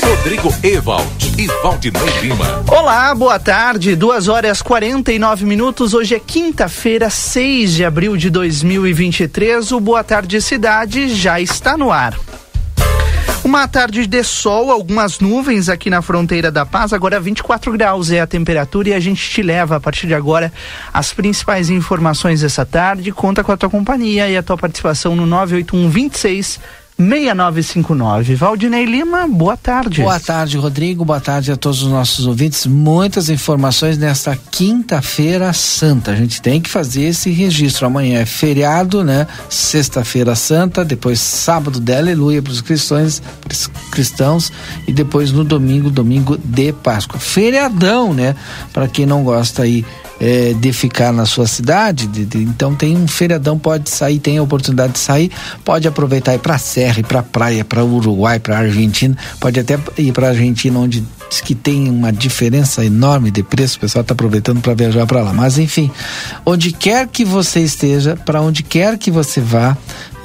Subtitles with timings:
[0.00, 2.62] Rodrigo Ewald e Valdinei Lima.
[2.68, 3.96] Olá, boa tarde.
[3.96, 5.92] 2 horas 49 minutos.
[5.92, 9.72] Hoje é quinta-feira, 6 de abril de 2023.
[9.72, 12.16] O Boa Tarde Cidade já está no ar.
[13.42, 16.92] Uma tarde de sol, algumas nuvens aqui na fronteira da paz.
[16.92, 20.52] Agora 24 graus é a temperatura e a gente te leva a partir de agora
[20.94, 23.10] as principais informações dessa tarde.
[23.10, 26.60] Conta com a tua companhia e a tua participação no 981 26
[26.98, 28.34] 6959.
[28.36, 30.00] Valdinei Lima, boa tarde.
[30.00, 31.04] Boa tarde, Rodrigo.
[31.04, 32.64] Boa tarde a todos os nossos ouvintes.
[32.64, 36.12] Muitas informações nesta quinta-feira santa.
[36.12, 37.86] A gente tem que fazer esse registro.
[37.86, 39.26] Amanhã é feriado, né?
[39.50, 43.22] Sexta-feira santa, depois sábado de aleluia para os cristãos,
[43.90, 44.50] cristãos
[44.88, 47.20] e depois no domingo, domingo de Páscoa.
[47.20, 48.34] Feriadão, né?
[48.72, 49.84] Para quem não gosta aí
[50.20, 54.38] é, de ficar na sua cidade, de, de, então tem um feriadão, pode sair, tem
[54.38, 55.30] a oportunidade de sair,
[55.64, 60.12] pode aproveitar ir para serra, ir para praia, para Uruguai, para Argentina, pode até ir
[60.12, 64.60] para Argentina onde diz que tem uma diferença enorme de preço, o pessoal está aproveitando
[64.60, 65.32] para viajar para lá.
[65.32, 65.90] Mas enfim,
[66.44, 69.76] onde quer que você esteja, para onde quer que você vá,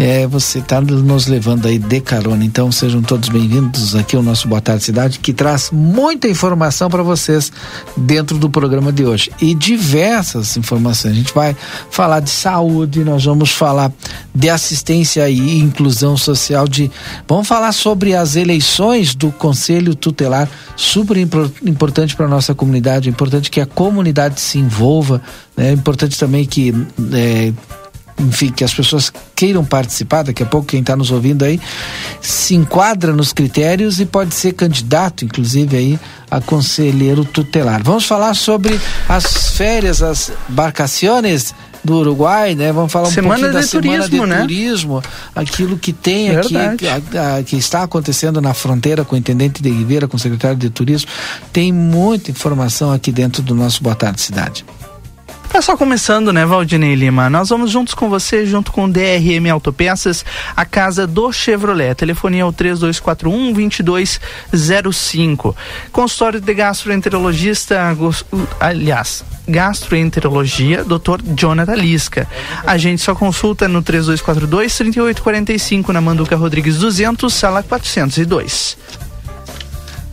[0.02, 2.44] é, você está nos levando aí de carona.
[2.44, 7.03] Então sejam todos bem-vindos aqui ao nosso Boa Tarde Cidade, que traz muita informação para
[7.03, 7.52] vocês
[7.95, 9.30] dentro do programa de hoje.
[9.39, 11.14] E diversas informações.
[11.14, 11.55] A gente vai
[11.92, 13.93] falar de saúde, nós vamos falar
[14.33, 16.89] de assistência e inclusão social, de
[17.27, 23.52] vamos falar sobre as eleições do Conselho Tutelar, super importante para nossa comunidade, é importante
[23.52, 25.21] que a comunidade se envolva,
[25.55, 25.70] né?
[25.70, 26.73] é importante também que
[27.14, 27.53] é,
[28.21, 31.59] enfim, que as pessoas queiram participar, daqui a pouco quem está nos ouvindo aí,
[32.21, 35.99] se enquadra nos critérios e pode ser candidato, inclusive, aí,
[36.30, 37.82] a conselheiro tutelar.
[37.83, 42.71] Vamos falar sobre as férias, as barcações do Uruguai, né?
[42.71, 44.42] Vamos falar um semana pouquinho da semana turismo, de né?
[44.42, 45.03] turismo,
[45.36, 46.58] aquilo que tem Verdade.
[46.88, 50.15] aqui, que, a- a- que está acontecendo na fronteira com o intendente de Ribeira, com
[50.15, 51.09] o secretário de turismo.
[51.52, 54.64] Tem muita informação aqui dentro do nosso Boa Tarde Cidade.
[55.52, 57.30] Tá só começando, né, Valdinei Lima?
[57.30, 60.23] Nós vamos juntos com você, junto com o DRM Autopeças,
[60.56, 61.94] a casa do Chevrolet.
[61.94, 65.54] Telefonia é o 3241-2205.
[65.92, 68.23] Consultório de gastroenterologista, gos-
[68.62, 71.20] aliás, gastroenterologia, Dr.
[71.36, 72.26] Jonathan Lisca.
[72.66, 78.78] A gente só consulta no 3242-3845, na Manduca Rodrigues 200, sala 402.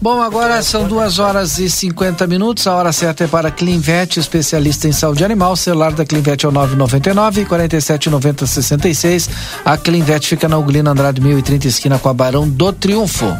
[0.00, 2.68] Bom, agora são duas horas e 50 minutos.
[2.68, 5.52] A hora certa é para Clinvet, especialista em saúde animal.
[5.52, 9.30] O celular da Clinvet é o 999 47 90 66.
[9.64, 13.36] A Clinvet fica na Ugolina Andrade 1030, esquina com a Barão do Triunfo.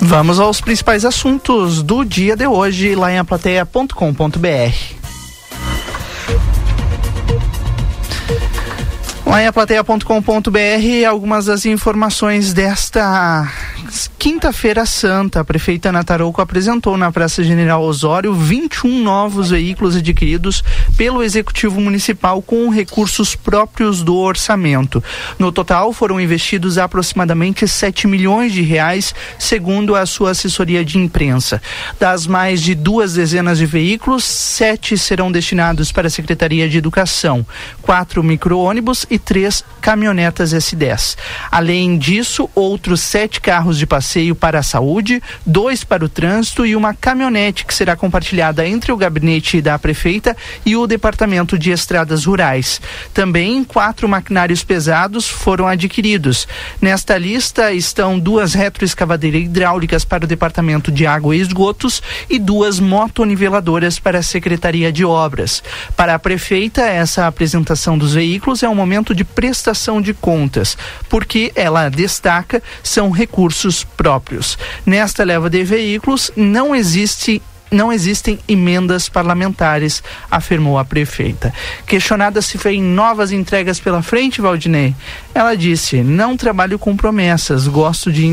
[0.00, 5.02] Vamos aos principais assuntos do dia de hoje, lá em aplateia.com.br.
[9.26, 13.50] Lá em aplateia.com.br, algumas das informações desta
[14.22, 15.40] quinta-feira santa.
[15.40, 20.62] A prefeita Ana Tarouco apresentou na Praça General Osório 21 novos veículos adquiridos
[20.96, 25.02] pelo Executivo Municipal com recursos próprios do orçamento.
[25.40, 31.60] No total, foram investidos aproximadamente 7 milhões de reais, segundo a sua assessoria de imprensa.
[31.98, 37.44] Das mais de duas dezenas de veículos, sete serão destinados para a Secretaria de Educação,
[37.80, 41.16] quatro micro-ônibus e três caminhonetas S10.
[41.50, 46.76] Além disso, outros sete carros de passeio para a saúde, dois para o trânsito e
[46.76, 50.36] uma caminhonete que será compartilhada entre o gabinete da prefeita
[50.66, 52.80] e o departamento de estradas rurais.
[53.14, 56.46] Também quatro maquinários pesados foram adquiridos.
[56.80, 62.78] Nesta lista estão duas retroescavadeiras hidráulicas para o departamento de água e esgotos e duas
[62.78, 65.62] motoniveladoras para a Secretaria de Obras.
[65.96, 70.76] Para a prefeita, essa apresentação dos veículos é um momento de prestação de contas,
[71.08, 74.58] porque ela destaca são recursos próprios.
[74.84, 77.40] Nesta leva de veículos não existe
[77.70, 81.54] não existem emendas parlamentares, afirmou a prefeita.
[81.86, 84.94] Questionada se vem novas entregas pela frente, Valdinei,
[85.34, 88.26] ela disse: Não trabalho com promessas, gosto de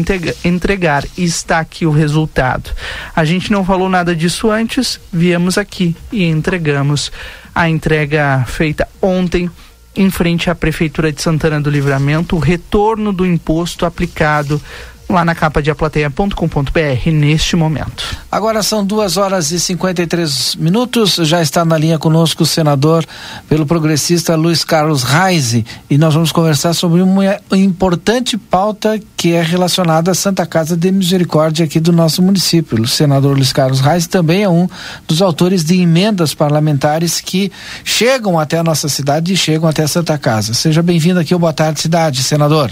[0.44, 2.72] entregar e está aqui o resultado.
[3.16, 7.10] A gente não falou nada disso antes, viemos aqui e entregamos.
[7.56, 9.50] A entrega feita ontem
[9.96, 14.62] em frente à Prefeitura de Santana do Livramento, o retorno do imposto aplicado
[15.10, 18.04] lá na capa de aplateia.com.br neste momento.
[18.32, 21.16] Agora são duas horas e 53 minutos.
[21.16, 23.04] Já está na linha conosco o senador
[23.48, 29.42] pelo progressista Luiz Carlos Reise e nós vamos conversar sobre uma importante pauta que é
[29.42, 32.80] relacionada à Santa Casa de Misericórdia aqui do nosso município.
[32.80, 34.68] O senador Luiz Carlos Reise também é um
[35.08, 37.52] dos autores de emendas parlamentares que
[37.84, 40.54] chegam até a nossa cidade e chegam até a Santa Casa.
[40.54, 42.72] Seja bem-vindo aqui ao Boa Tarde Cidade, senador.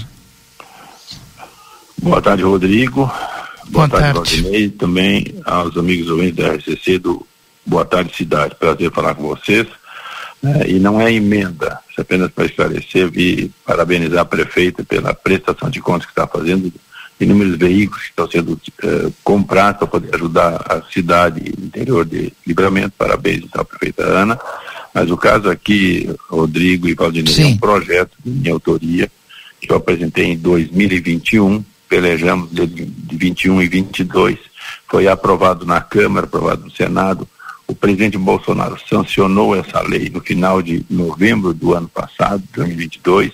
[2.02, 3.12] Boa tarde, Rodrigo.
[3.70, 4.70] Boa, Boa tarde, Valdinei.
[4.70, 7.26] Também aos amigos ouvintes da RCC do
[7.66, 8.56] Boa Tarde Cidade.
[8.56, 9.68] Prazer falar com vocês.
[10.44, 15.68] É, e não é emenda, é apenas para esclarecer e parabenizar a prefeita pela prestação
[15.68, 16.72] de contas que está fazendo,
[17.20, 22.94] inúmeros veículos que estão sendo é, comprados para poder ajudar a cidade interior de Livramento.
[22.96, 24.40] Parabéns então, à prefeita Ana.
[24.94, 27.44] Mas o caso aqui, Rodrigo e Valdinei, Sim.
[27.44, 29.12] é um projeto de minha autoria
[29.60, 34.39] que eu apresentei em 2021 pelejamos de, de 21 e 22,
[34.89, 37.28] foi aprovado na Câmara, aprovado no Senado.
[37.68, 43.34] O presidente Bolsonaro sancionou essa lei no final de novembro do ano passado, 2022,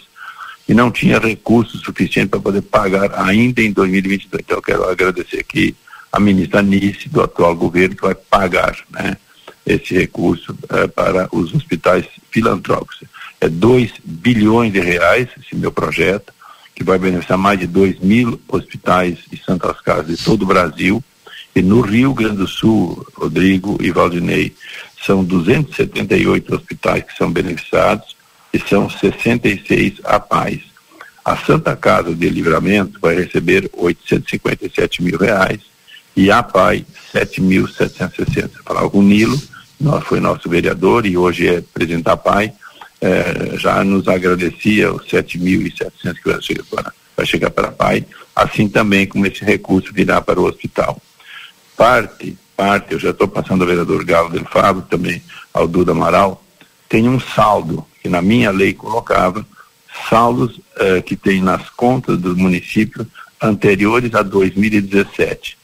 [0.67, 4.43] e não tinha recursos suficientes para poder pagar ainda em 2022.
[4.43, 5.75] Então, eu quero agradecer aqui
[6.11, 9.17] a ministra Nice, do atual governo, que vai pagar né,
[9.65, 13.03] esse recurso eh, para os hospitais filantrópicos.
[13.41, 16.32] É 2 bilhões de reais esse meu projeto
[16.75, 21.03] que vai beneficiar mais de 2 mil hospitais e santas casas de todo o Brasil.
[21.55, 24.55] E no Rio Grande do Sul, Rodrigo e Valdinei,
[25.05, 28.15] são 278 hospitais que são beneficiados
[28.53, 30.61] e são 66 APAES.
[31.23, 35.59] A Santa Casa de Livramento vai receber 857 mil reais
[36.15, 38.49] e a APAI 7.760.
[38.65, 39.39] Falava com o Nilo,
[39.79, 42.53] nós, foi nosso vereador e hoje é presidente da APAI,
[43.03, 48.05] é, já nos agradecia os 7.700 que vai chegar, para, vai chegar para a PAI,
[48.33, 51.01] assim também como esse recurso virá para o hospital.
[51.75, 55.21] Parte, parte, eu já estou passando ao vereador Galo del Fábio, também
[55.53, 56.41] ao Duda Amaral,
[56.87, 59.45] tem um saldo que na minha lei colocava,
[60.09, 63.05] saldos eh, que tem nas contas do município
[63.41, 65.57] anteriores a 2017.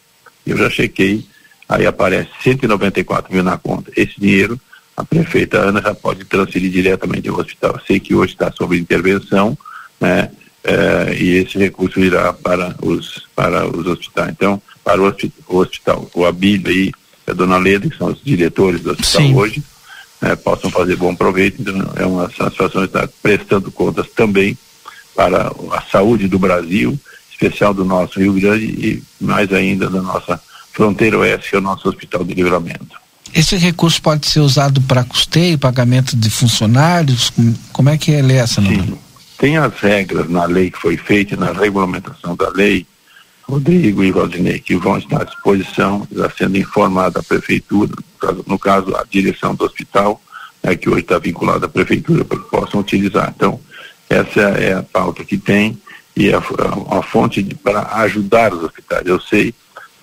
[0.46, 1.26] Eu já chequei,
[1.70, 3.92] aí aparece 194 mil na conta.
[3.96, 4.60] Esse dinheiro
[5.00, 7.72] a prefeita Ana já pode transferir diretamente ao hospital.
[7.72, 9.58] Eu sei que hoje está sob intervenção,
[10.00, 10.30] né?
[10.62, 14.32] É, e esse recurso irá para os, para os hospitais.
[14.32, 16.92] Então, para o hospital, o, hospital, o Abílio e
[17.26, 19.36] a dona Leda, que são os diretores do hospital Sim.
[19.36, 19.64] hoje,
[20.22, 21.62] né, possam fazer bom proveito.
[21.62, 24.58] Então, é uma satisfação estar prestando contas também
[25.16, 27.00] para a saúde do Brasil,
[27.32, 30.42] especial do nosso Rio Grande e mais ainda da nossa
[30.74, 32.99] fronteira oeste, que é o nosso Hospital de Livramento.
[33.34, 37.32] Esse recurso pode ser usado para custeio, pagamento de funcionários?
[37.72, 38.62] Como é que ele é essa?
[38.62, 38.98] Sim.
[39.38, 42.86] Tem as regras na lei que foi feita, na regulamentação da lei,
[43.50, 48.46] Rodrigo e Valdinei, que vão estar à disposição, já sendo informada a prefeitura, no caso,
[48.46, 50.22] no caso a direção do hospital,
[50.62, 53.34] é que hoje está vinculada à prefeitura, para que possam utilizar.
[53.36, 53.60] Então,
[54.10, 55.82] essa é a pauta que tem
[56.16, 59.06] e é a, a, a fonte para ajudar os hospitais.
[59.06, 59.54] Eu sei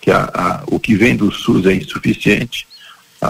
[0.00, 2.65] que a, a, o que vem do SUS é insuficiente,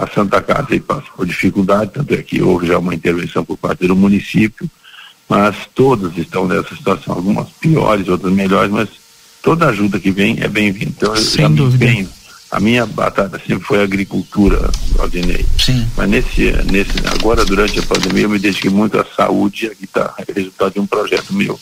[0.03, 3.57] a Santa Casa aí passa por dificuldade, tanto é que houve já uma intervenção por
[3.57, 4.69] parte do município,
[5.27, 8.89] mas todas estão nessa situação, algumas piores, outras melhores, mas
[9.41, 10.91] toda ajuda que vem é bem-vinda.
[10.95, 11.85] Então, Sem eu dúvida.
[11.85, 12.07] Bem,
[12.49, 15.45] a minha batata sempre foi a agricultura, Valdinei.
[15.59, 15.85] Sim.
[15.97, 20.13] Mas nesse, nesse, agora, durante a pandemia, eu me dediquei muito à saúde, aqui está
[20.33, 21.59] resultado de um projeto meu,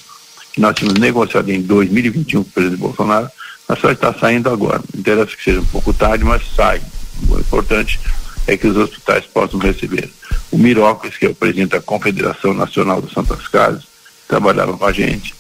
[0.54, 3.30] que nós tínhamos negociado em 2021 com o presidente Bolsonaro,
[3.68, 4.82] mas só está saindo agora.
[4.94, 6.82] Não interessa que seja um pouco tarde, mas sai.
[7.30, 8.00] O importante
[8.48, 10.10] é que os hospitais possam receber.
[10.52, 13.84] O Mirópolis, que é o presidente da Confederação Nacional das Santas Casas,
[14.28, 15.34] trabalhava com a gente.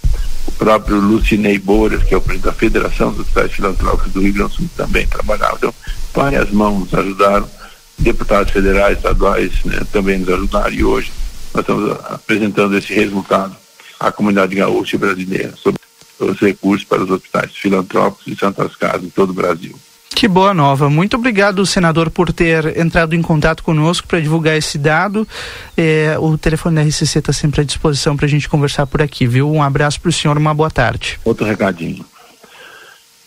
[0.47, 4.33] O próprio Lucinei Boras, que é o presidente da Federação dos Hospitais Filantrópicos do Rio
[4.33, 5.55] Grande do Sul, também trabalhava.
[5.57, 5.73] Então,
[6.13, 7.49] várias mãos ajudaram,
[7.97, 11.11] deputados federais, estaduais né, também nos ajudaram e hoje
[11.53, 13.55] nós estamos apresentando esse resultado
[13.99, 15.79] à comunidade gaúcha e brasileira sobre
[16.19, 19.77] os recursos para os hospitais filantrópicos e Santas Casas em todo o Brasil.
[20.09, 20.89] Que boa nova.
[20.89, 25.27] Muito obrigado, senador, por ter entrado em contato conosco para divulgar esse dado.
[25.75, 29.27] É, o telefone da RCC está sempre à disposição para a gente conversar por aqui,
[29.27, 29.51] viu?
[29.51, 31.19] Um abraço para o senhor, uma boa tarde.
[31.25, 32.05] Outro recadinho.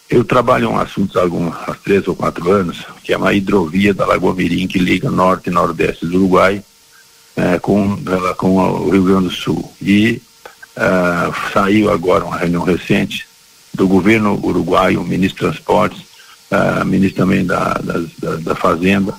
[0.08, 3.92] Eu trabalho um assunto há, alguns, há três ou quatro anos, que é uma hidrovia
[3.92, 6.62] da Lagoa Mirim que liga norte e nordeste do Uruguai
[7.36, 7.96] é, com,
[8.36, 9.70] com o Rio Grande do Sul.
[9.80, 10.22] E
[10.76, 13.26] uh, saiu agora uma reunião recente
[13.74, 16.07] do governo uruguaio, o ministro de Transportes,
[16.50, 19.14] uh, ministro também da, da, da, Fazenda,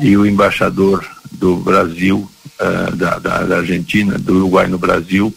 [0.00, 2.28] e o embaixador do Brasil,
[2.60, 5.34] uh, da, da, da, Argentina, do Uruguai no Brasil,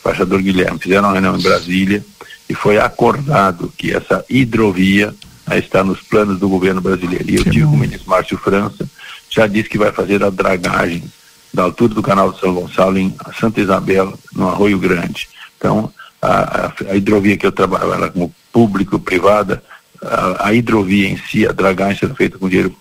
[0.00, 0.78] embaixador Guilherme.
[0.78, 2.04] Fizeram uma reunião em Brasília
[2.48, 5.14] e foi acordado que essa hidrovia
[5.52, 7.28] está nos planos do governo brasileiro.
[7.28, 8.88] E eu tive com o ministro Márcio França,
[9.28, 11.04] já disse que vai fazer a dragagem
[11.52, 15.28] da altura do canal de São Gonçalo em Santa Isabel, no Arroio Grande.
[15.56, 19.62] Então, a, a, a hidrovia que eu trabalho ela como público-privada,
[20.02, 22.74] a, a, hidrovia em si, a dragagem será feita com dinheiro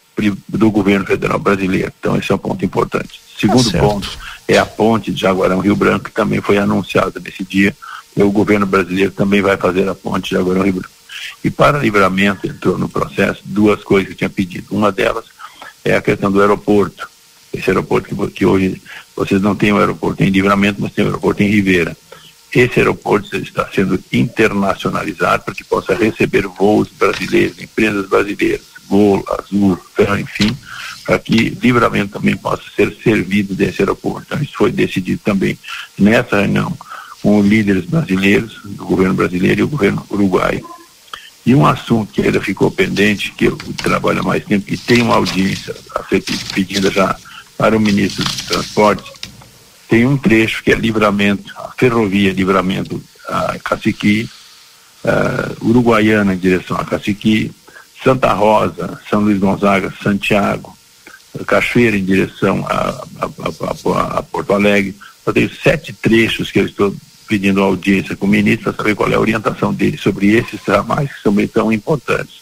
[0.48, 1.92] do governo federal brasileiro.
[2.00, 3.22] Então, esse é um ponto importante.
[3.40, 4.10] Segundo tá ponto
[4.48, 7.76] é a ponte de Jaguarão Rio Branco, que também foi anunciada nesse dia.
[8.18, 10.90] E o governo brasileiro também vai fazer a ponte de Jaguarão Rio Branco.
[11.44, 14.76] E para livramento entrou no processo duas coisas que tinha pedido.
[14.76, 15.26] Uma delas
[15.86, 17.08] é a questão do aeroporto.
[17.54, 18.82] Esse aeroporto que, que hoje
[19.16, 21.96] vocês não têm o aeroporto em livramento, mas tem o aeroporto em Ribeira.
[22.54, 29.80] Esse aeroporto está sendo internacionalizado para que possa receber voos brasileiros, empresas brasileiras, Gol, Azul,
[29.96, 30.58] Ferro, enfim,
[31.06, 34.26] para que livramento também possa ser servido desse aeroporto.
[34.28, 35.58] Então, isso foi decidido também
[35.98, 36.76] nessa reunião
[37.22, 40.66] com líderes brasileiros, do governo brasileiro e o governo uruguaio.
[41.46, 45.02] E um assunto que ainda ficou pendente, que eu trabalho há mais tempo, e tem
[45.02, 47.16] uma audiência a ser pedida já
[47.58, 49.12] para o ministro do Transporte,
[49.90, 54.30] tem um trecho que é livramento, a ferrovia livramento a Caciqui,
[55.04, 57.52] uh, Uruguaiana em direção a Caciqui,
[58.04, 60.78] Santa Rosa, São Luís Gonzaga, Santiago,
[61.46, 64.96] Cachoeira em direção a, a, a, a Porto Alegre.
[65.26, 66.96] Eu tenho sete trechos que eu estou
[67.28, 71.12] pedindo audiência com o ministro para saber qual é a orientação dele sobre esses tramais
[71.12, 72.42] que são tão importantes.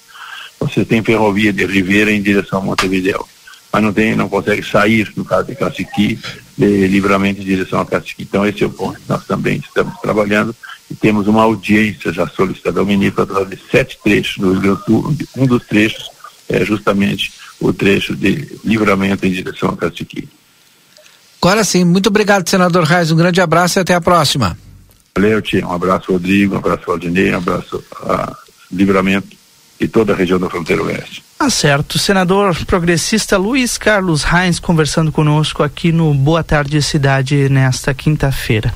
[0.59, 3.25] Você tem ferrovia de Ribeira em direção a Montevideo,
[3.71, 6.19] mas não tem, não consegue sair, no caso de Caciqui,
[6.57, 8.23] de livramento em direção a Caciqui.
[8.23, 10.55] Então esse é o ponto que nós também estamos trabalhando
[10.89, 14.79] e temos uma audiência já solicitada ao ministro para de sete trechos no Rio Grande
[14.79, 15.15] do Sul.
[15.37, 16.09] Um dos trechos
[16.49, 20.27] é justamente o trecho de livramento em direção a Caciqui.
[21.41, 23.11] Agora sim, muito obrigado, senador Reis.
[23.11, 24.57] Um grande abraço e até a próxima.
[25.15, 25.65] Valeu, tia.
[25.67, 26.55] Um abraço, Rodrigo.
[26.55, 27.33] Um abraço, Valdinei.
[27.33, 28.35] Um abraço a
[28.71, 29.36] Livramento
[29.79, 31.27] e toda a região da fronteira oeste.
[31.37, 31.99] Tá certo.
[31.99, 38.73] Senador progressista Luiz Carlos Reins conversando conosco aqui no Boa Tarde Cidade nesta quinta-feira.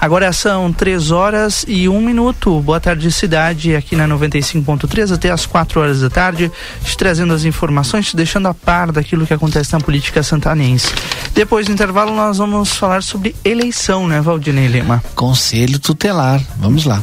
[0.00, 2.60] Agora são três horas e um minuto.
[2.60, 6.52] Boa Tarde Cidade aqui na 95.3 até as quatro horas da tarde,
[6.84, 10.94] te trazendo as informações, te deixando a par daquilo que acontece na política santanense.
[11.34, 15.02] Depois do intervalo nós vamos falar sobre eleição, né, Valdinei Lima?
[15.16, 16.40] Conselho tutelar.
[16.58, 17.02] Vamos lá.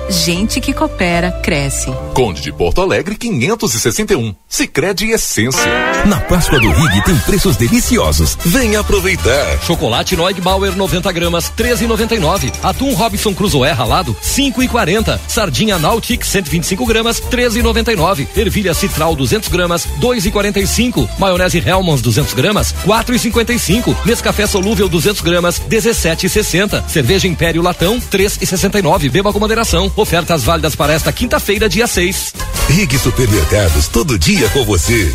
[0.11, 1.89] Gente que coopera, cresce.
[2.13, 4.35] Conde de Porto Alegre, 561.
[4.45, 5.63] Sicredi Essência.
[6.05, 8.37] Na Páscoa do Rig tem preços deliciosos.
[8.43, 9.57] Venha aproveitar.
[9.63, 12.51] Chocolate Noig Bauer 90 gramas, 13,99.
[12.61, 15.17] Atum Robson Cruzoé ralado, 5,40.
[15.29, 18.27] Sardinha Nautic 125 gramas, 13,99.
[18.35, 21.07] Ervilha Citral 200 gramas, 2,45.
[21.17, 23.95] Maionese Hellmann's 200 gramas, 4,55.
[24.05, 26.83] Nescafé solúvel 200 gramas, 17,60.
[26.89, 29.09] Cerveja Império Latão, 3,69.
[29.09, 29.89] Beba com moderação.
[30.01, 32.33] Ofertas válidas para esta quinta-feira, dia 6.
[32.67, 35.13] Rig Supermercados, todo dia com você.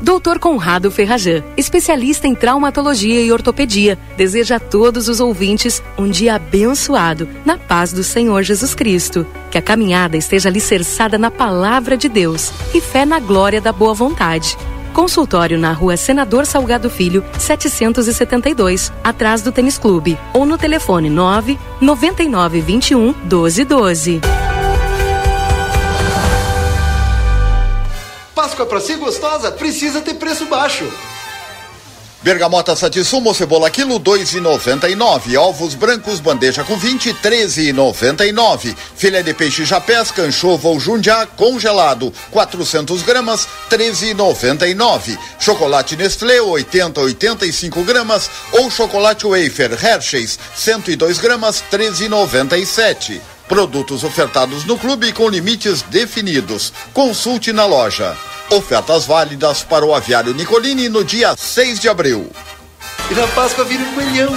[0.00, 6.36] Doutor Conrado Ferrajan, especialista em traumatologia e ortopedia, deseja a todos os ouvintes um dia
[6.36, 9.26] abençoado, na paz do Senhor Jesus Cristo.
[9.50, 13.92] Que a caminhada esteja alicerçada na palavra de Deus e fé na glória da boa
[13.92, 14.56] vontade.
[14.92, 20.18] Consultório na rua Senador Salgado Filho, 772, atrás do Tênis Clube.
[20.34, 24.20] Ou no telefone 9 9921 1212.
[28.34, 30.84] Páscoa pra ser gostosa precisa ter preço baixo.
[32.22, 35.38] Bergamota Satissumo, cebola quilo dois e noventa e nove.
[35.38, 38.76] Ovos brancos, bandeja com vinte, treze e noventa e nove.
[38.94, 45.18] Filé de peixe japés, canchova ou jundiá, congelado, 400 gramas, treze e noventa e nove.
[45.38, 48.30] Chocolate Nestlé, 80 85 gramas.
[48.52, 53.18] Ou chocolate wafer Hershey's, 102 gramas, treze e noventa e sete.
[53.48, 56.70] Produtos ofertados no clube com limites definidos.
[56.92, 58.14] Consulte na loja.
[58.50, 62.28] Ofertas válidas para o aviário Nicolini no dia 6 de abril.
[63.08, 64.36] E na Páscoa vira um coelhão.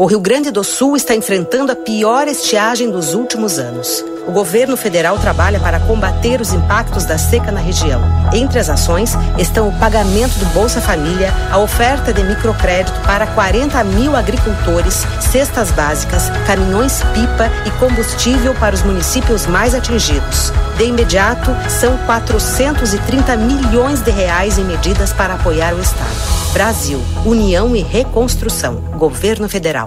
[0.00, 4.02] O Rio Grande do Sul está enfrentando a pior estiagem dos últimos anos.
[4.26, 8.00] O governo federal trabalha para combater os impactos da seca na região.
[8.32, 13.84] Entre as ações estão o pagamento do Bolsa Família, a oferta de microcrédito para 40
[13.84, 20.50] mil agricultores, cestas básicas, caminhões-pipa e combustível para os municípios mais atingidos.
[20.80, 26.08] De imediato, são 430 milhões de reais em medidas para apoiar o Estado.
[26.54, 28.76] Brasil, União e Reconstrução.
[28.96, 29.86] Governo Federal.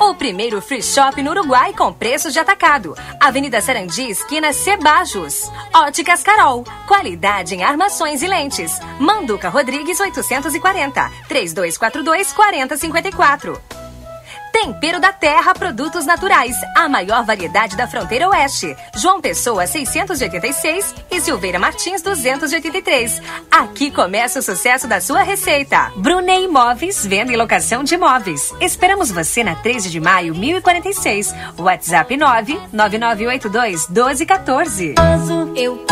[0.00, 2.94] o primeiro free shop no Uruguai com preços de atacado.
[3.20, 5.50] Avenida Sarandi, esquina Cebajos.
[5.74, 6.64] Óticas Carol.
[6.86, 8.78] Qualidade em armações e lentes.
[8.98, 11.10] Manduca Rodrigues 840.
[11.28, 13.87] 3242 4054.
[14.60, 18.76] Tempero da Terra Produtos Naturais, a maior variedade da fronteira oeste.
[18.96, 23.22] João Pessoa 686 e Silveira Martins 283.
[23.52, 25.92] Aqui começa o sucesso da sua receita.
[25.94, 28.52] Brunei Imóveis, venda e locação de imóveis.
[28.60, 31.32] Esperamos você na 13 de maio, 1046.
[31.56, 34.94] WhatsApp 9 9982 1214.
[35.54, 35.86] Eu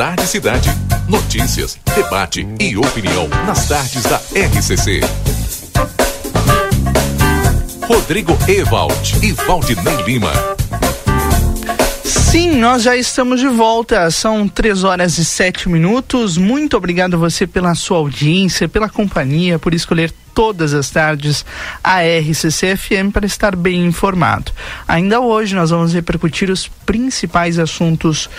[0.00, 0.70] tarde, cidade.
[1.06, 5.00] Notícias, debate e opinião nas tardes da RCC.
[7.86, 10.32] Rodrigo Ewald e Valdinei Lima.
[12.02, 14.10] Sim, nós já estamos de volta.
[14.10, 16.38] São três horas e sete minutos.
[16.38, 21.44] Muito obrigado a você pela sua audiência, pela companhia, por escolher todas as tardes
[21.84, 24.50] a RCC FM para estar bem informado.
[24.88, 28.30] Ainda hoje nós vamos repercutir os principais assuntos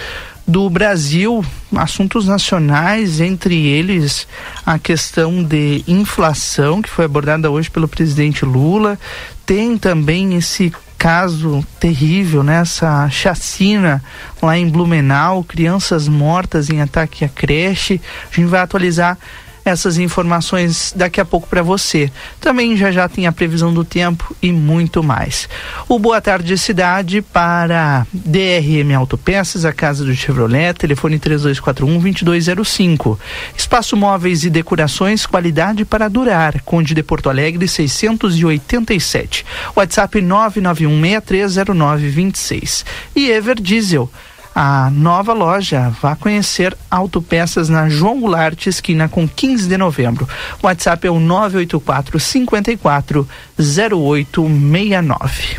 [0.47, 4.27] do Brasil, assuntos nacionais, entre eles
[4.65, 8.99] a questão de inflação, que foi abordada hoje pelo presidente Lula.
[9.45, 12.62] Tem também esse caso terrível, né?
[12.62, 14.04] Essa chacina
[14.39, 17.99] lá em Blumenau, crianças mortas em ataque à creche.
[18.32, 19.17] A gente vai atualizar
[19.63, 22.12] essas informações daqui a pouco para você.
[22.39, 25.47] Também já já tem a previsão do tempo e muito mais.
[25.88, 33.19] O Boa Tarde Cidade para DRM Autopeças, a casa do Chevrolet, telefone 3241-2205.
[33.56, 36.60] Espaço Móveis e Decorações, qualidade para durar.
[36.62, 39.45] Conde de Porto Alegre, 687.
[39.76, 42.84] WhatsApp 991630926.
[43.15, 44.10] E Ever Diesel
[44.54, 45.92] a nova loja.
[46.02, 50.28] Vá conhecer Autopeças na João Goulart, esquina com 15 de novembro.
[50.62, 55.58] O WhatsApp é o 984 54 0869.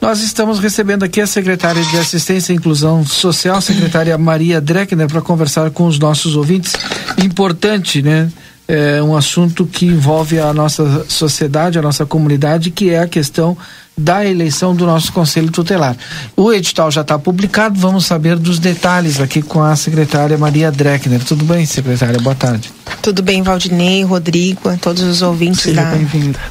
[0.00, 5.20] Nós estamos recebendo aqui a secretária de Assistência e Inclusão Social, secretária Maria Dreckner, para
[5.20, 6.72] conversar com os nossos ouvintes.
[7.18, 8.30] Importante, né?
[8.70, 13.58] é, um assunto que envolve a nossa sociedade, a nossa comunidade, que é a questão
[14.00, 15.96] da eleição do nosso Conselho Tutelar.
[16.36, 21.22] O edital já está publicado, vamos saber dos detalhes aqui com a secretária Maria Dreckner.
[21.24, 22.18] Tudo bem, secretária?
[22.18, 22.72] Boa tarde.
[23.02, 25.92] Tudo bem, Valdinei, Rodrigo, a todos os ouvintes da,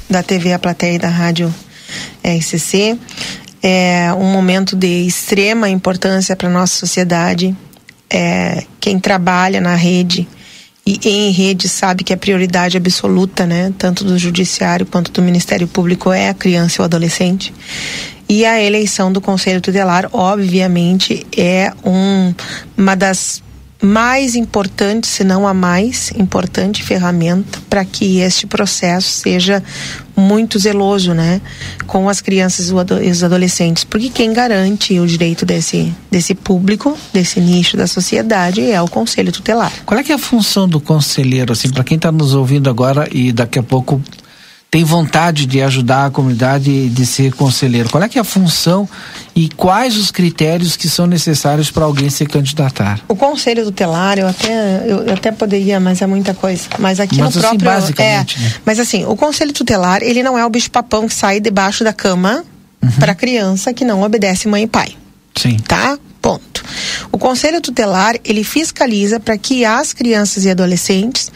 [0.09, 1.53] da TV A Plateia e da Rádio
[2.23, 2.97] RCC.
[3.61, 7.55] É um momento de extrema importância para a nossa sociedade.
[8.09, 10.27] É, quem trabalha na rede
[11.03, 15.67] e em rede sabe que a prioridade absoluta, né, tanto do judiciário quanto do Ministério
[15.67, 17.53] Público é a criança e o adolescente.
[18.27, 22.33] E a eleição do Conselho Tutelar, obviamente, é um,
[22.77, 23.41] uma das
[23.81, 29.63] mais importante, se não a mais importante ferramenta para que este processo seja
[30.15, 31.41] muito zeloso, né,
[31.87, 37.39] com as crianças e os adolescentes, porque quem garante o direito desse desse público, desse
[37.39, 39.71] nicho da sociedade é o conselho tutelar.
[39.85, 43.31] Qual é é a função do conselheiro assim, para quem está nos ouvindo agora e
[43.31, 44.01] daqui a pouco
[44.71, 47.89] tem vontade de ajudar a comunidade de ser conselheiro.
[47.89, 48.87] Qual é que é a função
[49.35, 52.99] e quais os critérios que são necessários para alguém se candidatar?
[53.07, 56.67] O conselho tutelar, eu até, eu até poderia, mas é muita coisa.
[56.77, 58.03] Mas aqui mas no assim, próprio.
[58.03, 58.25] é, né?
[58.63, 62.43] Mas assim, o conselho tutelar, ele não é o bicho-papão que sai debaixo da cama
[62.81, 62.91] Uhum.
[62.91, 64.95] para criança que não obedece mãe e pai.
[65.35, 65.57] Sim.
[65.67, 65.97] Tá?
[66.21, 66.63] Ponto.
[67.11, 71.29] O conselho tutelar, ele fiscaliza para que as crianças e adolescentes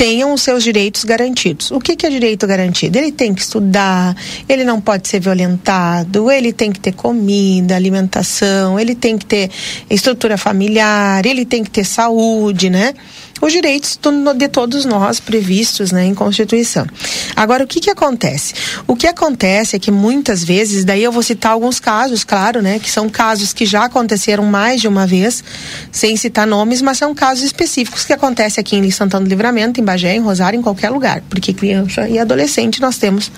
[0.00, 1.70] tenham os seus direitos garantidos.
[1.70, 2.96] O que, que é direito garantido?
[2.96, 4.16] Ele tem que estudar,
[4.48, 9.50] ele não pode ser violentado, ele tem que ter comida, alimentação, ele tem que ter
[9.90, 12.94] estrutura familiar, ele tem que ter saúde, né?
[13.40, 13.98] Os direitos
[14.36, 16.86] de todos nós previstos né, em Constituição.
[17.34, 18.52] Agora, o que, que acontece?
[18.86, 22.78] O que acontece é que muitas vezes, daí eu vou citar alguns casos, claro, né?
[22.78, 25.42] Que são casos que já aconteceram mais de uma vez,
[25.90, 29.84] sem citar nomes, mas são casos específicos que acontecem aqui em Santana do Livramento, em
[29.84, 31.22] Bagé, em Rosário, em qualquer lugar.
[31.30, 33.32] Porque criança e adolescente nós temos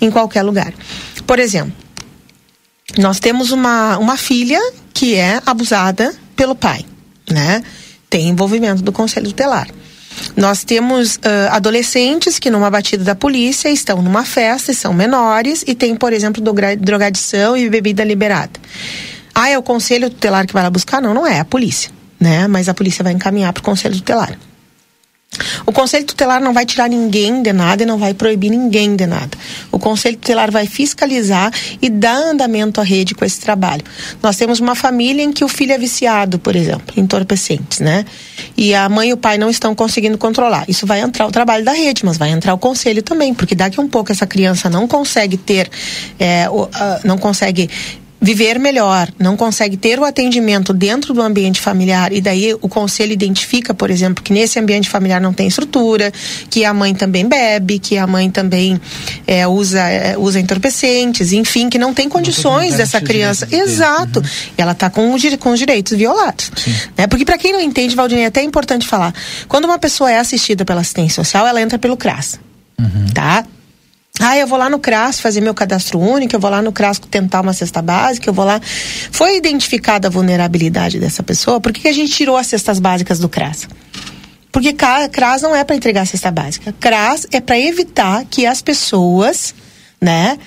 [0.00, 0.72] em qualquer lugar.
[1.26, 1.72] Por exemplo,
[2.98, 4.60] nós temos uma, uma filha
[4.92, 6.84] que é abusada pelo pai,
[7.30, 7.62] né?
[8.10, 9.68] Tem envolvimento do conselho tutelar.
[10.36, 15.64] Nós temos ah, adolescentes que, numa batida da polícia, estão numa festa e são menores
[15.66, 18.50] e tem, por exemplo, droga- drogadição e bebida liberada.
[19.34, 21.00] Ah, é o conselho tutelar que vai lá buscar?
[21.00, 22.48] Não, não é, é a polícia, né?
[22.48, 24.36] Mas a polícia vai encaminhar para o conselho tutelar.
[25.70, 29.06] O conselho tutelar não vai tirar ninguém de nada e não vai proibir ninguém de
[29.06, 29.30] nada.
[29.70, 33.84] O conselho tutelar vai fiscalizar e dar andamento à rede com esse trabalho.
[34.20, 38.04] Nós temos uma família em que o filho é viciado, por exemplo, em entorpecentes, né?
[38.56, 40.64] E a mãe e o pai não estão conseguindo controlar.
[40.68, 43.78] Isso vai entrar o trabalho da rede, mas vai entrar o conselho também, porque daqui
[43.78, 45.70] a um pouco essa criança não consegue ter,
[46.18, 46.46] é,
[47.04, 47.70] não consegue
[48.20, 53.12] viver melhor, não consegue ter o atendimento dentro do ambiente familiar e daí o conselho
[53.12, 56.12] identifica, por exemplo, que nesse ambiente familiar não tem estrutura,
[56.50, 58.78] que a mãe também bebe, que a mãe também
[59.26, 63.48] é, usa é, usa entorpecentes, enfim, que não tem condições dessa criança.
[63.50, 64.22] Exato.
[64.56, 66.50] E ela está com, com os direitos violados.
[66.96, 67.06] Né?
[67.06, 69.14] Porque para quem não entende, Valdinei, é até importante falar.
[69.48, 72.38] Quando uma pessoa é assistida pela assistência social, ela entra pelo CRAS.
[73.14, 73.44] Tá?
[74.22, 76.98] Ah, eu vou lá no CRAS fazer meu cadastro único, eu vou lá no CRAS
[76.98, 78.60] tentar uma cesta básica, eu vou lá.
[79.10, 83.30] Foi identificada a vulnerabilidade dessa pessoa, por que, a gente tirou as cestas básicas do
[83.30, 83.66] CRAS?
[84.52, 86.74] Porque CRAS não é para entregar cesta básica.
[86.78, 89.54] CRAS é para evitar que as pessoas,
[89.98, 90.38] né,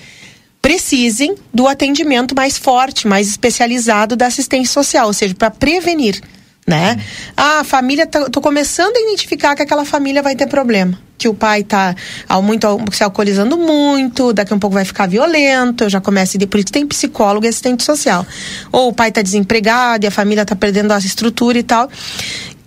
[0.62, 6.22] precisem do atendimento mais forte, mais especializado da assistência social, ou seja, para prevenir,
[6.66, 7.00] né?
[7.36, 11.28] Ah, a família tá, tô começando a identificar que aquela família vai ter problema, que
[11.28, 11.96] o pai tá
[12.28, 16.38] ao muito se alcoolizando muito, daqui a um pouco vai ficar violento, eu já começo
[16.38, 18.26] ir, por isso tem psicólogo e assistente social.
[18.72, 21.90] Ou o pai tá desempregado e a família tá perdendo a estrutura e tal.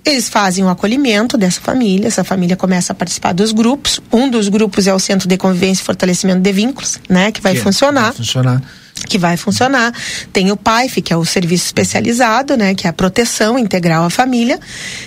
[0.04, 4.00] Eles fazem o acolhimento dessa família, essa família começa a participar dos grupos.
[4.12, 7.32] Um dos grupos é o Centro de Convivência e Fortalecimento de Vínculos, né?
[7.32, 8.62] Que vai Que é- funcionar vai funcionar.
[9.04, 9.92] Que vai funcionar.
[10.32, 14.10] Tem o PAIF, que é o serviço especializado, né, que é a proteção integral à
[14.10, 14.58] família.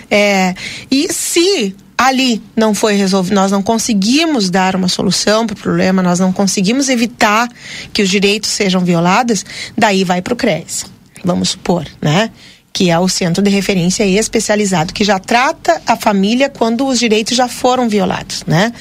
[0.10, 0.54] É,
[0.92, 6.02] e se ali não foi resolvido, nós não conseguimos dar uma solução para o problema,
[6.02, 7.50] nós não conseguimos evitar
[7.92, 9.46] que os direitos sejam violados,
[9.78, 10.86] daí vai para o CRES.
[11.26, 12.32] Vamos supor, né?
[12.72, 17.36] Que é o centro de referência especializado, que já trata a família quando os direitos
[17.36, 18.72] já foram violados, né?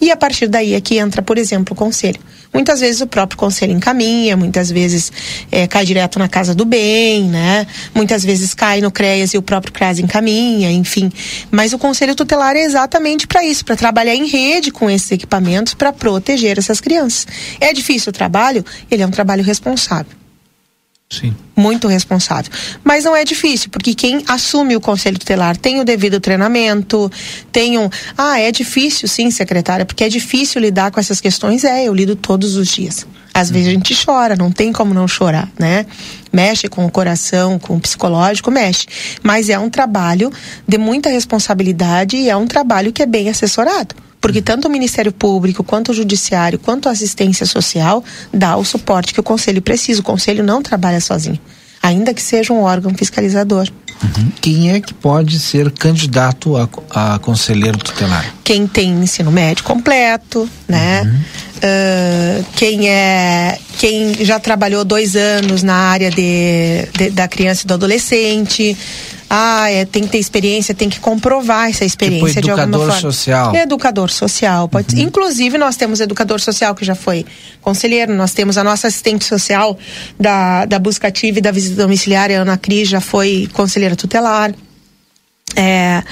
[0.00, 2.18] E a partir daí é que entra, por exemplo, o conselho.
[2.54, 5.12] Muitas vezes o próprio conselho encaminha, muitas vezes
[5.50, 7.66] eh, cai direto na casa do bem, né?
[7.92, 11.10] Muitas vezes cai no CREAS e o próprio CRAS encaminha, enfim.
[11.50, 15.74] Mas o conselho tutelar é exatamente para isso, para trabalhar em rede com esses equipamentos
[15.74, 17.26] para proteger essas crianças.
[17.60, 18.64] É difícil o trabalho?
[18.88, 20.23] Ele é um trabalho responsável.
[21.10, 21.34] Sim.
[21.54, 22.50] Muito responsável.
[22.82, 27.10] Mas não é difícil, porque quem assume o conselho tutelar tem o devido treinamento,
[27.52, 27.88] tem um.
[28.18, 31.62] Ah, é difícil, sim, secretária, porque é difícil lidar com essas questões.
[31.62, 33.06] É, eu lido todos os dias.
[33.32, 35.86] Às vezes a gente chora, não tem como não chorar, né?
[36.32, 38.86] Mexe com o coração, com o psicológico, mexe.
[39.22, 40.32] Mas é um trabalho
[40.66, 45.12] de muita responsabilidade e é um trabalho que é bem assessorado porque tanto o Ministério
[45.12, 50.00] Público, quanto o Judiciário, quanto a assistência social dá o suporte que o Conselho precisa.
[50.00, 51.38] O Conselho não trabalha sozinho,
[51.82, 53.68] ainda que seja um órgão fiscalizador.
[54.02, 54.32] Uhum.
[54.40, 58.34] Quem é que pode ser candidato a, a conselheiro tutelar?
[58.42, 61.02] Quem tem ensino médio completo, né?
[61.02, 61.20] Uhum.
[61.58, 67.66] Uh, quem é quem já trabalhou dois anos na área de, de da criança e
[67.66, 68.74] do adolescente
[69.28, 73.00] ah, é, tem que ter experiência, tem que comprovar essa experiência tipo, de alguma forma.
[73.00, 73.54] social.
[73.54, 74.68] Educador social.
[74.68, 75.02] Pode, uhum.
[75.02, 77.24] Inclusive, nós temos educador social que já foi
[77.60, 79.78] conselheiro, nós temos a nossa assistente social
[80.18, 84.52] da, da busca ativa e da visita domiciliária, Ana Cris, já foi conselheira tutelar.
[85.56, 86.02] É,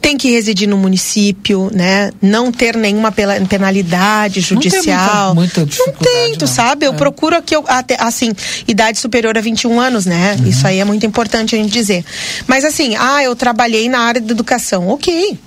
[0.00, 2.12] tem que residir no município, né?
[2.20, 5.34] Não ter nenhuma penalidade judicial.
[5.34, 6.86] Não tem muita, muita não tem, tu sabe?
[6.86, 6.96] Eu é.
[6.96, 8.32] procuro que eu até assim,
[8.68, 10.36] idade superior a 21 anos, né?
[10.38, 10.48] Uhum.
[10.48, 12.04] Isso aí é muito importante a gente dizer.
[12.46, 14.88] Mas assim, ah, eu trabalhei na área da educação.
[14.88, 15.38] OK.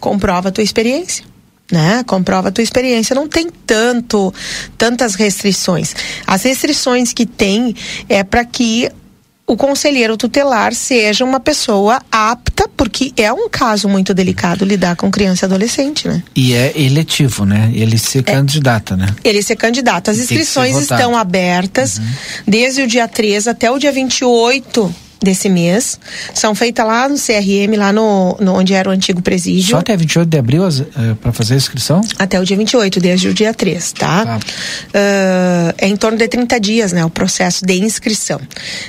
[0.00, 1.24] Comprova a tua experiência.
[1.70, 2.02] Né?
[2.06, 3.14] Comprova a tua experiência.
[3.14, 4.32] Não tem tanto,
[4.78, 5.94] tantas restrições.
[6.26, 7.74] As restrições que tem
[8.08, 8.90] é para que
[9.48, 15.10] o conselheiro tutelar seja uma pessoa apta, porque é um caso muito delicado lidar com
[15.10, 16.22] criança e adolescente, né?
[16.36, 17.72] E é eletivo, né?
[17.74, 18.22] Ele se é.
[18.22, 19.06] candidata, né?
[19.24, 20.10] Ele se candidata.
[20.10, 22.04] As inscrições estão abertas uhum.
[22.46, 25.98] desde o dia 13 até o dia 28 desse mês.
[26.32, 29.70] São feitas lá no CRM, lá no, no onde era o antigo presídio.
[29.70, 32.00] Só até 28 de abril uh, para fazer a inscrição?
[32.18, 34.24] Até o dia 28, desde o dia 3, tá?
[34.24, 34.36] tá.
[34.38, 37.04] Uh, é em torno de 30 dias, né?
[37.04, 38.40] O processo de inscrição.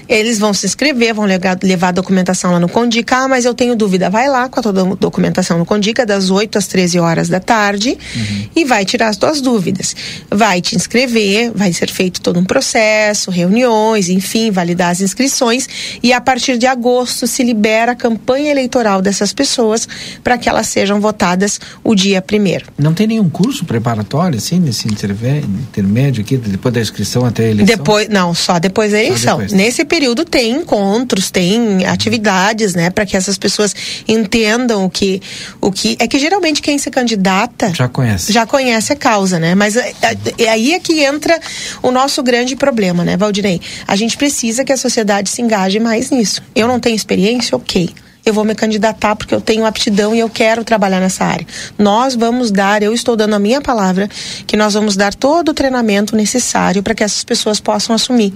[0.07, 3.17] Eles vão se inscrever, vão levar, levar a documentação lá no Condica.
[3.17, 4.09] Ah, mas eu tenho dúvida.
[4.09, 7.97] Vai lá com a tua documentação no Condica, das 8 às 13 horas da tarde,
[8.15, 8.49] uhum.
[8.55, 9.95] e vai tirar as tuas dúvidas.
[10.29, 15.67] Vai te inscrever, vai ser feito todo um processo, reuniões, enfim, validar as inscrições
[16.01, 19.87] e a a partir de agosto se libera a campanha eleitoral dessas pessoas
[20.21, 22.65] para que elas sejam votadas o dia primeiro.
[22.77, 27.77] Não tem nenhum curso preparatório assim nesse intermédio aqui depois da inscrição até a eleição?
[27.77, 29.37] Depois, não, só depois da eleição.
[29.37, 29.53] Depois.
[29.53, 33.73] Nesse período tem encontros, tem atividades, né, para que essas pessoas
[34.07, 35.21] entendam o que
[35.61, 38.33] o que é que geralmente quem se candidata já conhece.
[38.33, 39.55] Já conhece a causa, né?
[39.55, 41.39] Mas é, é, é aí é que entra
[41.81, 43.61] o nosso grande problema, né, Valdinei?
[43.87, 46.41] A gente precisa que a sociedade se engaje mais nisso.
[46.55, 47.89] Eu não tenho experiência, ok.
[48.25, 51.47] Eu vou me candidatar porque eu tenho aptidão e eu quero trabalhar nessa área.
[51.77, 54.09] Nós vamos dar, eu estou dando a minha palavra,
[54.45, 58.33] que nós vamos dar todo o treinamento necessário para que essas pessoas possam assumir.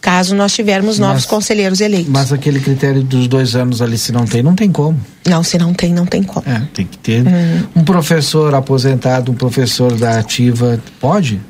[0.00, 2.10] Caso nós tivermos novos mas, conselheiros eleitos.
[2.10, 5.00] Mas aquele critério dos dois anos ali, se não tem, não tem como.
[5.26, 6.46] Não, se não tem, não tem como.
[6.46, 7.66] É, tem que ter hum.
[7.76, 11.40] um professor aposentado, um professor da ativa, pode?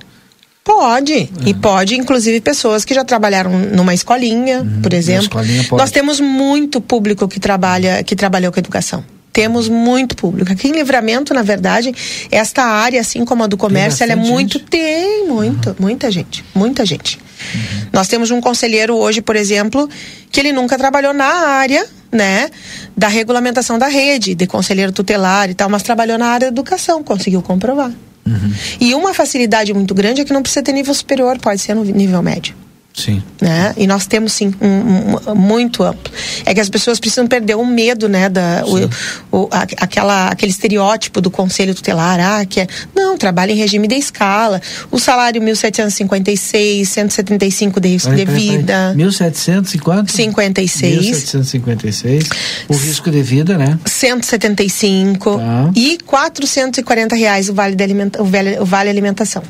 [0.64, 1.12] Pode.
[1.12, 1.28] É.
[1.44, 5.24] E pode, inclusive, pessoas que já trabalharam numa escolinha, uhum, por exemplo.
[5.24, 9.04] Escolinha Nós temos muito público que trabalha, que trabalhou com educação.
[9.30, 10.50] Temos muito público.
[10.50, 11.92] Aqui em Livramento, na verdade,
[12.30, 14.58] esta área, assim como a do comércio, ela é muito.
[14.58, 14.70] Gente.
[14.70, 15.76] Tem muito, uhum.
[15.80, 16.42] muita gente.
[16.54, 17.18] Muita gente.
[17.18, 17.88] Uhum.
[17.92, 19.88] Nós temos um conselheiro hoje, por exemplo,
[20.30, 22.48] que ele nunca trabalhou na área, né,
[22.96, 27.02] da regulamentação da rede, de conselheiro tutelar e tal, mas trabalhou na área da educação,
[27.02, 27.92] conseguiu comprovar.
[28.26, 28.52] Uhum.
[28.80, 31.84] E uma facilidade muito grande é que não precisa ter nível superior, pode ser no
[31.84, 32.54] nível médio.
[32.94, 33.20] Sim.
[33.42, 33.74] Né?
[33.76, 36.12] E nós temos sim um, um, muito amplo.
[36.46, 40.52] É que as pessoas precisam perder o medo, né, da o, o, a, aquela aquele
[40.52, 44.62] estereótipo do conselho tutelar, ah, que é, não, trabalha em regime de escala.
[44.92, 48.94] O salário 1756, 175 de risco de vida.
[48.94, 50.12] 1700 e quanto?
[50.12, 51.00] 56.
[51.00, 52.28] 1756.
[52.68, 53.76] O risco de vida, né?
[53.84, 55.70] 175 tá.
[55.74, 59.42] e 440 reais o vale de alimenta, o vale, o vale alimentação.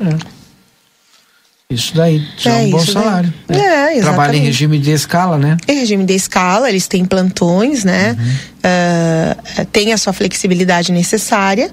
[0.00, 0.45] É.
[1.68, 3.34] Isso daí já é, é um bom salário.
[3.48, 3.58] Né?
[3.58, 4.02] É, exatamente.
[4.02, 5.56] Trabalha em regime de escala, né?
[5.66, 8.16] Em regime de escala, eles têm plantões, né?
[8.16, 9.62] Uhum.
[9.62, 11.68] Uh, tem a sua flexibilidade necessária.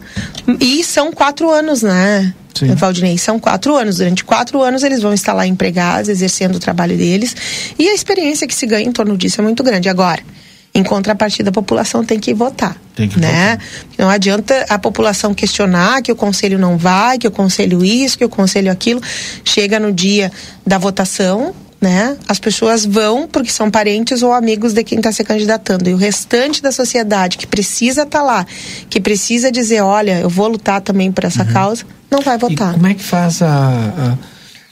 [0.59, 2.33] E são quatro anos, né?
[2.55, 2.73] Sim.
[2.73, 3.97] Valdinei, são quatro anos.
[3.97, 7.35] Durante quatro anos eles vão estar lá empregados, exercendo o trabalho deles.
[7.77, 9.89] E a experiência que se ganha em torno disso é muito grande.
[9.89, 10.23] Agora,
[10.75, 12.75] em contrapartida, a população tem que votar.
[12.95, 13.51] Tem que né?
[13.51, 13.67] Votar.
[13.99, 18.25] Não adianta a população questionar que o conselho não vai, que o conselho isso, que
[18.25, 18.99] o conselho aquilo.
[19.45, 20.31] Chega no dia
[20.65, 22.17] da votação, né?
[22.27, 25.89] As pessoas vão porque são parentes ou amigos de quem está se candidatando.
[25.89, 28.47] E o restante da sociedade que precisa estar tá lá,
[28.89, 31.53] que precisa dizer, olha, eu vou lutar também por essa uhum.
[31.53, 32.71] causa, não vai votar.
[32.71, 34.17] E como é que faz a,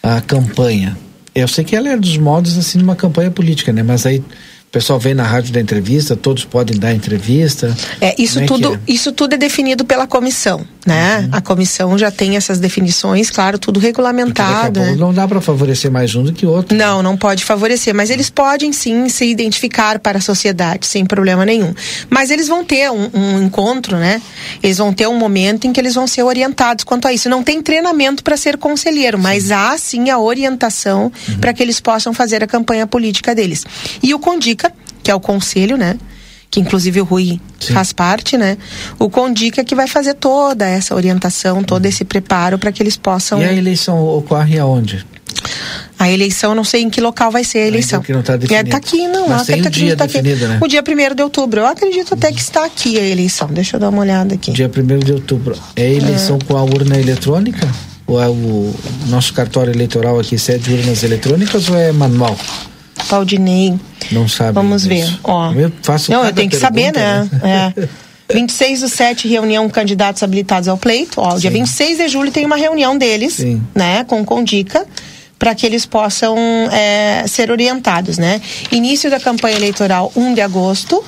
[0.01, 0.97] a, a campanha?
[1.35, 3.83] Eu sei que ela é dos modos assim numa campanha política, né?
[3.83, 4.23] Mas aí
[4.71, 7.75] o pessoal vem na rádio da entrevista, todos podem dar entrevista.
[7.99, 8.79] É, isso é tudo, é?
[8.87, 11.19] isso tudo é definido pela comissão, né?
[11.19, 11.29] Uhum.
[11.33, 14.79] A comissão já tem essas definições, claro, tudo regulamentado.
[14.79, 14.95] né?
[14.97, 16.77] não dá para favorecer mais um do que outro.
[16.77, 21.45] Não, não pode favorecer, mas eles podem sim se identificar para a sociedade, sem problema
[21.45, 21.73] nenhum.
[22.09, 24.21] Mas eles vão ter um, um encontro, né?
[24.63, 27.27] Eles vão ter um momento em que eles vão ser orientados quanto a isso.
[27.27, 32.13] Não tem treinamento para ser conselheiro, mas há sim a orientação para que eles possam
[32.13, 33.65] fazer a campanha política deles.
[34.01, 34.60] E o Condica,
[35.03, 35.97] que é o conselho, né?
[36.49, 37.39] Que inclusive o Rui
[37.71, 38.57] faz parte, né?
[38.99, 43.41] O Condica que vai fazer toda essa orientação, todo esse preparo para que eles possam.
[43.41, 45.05] E a eleição ocorre aonde?
[45.97, 48.01] A eleição, não sei em que local vai ser a eleição.
[48.01, 48.69] que não tá É, definido.
[48.69, 49.29] tá aqui, não.
[49.29, 50.13] Mas tem o dia tá aqui.
[50.21, 50.57] definido, né?
[50.61, 51.61] O dia 1 de outubro.
[51.61, 53.47] Eu acredito até que está aqui a eleição.
[53.51, 54.51] Deixa eu dar uma olhada aqui.
[54.51, 55.55] Dia 1 de outubro.
[55.75, 57.67] É eleição com a urna eletrônica?
[58.07, 58.73] Ou é o
[59.07, 62.35] nosso cartório eleitoral aqui cede urnas eletrônicas ou é manual?
[63.11, 63.77] Valdinei.
[64.11, 64.53] Não sabe.
[64.53, 65.07] Vamos ver.
[65.23, 65.51] Ó.
[65.53, 67.73] Eu faço Não, eu tenho que saber, pergunta, né?
[67.77, 67.87] É.
[68.33, 71.19] 26 do 7, reunião candidatos habilitados ao pleito.
[71.19, 73.61] Ó, dia 26 de julho tem uma reunião deles, Sim.
[73.75, 74.05] né?
[74.05, 74.85] Com Condica,
[75.37, 76.37] para que eles possam
[76.71, 78.41] é, ser orientados, né?
[78.71, 81.03] Início da campanha eleitoral 1 de agosto.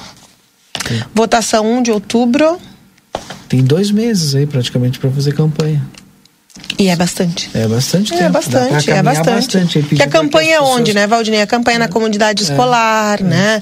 [1.16, 2.60] Votação 1 de outubro.
[3.48, 5.82] Tem dois meses aí praticamente para fazer campanha.
[6.78, 7.50] E é bastante.
[7.54, 8.24] É bastante tempo.
[8.24, 9.36] É Dá pra bastante, é bastante.
[9.36, 11.42] bastante Porque pedir a que campanha é onde, pessoas- né, Valdinei?
[11.42, 13.62] A campanha é na comunidade escolar, né?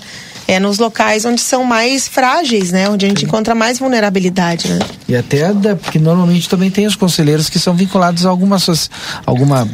[0.51, 2.89] É nos locais onde são mais frágeis, né?
[2.89, 4.79] Onde a gente encontra mais vulnerabilidade, né?
[5.07, 8.57] E até da, porque normalmente também tem os conselheiros que são vinculados a alguma,
[9.25, 9.67] alguma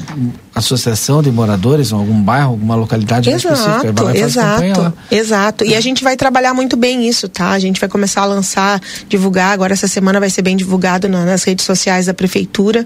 [0.54, 3.92] associação de moradores, ou algum bairro, alguma localidade mais específica.
[3.92, 5.66] Vai lá e Exato, exato, exato.
[5.66, 7.50] E a gente vai trabalhar muito bem isso, tá?
[7.52, 9.52] A gente vai começar a lançar, divulgar.
[9.54, 12.86] Agora essa semana vai ser bem divulgado na- nas redes sociais da prefeitura.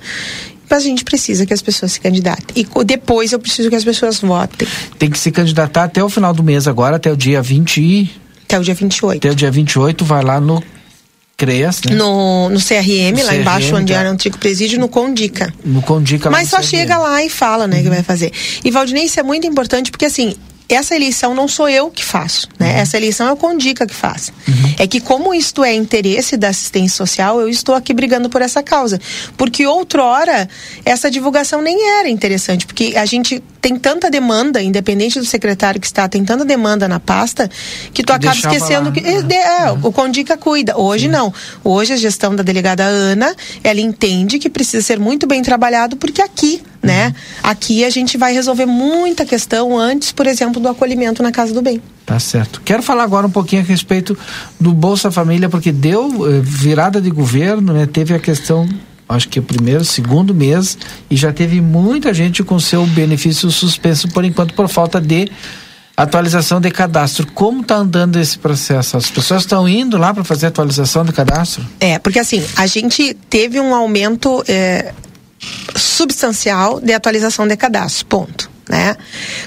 [0.76, 2.46] A gente precisa que as pessoas se candidatem.
[2.56, 4.68] E depois eu preciso que as pessoas votem.
[4.98, 8.12] Tem que se candidatar até o final do mês agora, até o dia 20 e...
[8.44, 9.18] Até o dia 28.
[9.18, 10.62] Até o dia 28, vai lá no
[11.38, 11.96] CREAS, né?
[11.96, 14.00] No, no CRM, No lá embaixo, CRM, onde tá.
[14.00, 15.54] era o antigo presídio, no Condica.
[15.66, 16.66] No Condica lá Mas só CRM.
[16.66, 18.32] chega lá e fala, né, que vai fazer.
[18.64, 20.36] E Valdinei, isso é muito importante porque assim,
[20.76, 22.80] essa eleição não sou eu que faço, né?
[22.80, 24.32] Essa eleição é o Condica que faz.
[24.80, 28.62] É que como isto é interesse da assistência social, eu estou aqui brigando por essa
[28.64, 29.00] causa.
[29.38, 30.48] Porque outrora,
[30.86, 35.86] essa divulgação nem era interessante, porque a gente tem tanta demanda, independente do secretário que
[35.86, 37.50] está, tem tanta demanda na pasta,
[37.94, 39.14] que tu acaba deixava esquecendo lá, que né?
[39.18, 40.78] é, de- é, o Condica cuida.
[40.78, 41.32] Hoje não.
[41.64, 46.22] Hoje a gestão da delegada Ana, ela entende que precisa ser muito bem trabalhado, porque
[46.22, 47.14] aqui, né?
[47.44, 51.62] Aqui a gente vai resolver muita questão antes, por exemplo, do acolhimento na Casa do
[51.62, 51.82] Bem.
[52.06, 52.62] Tá certo.
[52.66, 54.18] Quero falar agora um pouquinho a respeito
[54.60, 57.86] do Bolsa Família, porque deu eh, virada de governo, né?
[57.86, 58.68] Teve a questão,
[59.08, 60.78] acho que o primeiro, segundo mês,
[61.10, 65.30] e já teve muita gente com seu benefício suspenso por enquanto por falta de
[65.96, 67.28] atualização de cadastro.
[67.32, 68.98] Como está andando esse processo?
[68.98, 71.64] As pessoas estão indo lá para fazer atualização de cadastro?
[71.80, 74.94] É, porque assim, a gente teve um aumento é,
[75.76, 78.52] substancial de atualização de cadastro, ponto.
[78.70, 78.96] Né?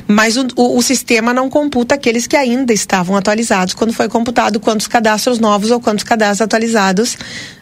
[0.06, 4.60] Mas o, o, o sistema não computa aqueles que ainda estavam atualizados quando foi computado
[4.60, 7.16] quantos cadastros novos ou quantos cadastros atualizados.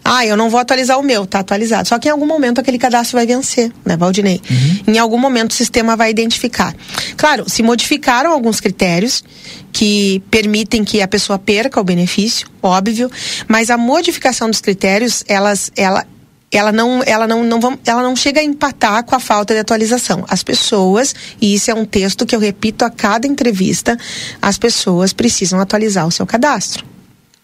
[0.05, 1.87] Ah, eu não vou atualizar o meu, tá atualizado.
[1.87, 4.41] Só que em algum momento aquele cadastro vai vencer, né, Valdinei?
[4.89, 6.75] Em algum momento o sistema vai identificar.
[7.17, 9.23] Claro, se modificaram alguns critérios
[9.73, 13.09] que permitem que a pessoa perca o benefício, óbvio,
[13.47, 16.05] mas a modificação dos critérios, elas, ela,
[16.53, 19.61] ela não, ela não, não vão, ela não chega a empatar com a falta de
[19.61, 20.25] atualização.
[20.29, 23.97] As pessoas, e isso é um texto que eu repito a cada entrevista,
[24.41, 26.85] as pessoas precisam atualizar o seu cadastro.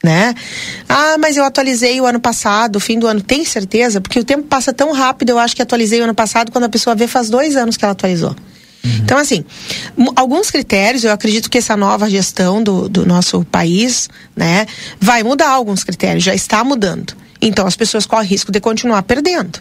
[0.04, 0.32] Né?
[0.88, 3.20] Ah, mas eu atualizei o ano passado, fim do ano.
[3.20, 4.00] Tem certeza?
[4.00, 6.68] Porque o tempo passa tão rápido, eu acho que atualizei o ano passado, quando a
[6.68, 8.36] pessoa vê faz dois anos que ela atualizou.
[8.84, 9.44] Então, assim,
[10.14, 14.66] alguns critérios, eu acredito que essa nova gestão do, do nosso país, né,
[15.00, 17.14] vai mudar alguns critérios, já está mudando.
[17.40, 19.60] Então, as pessoas correm risco de continuar perdendo,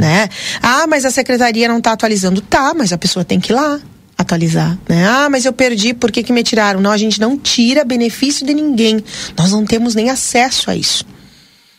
[0.00, 0.28] né?
[0.62, 2.40] Ah, mas a secretaria não está atualizando.
[2.40, 3.80] Tá, mas a pessoa tem que ir lá
[4.16, 5.06] atualizar, né?
[5.06, 6.80] Ah, mas eu perdi, por que que me tiraram?
[6.80, 9.02] Não, a gente não tira benefício de ninguém.
[9.36, 11.04] Nós não temos nem acesso a isso.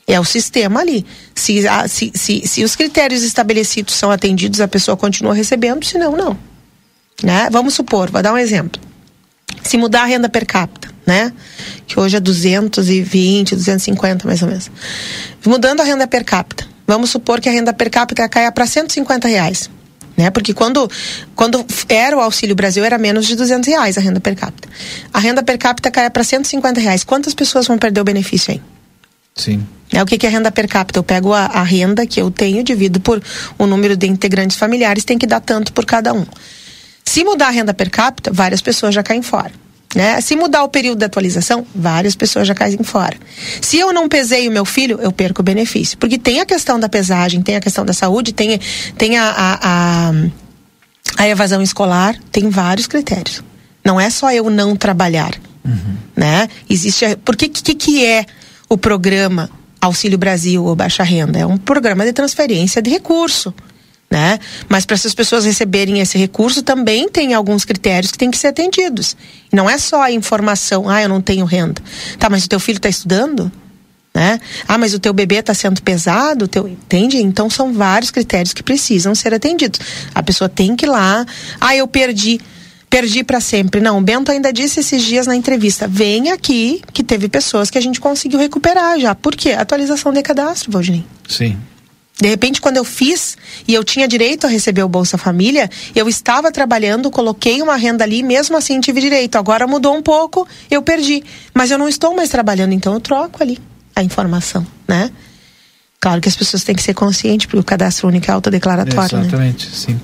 [0.08, 1.06] É o sistema ali.
[1.36, 6.38] Se, se, se, se os critérios estabelecidos são atendidos, a pessoa continua recebendo, senão, não.
[7.22, 7.50] Né?
[7.52, 8.82] Vamos supor, vou dar um exemplo.
[9.62, 11.34] Se mudar a renda per capita, né?
[11.88, 14.70] Que hoje é 220, 250 mais ou menos.
[15.43, 19.28] Mudando a renda per capita, vamos supor que a renda per capita caia para 150
[19.28, 19.72] reais.
[20.16, 20.30] Né?
[20.30, 20.88] Porque quando,
[21.36, 24.70] quando era o Auxílio Brasil, era menos de 200 reais a renda per capita.
[25.12, 27.03] A renda per capita caia para 150 reais.
[27.03, 28.62] Quantas pessoas vão perder o benefício aí?
[29.36, 29.66] Sim.
[29.91, 30.99] É o que, que é renda per capita?
[30.99, 33.20] Eu pego a, a renda que eu tenho, divido por
[33.57, 36.26] o número de integrantes familiares, tem que dar tanto por cada um.
[37.03, 39.51] Se mudar a renda per capita, várias pessoas já caem fora.
[39.96, 40.22] Né?
[40.22, 43.18] Se mudar o período de atualização, várias pessoas já caem fora.
[43.60, 45.98] Se eu não pesei o meu filho, eu perco o benefício.
[45.98, 48.60] Porque tem a questão da pesagem, tem a questão da saúde, tem,
[48.98, 50.14] tem a, a, a,
[51.18, 53.44] a evasão escolar, tem vários critérios.
[53.84, 55.34] Não é só eu não trabalhar.
[55.66, 55.96] Uhum.
[56.16, 56.48] Né?
[56.70, 57.06] Existe.
[57.06, 58.26] A, por que, que, que é
[58.70, 59.50] o programa
[59.82, 61.40] Auxílio Brasil ou Baixa Renda?
[61.40, 63.54] É um programa de transferência de recurso
[64.10, 64.39] né?
[64.68, 68.47] Mas para essas pessoas receberem esse recurso também tem alguns critérios que têm que ser
[68.47, 69.16] atendidos.
[69.51, 71.82] Não é só a informação, ah, eu não tenho renda.
[72.18, 73.51] Tá, mas o teu filho está estudando?
[74.14, 74.39] Né?
[74.68, 76.68] Ah, mas o teu bebê está sendo pesado, teu...
[76.68, 77.18] entende?
[77.18, 79.80] Então são vários critérios que precisam ser atendidos.
[80.16, 81.24] A pessoa tem que ir lá,
[81.62, 82.41] ah, eu perdi,
[82.89, 83.80] perdi para sempre.
[83.80, 87.78] Não, o Bento ainda disse esses dias na entrevista, vem aqui que teve pessoas que
[87.78, 89.14] a gente conseguiu recuperar já.
[89.14, 89.51] Por quê?
[89.51, 91.05] Atualização de cadastro, Valdinei.
[91.28, 91.55] Sim.
[92.22, 96.10] De repente, quando eu fiz e eu tinha direito a receber o Bolsa Família, eu
[96.10, 99.38] estava trabalhando, coloquei uma renda ali, mesmo assim tive direito.
[99.38, 101.24] Agora mudou um pouco, eu perdi.
[101.54, 103.58] Mas eu não estou mais trabalhando, então eu troco ali
[103.96, 105.10] a informação, né?
[106.00, 109.66] Claro que as pessoas têm que ser conscientes, porque o cadastro único é autodeclaratório, Exatamente,
[109.68, 109.72] né?
[109.74, 110.00] sim.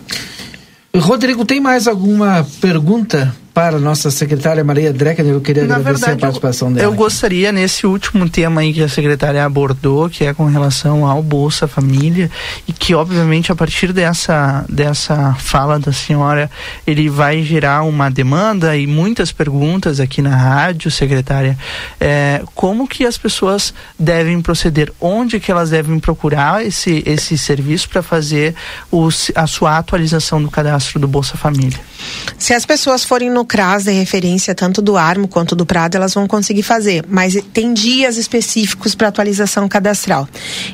[0.96, 6.08] Rodrigo, tem mais alguma pergunta para a nossa secretária Maria Drecker, eu queria Na agradecer
[6.08, 6.86] verdade, a participação dela.
[6.86, 6.98] Eu aqui.
[6.98, 11.66] gostaria, nesse último tema aí que a secretária abordou, que é com relação ao Bolsa
[11.66, 12.30] Família,
[12.68, 16.52] e que obviamente a partir dessa, dessa fala da senhora,
[16.86, 21.58] ele vai gerar uma demanda e muitas perguntas aqui na rádio, secretária.
[21.98, 24.92] É, como que as pessoas devem proceder?
[25.00, 28.54] Onde que elas devem procurar esse, esse serviço para fazer
[28.92, 31.80] os, a sua atualização do cadastro do Bolsa Família?
[32.38, 36.14] Se as pessoas forem no CRAS de referência, tanto do Armo quanto do Prado, elas
[36.14, 40.28] vão conseguir fazer, mas tem dias específicos para atualização cadastral.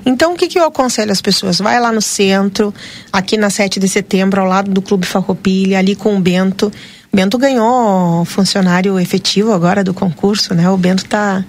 [0.05, 1.59] Então, o que, que eu aconselho as pessoas?
[1.59, 2.73] Vai lá no centro,
[3.11, 6.71] aqui na 7 de setembro, ao lado do Clube Farroupilha, ali com o Bento.
[7.13, 10.69] Bento ganhou funcionário efetivo agora do concurso, né?
[10.69, 11.43] O Bento está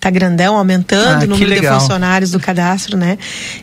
[0.00, 3.18] tá grandão, aumentando ah, o número de funcionários do cadastro, né?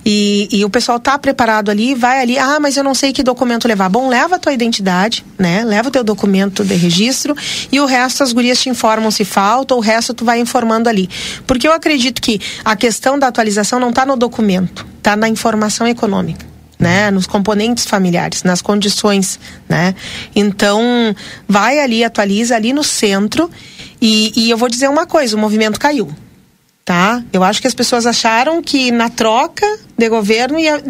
[0.06, 3.24] E, e o pessoal tá preparado ali, vai ali, ah, mas eu não sei que
[3.24, 3.88] documento levar.
[3.88, 5.64] Bom, leva a tua identidade, né?
[5.64, 7.36] Leva o teu documento de registro
[7.72, 11.10] e o resto as gurias te informam se falta, o resto tu vai informando ali.
[11.48, 15.88] Porque eu acredito que a questão da atualização não tá no documento, tá na informação
[15.88, 16.46] econômica.
[16.78, 19.96] Né, nos componentes familiares, nas condições, né?
[20.36, 21.16] Então,
[21.48, 23.50] vai ali, atualiza ali no centro
[24.02, 26.14] e, e eu vou dizer uma coisa, o movimento caiu
[26.86, 27.24] tá?
[27.34, 29.66] Eu acho que as pessoas acharam que na troca
[29.98, 30.82] de governo ia,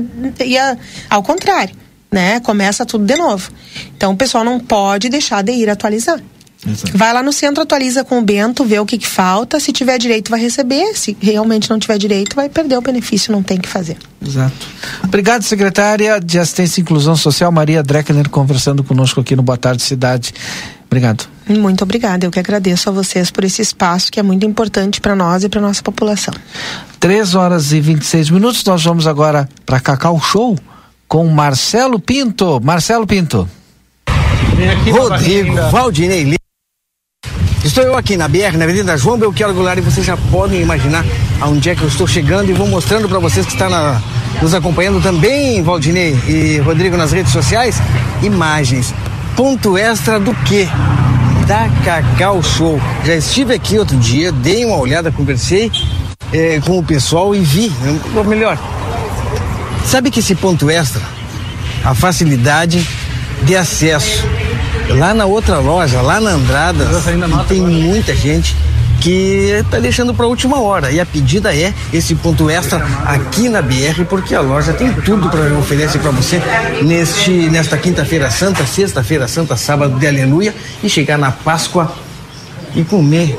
[0.45, 0.77] ia
[1.09, 1.73] ao contrário,
[2.11, 2.41] né?
[2.41, 3.49] Começa tudo de novo.
[3.95, 6.21] Então o pessoal não pode deixar de ir atualizar.
[6.67, 6.97] Exato.
[6.97, 9.59] Vai lá no centro, atualiza com o Bento, vê o que, que falta.
[9.59, 10.95] Se tiver direito, vai receber.
[10.95, 13.97] Se realmente não tiver direito, vai perder o benefício, não tem que fazer.
[14.25, 14.67] Exato.
[15.03, 19.83] Obrigado, secretária de Assistência e Inclusão Social, Maria Dreckner, conversando conosco aqui no Boa Tarde
[19.83, 20.33] Cidade.
[20.87, 21.25] Obrigado.
[21.47, 22.25] Muito obrigada.
[22.25, 25.49] Eu que agradeço a vocês por esse espaço que é muito importante para nós e
[25.49, 26.33] para nossa população.
[26.99, 28.63] 3 horas e 26 minutos.
[28.63, 30.57] Nós vamos agora para Cacau Show
[31.07, 32.59] com Marcelo Pinto.
[32.63, 33.47] Marcelo Pinto.
[34.91, 36.35] Rodrigo Valdinei
[37.65, 41.03] Estou eu aqui na BR, na Avenida João Belchior Goulart, e vocês já podem imaginar
[41.41, 43.99] aonde é que eu estou chegando e vou mostrando para vocês que está na,
[44.39, 47.81] nos acompanhando também, Valdinei e Rodrigo, nas redes sociais,
[48.21, 48.93] imagens
[49.35, 50.67] ponto extra do quê?
[51.47, 52.79] Da Cacau Show.
[53.03, 55.71] Já estive aqui outro dia, dei uma olhada, conversei
[56.31, 57.71] é, com o pessoal e vi,
[58.15, 58.59] ou melhor,
[59.83, 61.01] sabe que esse ponto extra,
[61.83, 62.87] a facilidade
[63.41, 64.23] de acesso.
[64.89, 66.85] Lá na outra loja, lá na Andrada,
[67.47, 68.55] tem muita gente
[69.01, 70.91] que está deixando para a última hora.
[70.91, 75.29] E a pedida é esse ponto extra aqui na BR, porque a loja tem tudo
[75.29, 76.41] para oferecer para você
[76.83, 81.93] neste nesta quinta-feira santa, sexta-feira santa, sábado de aleluia e chegar na Páscoa
[82.75, 83.37] e comer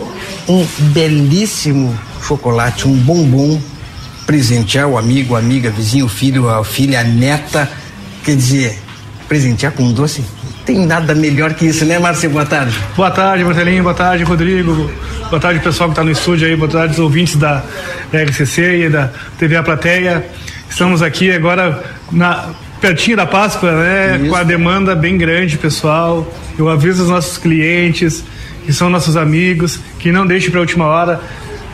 [0.49, 3.61] um belíssimo chocolate, um bombom,
[4.27, 7.71] presentear o amigo, a amiga, vizinho, filho, a filha, a neta,
[8.25, 8.79] quer dizer,
[9.29, 10.25] presentear com um doce
[10.67, 12.29] tem nada melhor que isso, né, Márcio?
[12.29, 12.77] Boa tarde.
[12.97, 13.85] Boa tarde, Marcelinho.
[13.85, 14.91] Boa tarde, Rodrigo.
[15.31, 16.57] Boa tarde, pessoal que está no estúdio aí.
[16.57, 17.63] Boa tarde, os ouvintes da,
[18.11, 19.09] da RCC e da
[19.39, 20.27] TV A Plateia.
[20.69, 22.47] Estamos aqui agora na,
[22.81, 24.19] pertinho da Páscoa, né?
[24.21, 24.29] Isso.
[24.29, 26.27] Com a demanda bem grande, pessoal.
[26.59, 28.25] Eu aviso os nossos clientes,
[28.65, 31.21] que são nossos amigos, que não deixem para a última hora.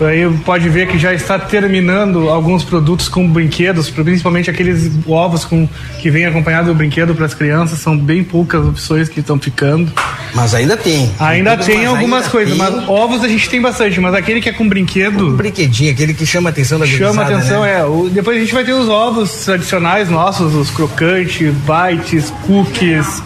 [0.07, 5.68] Aí pode ver que já está terminando alguns produtos com brinquedos, principalmente aqueles ovos com,
[6.00, 7.78] que vem acompanhado do brinquedo para as crianças.
[7.78, 9.92] São bem poucas opções que estão ficando.
[10.34, 11.11] Mas ainda tem.
[11.18, 12.59] Ainda tem, tem algumas coisas, tem...
[12.59, 15.28] mas ovos a gente tem bastante, mas aquele que é com brinquedo.
[15.28, 17.80] Um brinquedinho, aquele que chama a atenção da Chama a atenção, né?
[17.80, 17.84] é.
[17.84, 23.22] O, depois a gente vai ter os ovos tradicionais nossos, os crocantes, bites, cookies.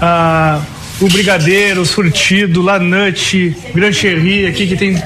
[0.00, 0.60] ah,
[1.00, 5.02] o brigadeiro, o surtido, lanute, grancherie aqui que tem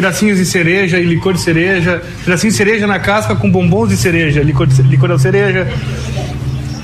[0.00, 3.96] pedacinhos de cereja e licor de cereja, pedacinho de cereja na casca com bombons de
[3.96, 5.66] cereja, licor de, licor de cereja.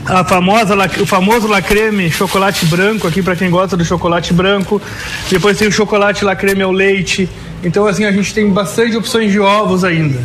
[0.06, 4.80] A famosa, o famoso lacreme chocolate branco aqui para quem gosta do chocolate branco.
[5.30, 7.28] Depois tem o chocolate lacreme ao leite.
[7.62, 10.18] Então assim a gente tem bastante opções de ovos ainda.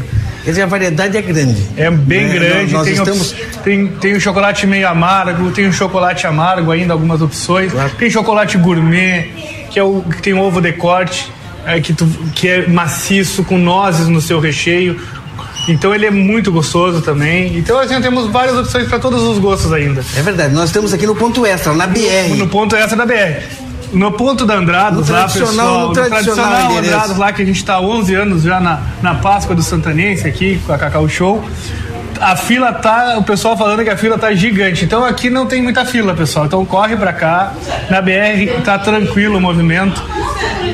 [0.45, 1.61] Quer dizer, a variedade é grande.
[1.75, 2.33] É bem Né?
[2.35, 2.71] grande.
[2.73, 3.35] Nós tem, estamos-
[3.65, 7.73] tem, tem o chocolate meio amargo, tem o chocolate amargo ainda, algumas opções.
[7.99, 9.27] Tem chocolate gourmet,
[9.69, 11.29] que é o que tem ovo de corte,
[11.67, 14.99] é, que, tu- que é maciço, com nozes no seu recheio.
[15.67, 17.57] Então ele é muito gostoso também.
[17.57, 20.03] Então assim, temos várias opções para todos os gostos ainda.
[20.15, 22.29] É verdade, nós estamos aqui no ponto extra, na BR.
[22.29, 23.43] No, no ponto extra da BR.
[23.93, 25.87] No ponto da Andrados, lá, tradicional- pessoal.
[25.87, 26.93] no tradicional endereço.
[26.93, 30.27] Andrados, lá que a gente está há 11 anos já na, na Páscoa do Santanense
[30.27, 31.43] aqui com a Cacau Show.
[32.19, 34.83] A fila tá, o pessoal falando que a fila tá gigante.
[34.85, 36.45] Então aqui não tem muita fila, pessoal.
[36.47, 37.53] Então corre pra cá.
[37.89, 40.01] Na BR tá tranquilo o movimento.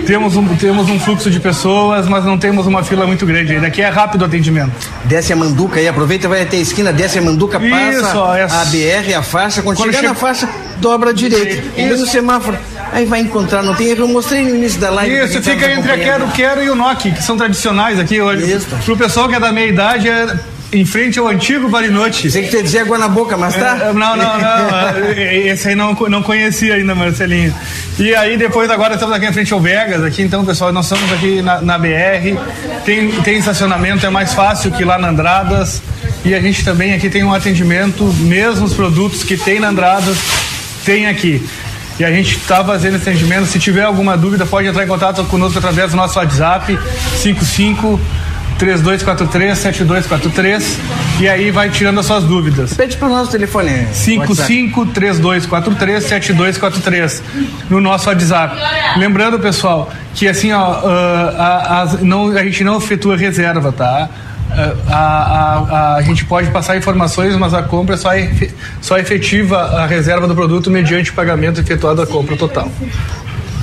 [0.06, 3.68] Temos um, temos um fluxo de pessoas, mas não temos uma fila muito grande ainda.
[3.68, 4.72] Aqui é rápido o atendimento.
[5.06, 8.36] Desce a Manduca aí, aproveita, vai até a esquina, desce a Manduca, passa Isso, ó,
[8.36, 9.62] é- a BR, a faixa.
[9.62, 11.64] Quando, Quando chegar chega- na faixa, dobra à direita.
[11.78, 12.58] E no semáforo,
[12.92, 14.02] aí vai encontrar, não tem erro.
[14.02, 15.16] Eu mostrei no início da live.
[15.26, 15.98] Isso, tá fica nos entre a.
[15.98, 18.52] Quero Quero e o Noki, que são tradicionais aqui hoje.
[18.52, 18.68] Isso.
[18.84, 20.28] Pro pessoal que é da meia idade, é
[20.74, 22.30] em frente ao antigo Barinote.
[22.30, 23.78] Você que quer dizer água na boca, mas tá?
[23.80, 24.80] É, não, não, não.
[25.16, 27.54] é, Esse aí não, não conhecia ainda, Marcelinho.
[28.00, 31.12] E aí depois agora estamos aqui em frente ao Vegas, aqui então, pessoal, nós estamos
[31.14, 32.38] aqui na, na BR.
[32.84, 35.82] Tem, tem estacionamento, é mais fácil que lá na Andradas.
[36.26, 40.18] E a gente também aqui tem um atendimento, mesmo os produtos que tem na Andradas,
[40.84, 41.48] tem aqui.
[42.00, 43.46] E a gente está fazendo esse atendimento.
[43.46, 46.78] Se tiver alguma dúvida, pode entrar em contato conosco através do nosso WhatsApp
[47.18, 48.00] 55
[48.68, 50.80] 3243 7243
[51.20, 52.74] e aí vai tirando as suas dúvidas.
[52.74, 53.88] Pede para o nosso telefone.
[53.92, 57.24] 55 3243 7243
[57.70, 58.56] no nosso WhatsApp.
[58.98, 64.10] Lembrando, pessoal, que assim, ó, ah, a, a- não, a gente não efetua reserva, tá?
[64.56, 68.52] Ah, A, a, a, gente pode passar informações, mas a compra só, é, efe-
[68.82, 72.72] só efetiva a reserva do produto mediante o pagamento efetuado da compra total.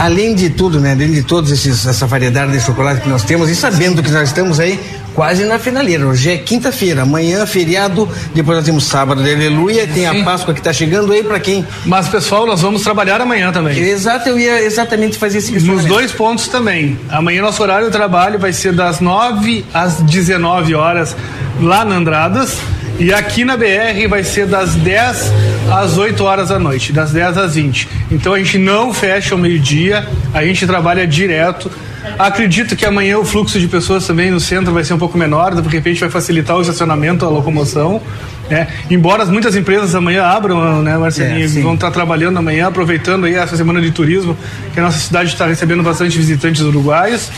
[0.00, 0.92] Além de tudo, né?
[0.92, 4.28] Além de todos esses essa variedade de chocolate que nós temos e sabendo que nós
[4.28, 4.80] estamos aí
[5.14, 6.06] quase na finaleira.
[6.06, 10.60] Hoje é quinta-feira, amanhã feriado, depois nós temos sábado de aleluia, tem a Páscoa que
[10.60, 11.66] está chegando aí para quem.
[11.84, 13.78] Mas pessoal, nós vamos trabalhar amanhã também.
[13.78, 16.98] Exato, eu ia exatamente fazer esse Nos dois pontos também.
[17.10, 21.14] Amanhã nosso horário de trabalho vai ser das 9 às 19 horas
[21.60, 22.56] lá na Andradas.
[23.00, 25.32] E aqui na BR vai ser das 10
[25.72, 27.88] às 8 horas da noite, das 10 às 20.
[28.10, 31.70] Então a gente não fecha ao meio-dia, a gente trabalha direto.
[32.18, 35.52] Acredito que amanhã o fluxo de pessoas também no centro vai ser um pouco menor,
[35.52, 38.02] porque de repente vai facilitar o estacionamento, a locomoção.
[38.50, 38.68] Né?
[38.90, 43.56] Embora muitas empresas amanhã abram, né, Marcelinho, É, vão estar trabalhando amanhã, aproveitando aí essa
[43.56, 44.36] semana de turismo,
[44.74, 47.30] que a nossa cidade está recebendo bastante visitantes uruguaios.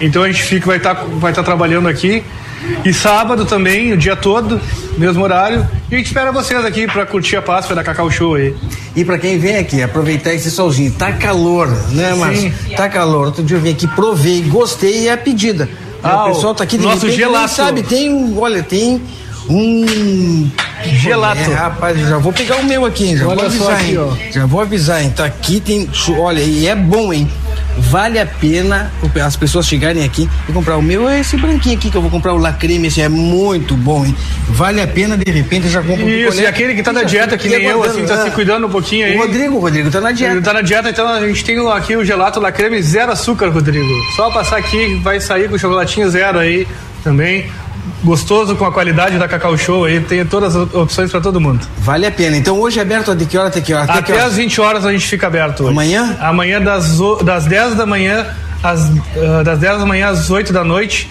[0.00, 2.22] Então a gente fica, vai estar vai estar trabalhando aqui.
[2.84, 4.60] E sábado também, o dia todo,
[4.96, 5.68] mesmo horário.
[5.90, 8.54] E a gente espera vocês aqui para curtir a Páscoa da Cacau Show aí.
[8.96, 12.52] E para quem vem aqui, aproveitar esse solzinho, tá calor, né, Márcio?
[12.76, 13.26] Tá calor.
[13.26, 15.68] Outro dia eu vim aqui, provei, gostei e é a pedida.
[16.02, 17.54] Ah, o pessoal tá aqui de nosso repente, gelato.
[17.54, 19.00] sabe, tem, um- olha, tem
[19.48, 20.48] um
[20.84, 21.40] Gelato.
[21.50, 23.16] É, rapaz, já vou pegar o meu aqui, hein?
[23.16, 23.98] já Olha vou só avisar, aqui, hein?
[23.98, 24.32] ó.
[24.32, 25.12] Já vou avisar, hein?
[25.14, 27.28] Tá aqui tem, olha, e é bom, hein?
[27.78, 28.92] Vale a pena
[29.24, 30.76] as pessoas chegarem aqui e comprar.
[30.76, 33.74] O meu é esse branquinho aqui que eu vou comprar, o lacreme, esse é muito
[33.74, 34.14] bom, hein?
[34.48, 36.42] Vale a pena, de repente, eu já compro Isso, picolé.
[36.42, 39.06] e aquele que tá na dieta, que nem eu, assim, tá se cuidando um pouquinho
[39.06, 39.16] aí.
[39.16, 40.34] O Rodrigo, Rodrigo tá na dieta.
[40.34, 43.48] Ele tá na dieta, então a gente tem aqui o gelato La Creme zero açúcar,
[43.48, 43.88] Rodrigo.
[44.16, 46.66] Só passar aqui, vai sair com o chocolatinho zero aí
[47.02, 47.46] também.
[48.08, 51.60] Gostoso com a qualidade da Cacau Show aí, tem todas as opções para todo mundo.
[51.76, 52.38] Vale a pena.
[52.38, 53.84] Então hoje é aberto de que hora até que hora?
[53.86, 54.24] que Até hora?
[54.24, 55.72] às 20 horas a gente fica aberto hoje.
[55.72, 56.16] Amanhã?
[56.18, 58.26] Amanhã das, das 10 da manhã
[58.62, 61.10] às, ah, das 10 da manhã às 8 da noite.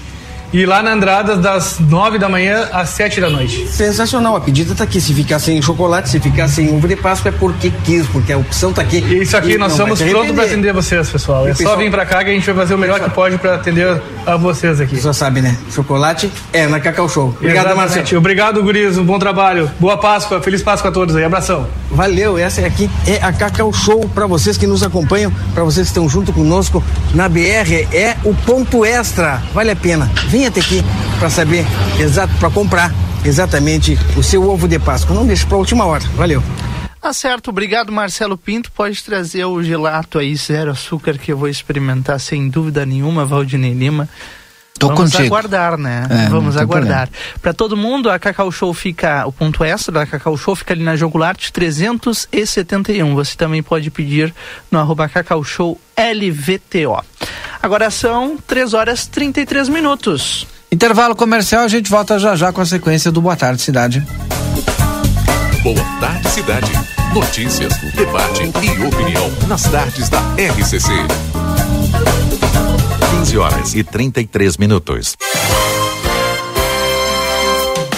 [0.54, 3.68] E lá na Andrada das 9 da manhã às 7 da noite.
[3.68, 5.02] Sensacional, a pedida tá aqui.
[5.02, 8.38] Se ficar sem chocolate, se ficar sem ovo de Páscoa, é porque quis, porque a
[8.38, 8.98] opção tá aqui.
[8.98, 11.48] Isso aqui, E nós estamos prontos para atender vocês, pessoal.
[11.48, 13.10] É o só pessoal- vir para cá que a gente vai fazer o melhor que
[13.10, 15.00] pode para atender a vocês aqui.
[15.02, 15.58] Só sabe, né?
[15.72, 17.36] Chocolate é na Cacau Show.
[17.40, 17.76] Obrigado.
[17.76, 18.18] Marcelo.
[18.18, 18.98] Obrigado, Guriz.
[18.98, 19.70] Um bom trabalho.
[19.80, 20.42] Boa Páscoa.
[20.42, 21.24] Feliz Páscoa a todos aí.
[21.24, 21.68] Abração.
[21.92, 25.92] Valeu, essa aqui é a Cacau Show para vocês que nos acompanham, para vocês que
[25.92, 26.84] estão junto conosco
[27.14, 29.42] na BR, é o ponto extra.
[29.54, 30.10] Vale a pena.
[30.38, 30.84] Venha até aqui
[31.18, 31.66] para saber
[32.00, 32.94] exato para comprar
[33.26, 35.16] exatamente o seu ovo de Páscoa.
[35.16, 36.04] Não deixe para a última hora.
[36.16, 36.44] Valeu.
[37.02, 38.72] Tá certo, obrigado Marcelo Pinto.
[38.72, 43.74] Pode trazer o gelato aí, zero açúcar, que eu vou experimentar sem dúvida nenhuma, Valdinei
[43.74, 44.08] Lima.
[44.78, 45.28] Tô Vamos contigo.
[45.28, 46.06] aguardar, né?
[46.10, 47.10] É, Vamos aguardar.
[47.42, 50.84] Para todo mundo, a Cacau Show fica, o ponto extra da Cacau Show fica ali
[50.84, 53.16] na Jogularte 371.
[53.16, 54.34] Você também pode pedir
[54.70, 57.04] no arroba Cacau Show LVTO.
[57.62, 60.48] Agora são 3 horas 33 minutos.
[60.72, 64.06] Intervalo comercial, a gente volta já já com a sequência do Boa Tarde Cidade.
[65.64, 66.72] Boa Tarde Cidade.
[67.14, 70.92] Notícias, debate e opinião nas tardes da RCC.
[73.28, 75.18] 15 horas e 33 minutos.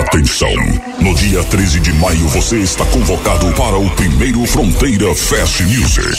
[0.00, 0.50] Atenção!
[1.00, 6.18] No dia 13 de maio você está convocado para o primeiro Fronteira Fest Music.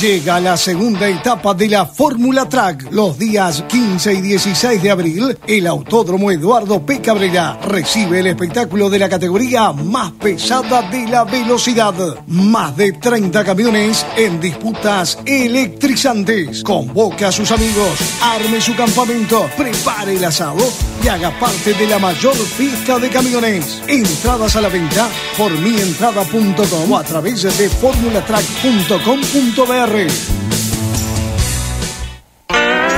[0.00, 2.92] Llega la segunda etapa de la Fórmula Track.
[2.92, 7.00] Los días 15 y 16 de abril, el Autódromo Eduardo P.
[7.00, 11.94] Cabrera recibe el espectáculo de la categoría más pesada de la velocidad.
[12.28, 16.62] Más de 30 camiones en disputas electrizantes.
[16.62, 20.64] Convoque a sus amigos, arme su campamento, prepare el asado
[21.02, 23.82] y haga parte de la mayor fiesta de camiones.
[23.88, 29.87] Entradas a la venta por mientrada.com a través de formulatrack.com.br.
[29.88, 30.47] Ferrari.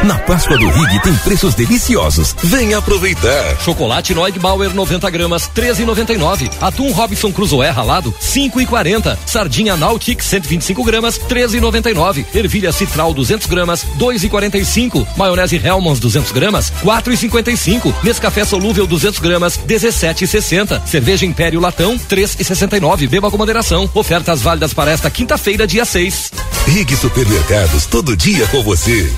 [0.05, 2.34] Na Páscoa do Rig tem preços deliciosos.
[2.42, 3.61] Venha aproveitar.
[3.61, 6.51] Chocolate Neugbauer 90 gramas 13,99.
[6.59, 9.18] Atum Robson Cruzoé ralado 5,40.
[9.26, 12.24] Sardinha Nautic 125 gramas 13,99.
[12.34, 15.07] Ervilha Citral 200 gramas 2,45.
[15.18, 17.92] Maionese Hellmann's 200 gramas 4,55.
[18.03, 20.80] Nescafé solúvel 200 gramas 17,60.
[20.86, 23.07] Cerveja Império Latão 3,69.
[23.07, 23.88] Beba com moderação.
[23.92, 26.32] Ofertas válidas para esta quinta-feira, dia 6.
[26.66, 29.11] Rig Supermercados todo dia com você.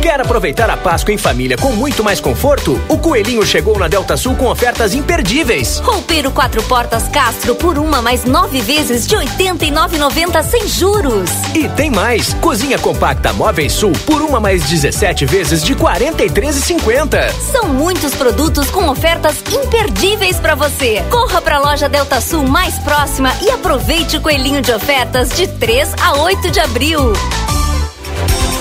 [0.00, 2.80] Quer aproveitar a Páscoa em família com muito mais conforto?
[2.88, 5.78] O Coelhinho chegou na Delta Sul com ofertas imperdíveis.
[5.80, 11.30] Roupeiro quatro portas Castro por uma mais nove vezes de R$ 89,90 sem juros.
[11.54, 12.32] E tem mais!
[12.34, 17.30] Cozinha compacta Móveis Sul por uma mais 17 vezes de R$ 43,50.
[17.52, 21.04] São muitos produtos com ofertas imperdíveis para você.
[21.10, 25.46] Corra para a loja Delta Sul mais próxima e aproveite o coelhinho de ofertas de
[25.46, 27.12] 3 a 8 de abril.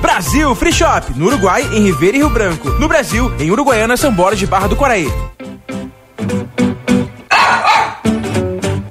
[0.00, 2.70] Brasil Free Shop, no Uruguai, em Ribeira e Rio Branco.
[2.78, 5.06] No Brasil, em Uruguaiana, São Borges de Barra do Quaraí.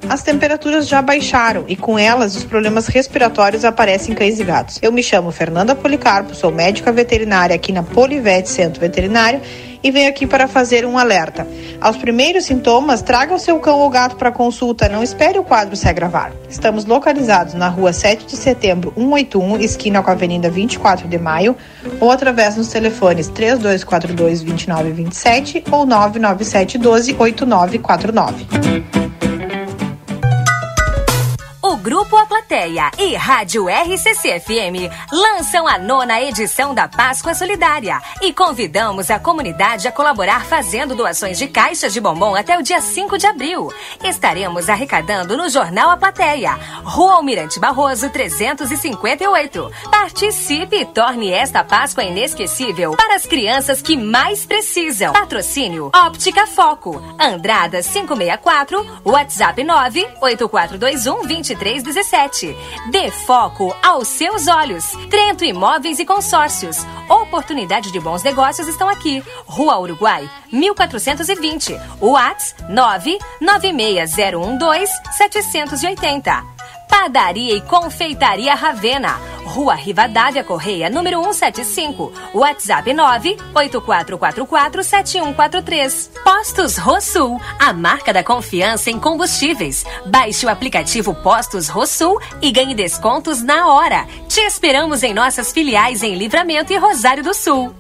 [0.07, 4.79] As temperaturas já baixaram e com elas os problemas respiratórios aparecem em cães e gatos.
[4.81, 9.41] Eu me chamo Fernanda Policarpo, sou médica veterinária aqui na Polivete Centro Veterinário
[9.85, 11.47] e venho aqui para fazer um alerta.
[11.79, 15.75] Aos primeiros sintomas, traga o seu cão ou gato para consulta, não espere o quadro
[15.75, 16.33] se agravar.
[16.49, 21.55] Estamos localizados na rua 7 de setembro, 181, esquina com a Avenida 24 de Maio,
[21.99, 29.04] ou através dos telefones 3242 2927 ou 997 12 8949.
[31.85, 38.33] Grupo A Plateia e Rádio RCC FM lançam a nona edição da Páscoa Solidária e
[38.33, 43.19] convidamos a comunidade a colaborar fazendo doações de caixas de bombom até o dia 5
[43.19, 43.71] de abril.
[44.03, 49.71] Estaremos arrecadando no Jornal A Plateia, Rua Almirante Barroso 358.
[49.91, 55.13] Participe e torne esta Páscoa inesquecível para as crianças que mais precisam.
[55.13, 61.27] Patrocínio Óptica Foco, Andrada 564, WhatsApp 98421
[61.83, 62.55] 2317.
[62.91, 64.91] Dê foco aos seus olhos.
[65.09, 66.77] Trento Imóveis e Consórcios.
[67.09, 69.23] Oportunidade de bons negócios estão aqui.
[69.45, 71.75] Rua Uruguai, 1420.
[72.01, 76.54] WhatsApp 9960112 780.
[76.95, 79.19] Padaria e Confeitaria Ravena.
[79.43, 82.09] Rua Rivadavia Correia, número 175.
[82.33, 82.89] WhatsApp
[83.53, 86.09] 984447143.
[86.23, 89.83] Postos Rosul, a marca da confiança em combustíveis.
[90.05, 94.07] Baixe o aplicativo Postos Rosul e ganhe descontos na hora.
[94.29, 97.75] Te esperamos em nossas filiais em Livramento e Rosário do Sul.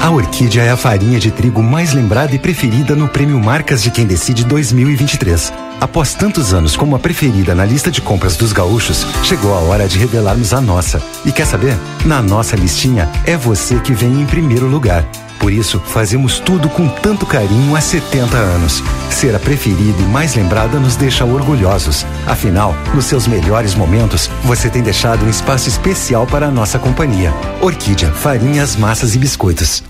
[0.00, 3.90] A Orquídea é a farinha de trigo mais lembrada e preferida no Prêmio Marcas de
[3.90, 5.52] Quem Decide 2023.
[5.80, 9.86] Após tantos anos como a preferida na lista de compras dos gaúchos, chegou a hora
[9.86, 11.00] de revelarmos a nossa.
[11.24, 11.76] E quer saber?
[12.04, 15.08] Na nossa listinha, é você que vem em primeiro lugar.
[15.38, 18.82] Por isso, fazemos tudo com tanto carinho há 70 anos.
[19.08, 22.04] Ser a preferida e mais lembrada nos deixa orgulhosos.
[22.26, 27.32] Afinal, nos seus melhores momentos, você tem deixado um espaço especial para a nossa companhia.
[27.60, 29.84] Orquídea, farinhas, massas e biscoitos.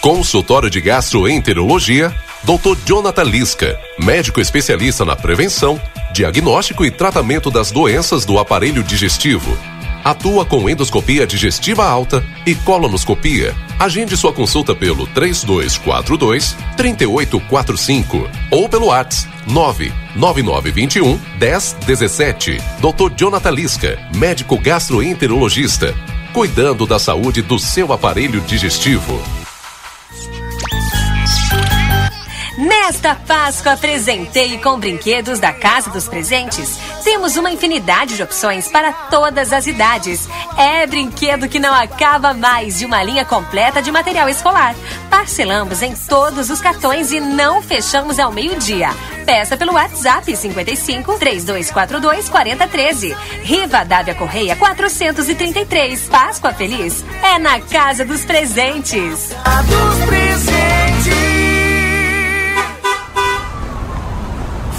[0.00, 2.78] Consultório de Gastroenterologia, Dr.
[2.84, 5.80] Jonathan Lisca, médico especialista na prevenção,
[6.12, 9.58] diagnóstico e tratamento das doenças do aparelho digestivo.
[10.06, 13.52] Atua com endoscopia digestiva alta e colonoscopia.
[13.76, 22.62] Agende sua consulta pelo 3242 3845 ou pelo WhatsApp 99921 1017.
[22.78, 23.14] Dr.
[23.16, 25.92] Jonathan Lisca, médico gastroenterologista,
[26.32, 29.20] cuidando da saúde do seu aparelho digestivo.
[32.56, 36.78] Nesta Páscoa, presenteie com brinquedos da Casa dos Presentes.
[37.06, 40.28] Temos uma infinidade de opções para todas as idades.
[40.58, 44.74] É brinquedo que não acaba mais de uma linha completa de material escolar.
[45.08, 48.88] Parcelamos em todos os cartões e não fechamos ao meio-dia.
[49.24, 53.16] Peça pelo WhatsApp 55 3242 4013.
[53.44, 56.08] Riva Dávia Correia 433.
[56.08, 59.28] Páscoa Feliz é na Casa dos Presentes.
[59.68, 61.14] Dos presentes.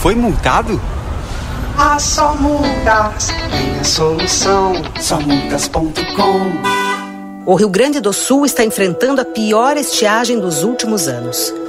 [0.01, 0.96] Foi multado?
[1.80, 4.73] Ah, só multas tem a solução.
[4.99, 5.91] Somultas.com
[7.45, 11.53] O Rio Grande do Sul está enfrentando a pior estiagem dos últimos anos.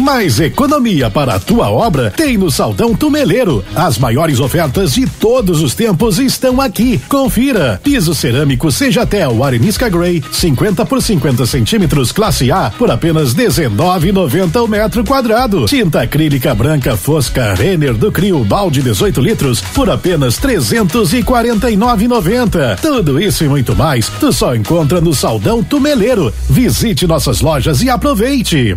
[0.00, 3.64] Mais economia para a tua obra tem no Saldão Tumeleiro.
[3.74, 7.00] As maiores ofertas de todos os tempos estão aqui.
[7.08, 7.80] Confira.
[7.82, 14.68] Piso cerâmico Sejatel Arenisca Grey, 50 por 50 centímetros, classe A, por apenas 19,90 o
[14.68, 15.66] metro quadrado.
[15.66, 22.80] Tinta acrílica branca Fosca Renner do Crio balde 18 litros, por apenas 349,90.
[22.80, 26.34] Tudo isso e muito mais, tu só encontra no Saldão Tumeleiro.
[26.50, 28.76] Visite nossas lojas e aproveite.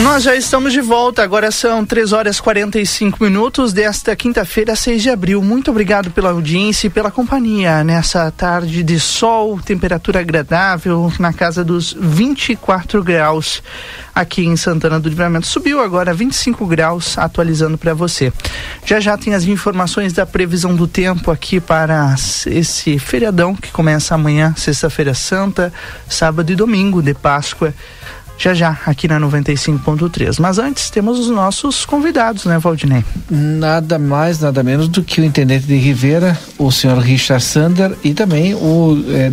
[0.00, 5.02] Nós já estamos de volta, agora são 3 horas e 45 minutos desta quinta-feira, 6
[5.02, 5.42] de abril.
[5.42, 11.64] Muito obrigado pela audiência e pela companhia nessa tarde de sol, temperatura agradável, na casa
[11.64, 13.62] dos 24 graus
[14.14, 15.46] aqui em Santana do Livramento.
[15.46, 18.32] Subiu agora 25 graus, atualizando para você.
[18.84, 22.14] Já já tem as informações da previsão do tempo aqui para
[22.46, 25.72] esse feriadão que começa amanhã, sexta-feira santa,
[26.08, 27.72] sábado e domingo de Páscoa
[28.42, 30.40] já já aqui na 95.3.
[30.40, 33.04] Mas antes temos os nossos convidados, né, Valdinei?
[33.30, 38.12] Nada mais, nada menos do que o intendente de Rivera, o senhor Richard Sander e
[38.12, 39.30] também o eh,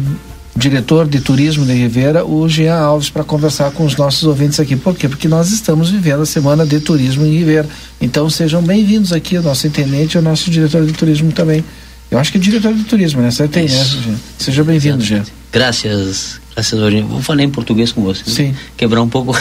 [0.55, 4.76] diretor de turismo de Rivera, o Jean Alves, para conversar com os nossos ouvintes aqui.
[4.76, 5.10] Por quê?
[5.10, 7.68] Porque nós estamos vivendo a semana de turismo em Rivera.
[7.99, 11.66] Então sejam bem-vindos aqui, o nosso intendente e o nosso diretor de turismo também.
[12.12, 13.32] Eu acho que é diretor de turismo, né?
[13.32, 14.16] Você tem, né, Jean?
[14.38, 15.24] Seja bem-vindo, Jean.
[15.52, 17.06] Graças, graças Virginia.
[17.06, 18.24] Vou falar em português com você.
[18.30, 18.56] Sim.
[18.78, 19.36] Quebrar um pouco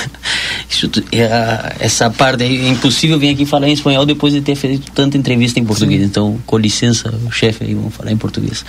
[0.70, 2.42] isso, é, essa parte.
[2.44, 6.00] É impossível vir aqui falar em espanhol depois de ter feito tanta entrevista em português.
[6.00, 6.06] Sim.
[6.06, 8.64] Então, com licença, o chefe aí, vamos falar em português.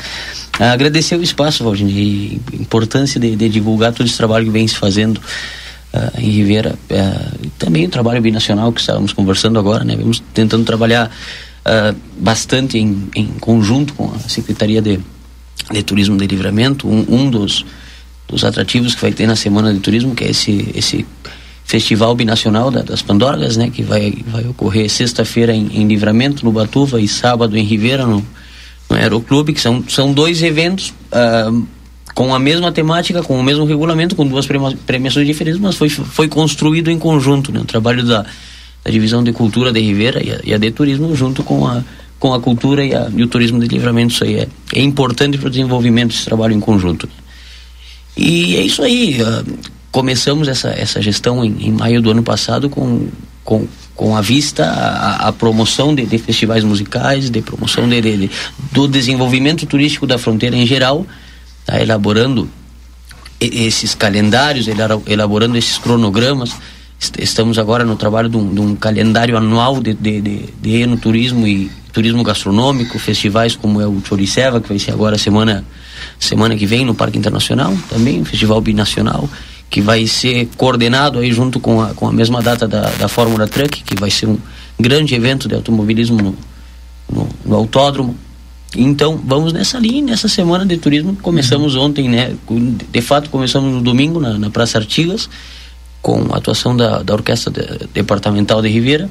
[0.59, 4.67] Ah, agradecer o espaço, Valdinei, a importância de, de, divulgar todo esse trabalho que vem
[4.67, 5.19] se fazendo.
[5.91, 9.95] Uh, em Rivera, uh, também o trabalho binacional que estávamos conversando agora, né?
[9.95, 14.99] Vamos tentando trabalhar uh, bastante em, em conjunto com a Secretaria de,
[15.71, 17.65] de Turismo de Livramento, um, um dos,
[18.27, 21.05] dos atrativos que vai ter na Semana de Turismo, que é esse, esse
[21.69, 23.69] Festival Binacional da, das Pandorgas, né?
[23.69, 28.25] Que vai, vai ocorrer sexta-feira em, em, Livramento, no Batuva, e sábado em Rivera, no,
[28.89, 31.67] no Aeroclube, que são, são dois eventos uh,
[32.15, 36.27] com a mesma temática, com o mesmo regulamento, com duas premiações diferentes, mas foi, foi
[36.27, 37.59] construído em conjunto, né?
[37.59, 38.25] O trabalho da,
[38.83, 41.83] da Divisão de Cultura de Rivera e a, e a de Turismo junto com a
[42.19, 45.37] com a cultura e, a, e o turismo de livramento, isso aí é, é importante
[45.37, 47.07] para o desenvolvimento desse trabalho em conjunto.
[48.15, 49.21] E é isso aí.
[49.21, 49.57] Uh,
[49.91, 53.07] começamos essa, essa gestão em, em, maio do ano passado com,
[53.43, 54.65] com, com a vista
[55.19, 58.31] a promoção de, de, festivais musicais, de promoção de, de,
[58.71, 61.07] do desenvolvimento turístico da fronteira em geral,
[61.65, 62.49] tá, elaborando
[63.39, 64.67] esses calendários,
[65.07, 66.53] elaborando esses cronogramas
[67.17, 71.47] estamos agora no trabalho de um, de um calendário anual de, de, de, de enoturismo
[71.47, 75.65] e turismo gastronômico, festivais como é o Choriceva, que vai ser agora semana,
[76.19, 79.29] semana que vem no Parque Internacional, também um festival binacional,
[79.69, 83.47] que vai ser coordenado aí junto com a, com a mesma data da, da Fórmula
[83.47, 84.37] Truck, que vai ser um
[84.79, 86.35] grande evento de automobilismo no,
[87.11, 88.15] no, no autódromo.
[88.75, 91.15] Então, vamos nessa linha, nessa semana de turismo.
[91.21, 92.35] Começamos ontem, né?
[92.91, 95.27] De fato, começamos no domingo na, na Praça Artigas,
[96.01, 99.09] com a atuação da, da Orquestra de- Departamental de Ribeira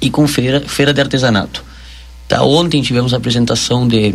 [0.00, 1.62] e com feira, feira de artesanato.
[2.28, 4.14] Tá, ontem tivemos a apresentação de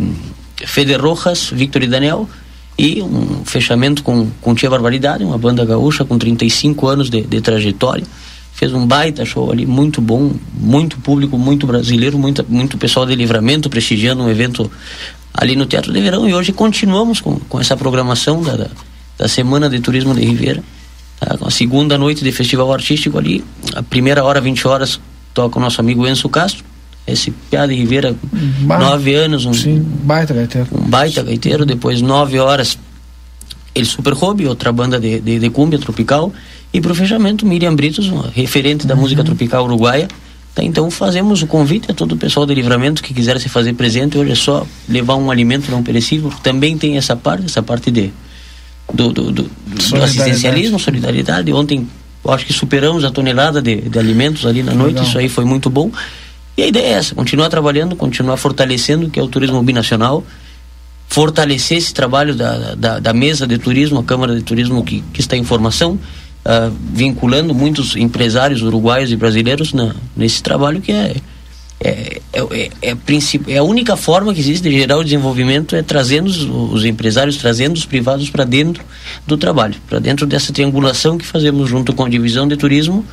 [0.66, 2.28] Fede Rojas, Victor e Daniel
[2.78, 7.40] e um fechamento com, com Tia Barbaridade, uma banda gaúcha com 35 anos de, de
[7.40, 8.04] trajetória.
[8.52, 13.14] Fez um baita show ali, muito bom, muito público, muito brasileiro, muita, muito pessoal de
[13.14, 14.70] livramento prestigiando um evento
[15.32, 16.28] ali no Teatro de Verão.
[16.28, 18.66] E hoje continuamos com, com essa programação da, da,
[19.16, 20.62] da Semana de Turismo de Ribeira.
[21.20, 23.44] A segunda noite de festival artístico ali,
[23.74, 24.98] a primeira hora, 20 horas,
[25.34, 26.64] toca o nosso amigo Enzo Castro,
[27.06, 28.16] esse piá de Ribeira,
[28.62, 30.68] Ba- nove anos, um, Sim, baita gaiteiro.
[30.72, 32.78] um baita gaiteiro, depois nove horas
[33.74, 36.32] ele Super Hobby, outra banda de, de, de cúmbia tropical,
[36.72, 40.08] e pro fechamento Miriam Britos, uma referente da música tropical uruguaia.
[40.58, 44.18] Então fazemos o convite a todo o pessoal de livramento que quiser se fazer presente,
[44.18, 48.10] hoje é só levar um alimento não perecível, também tem essa parte, essa parte de
[48.92, 51.52] do, do, do, do assistencialismo, solidariedade.
[51.52, 51.88] Ontem
[52.28, 55.04] acho que superamos a tonelada de, de alimentos ali na noite, Legal.
[55.04, 55.90] isso aí foi muito bom.
[56.56, 60.24] E a ideia é essa, continuar trabalhando, continuar fortalecendo, que é o turismo binacional,
[61.08, 65.20] fortalecer esse trabalho da, da, da mesa de turismo, a Câmara de Turismo que, que
[65.20, 65.98] está em formação,
[66.44, 71.16] ah, vinculando muitos empresários uruguaios e brasileiros na, nesse trabalho que é
[71.82, 72.40] é, é,
[72.82, 72.96] é, é,
[73.48, 77.38] é a única forma que existe de gerar o desenvolvimento é trazendo os, os empresários,
[77.38, 78.84] trazendo os privados para dentro
[79.26, 83.04] do trabalho, para dentro dessa triangulação que fazemos junto com a divisão de turismo,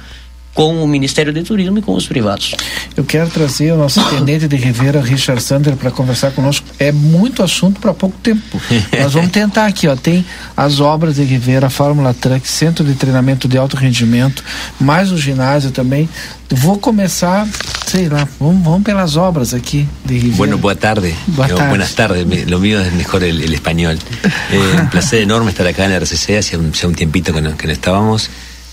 [0.58, 2.56] com o Ministério de Turismo e com os privados.
[2.96, 6.66] Eu quero trazer o nosso intendente de Rivera, Richard Sander, para conversar conosco.
[6.80, 8.60] É muito assunto para pouco tempo.
[9.00, 9.96] Nós vamos tentar aqui, ó.
[9.96, 10.26] Tem
[10.58, 14.44] as obras de Rivera, Fórmula Truck, Centro de Treinamento de Alto Rendimento,
[14.80, 16.10] mais o ginásio também.
[16.50, 17.48] Vou começar,
[17.86, 20.38] sei lá, vamos, vamos pelas obras aqui de Rivera.
[20.38, 21.14] Bueno, boa tarde.
[21.28, 21.70] Boa tarde.
[21.70, 22.50] Buenas tardes.
[22.50, 24.00] Lo mío es mejor el, el español.
[24.50, 26.38] Eh, un placer enorme estar acá en la RCC.
[26.38, 28.30] Hace un, ya un tiempito que no, que no estábamos.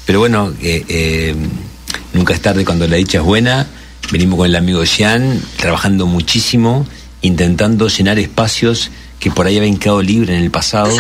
[0.07, 1.35] Pero bueno, eh, eh,
[2.15, 3.67] nunca es tarde cuando la dicha es buena.
[4.11, 6.87] Venimos con el amigo Jean, trabajando muchísimo,
[7.23, 10.91] intentando llenar espacios que por ahí habían quedado libres en el pasado.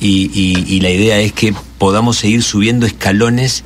[0.00, 3.64] Y, y- y la idea es que podamos seguir subiendo escalones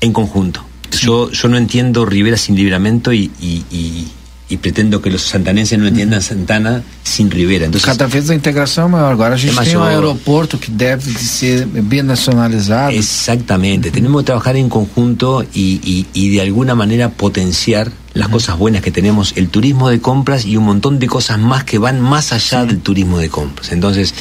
[0.00, 0.64] en conjunto.
[1.00, 4.06] Yo, yo no entiendo Rivera sin libramento y, y-
[4.50, 7.66] y- y pretendo que los santanenses no entiendan Santana sin Rivera.
[7.66, 9.12] Entonces, Cada vez a integração é maior.
[9.12, 12.92] Agora a gente É tem um aeroporto que deve de ser binacionalizado.
[12.92, 18.58] Exactamente, tenemos que trabajar en conjunto y, y- y de alguna manera potenciar las cosas
[18.58, 22.00] buenas que tenemos, el turismo de compras y un montón de cosas más que van
[22.00, 23.70] más allá del turismo de compras.
[23.70, 24.14] Entonces,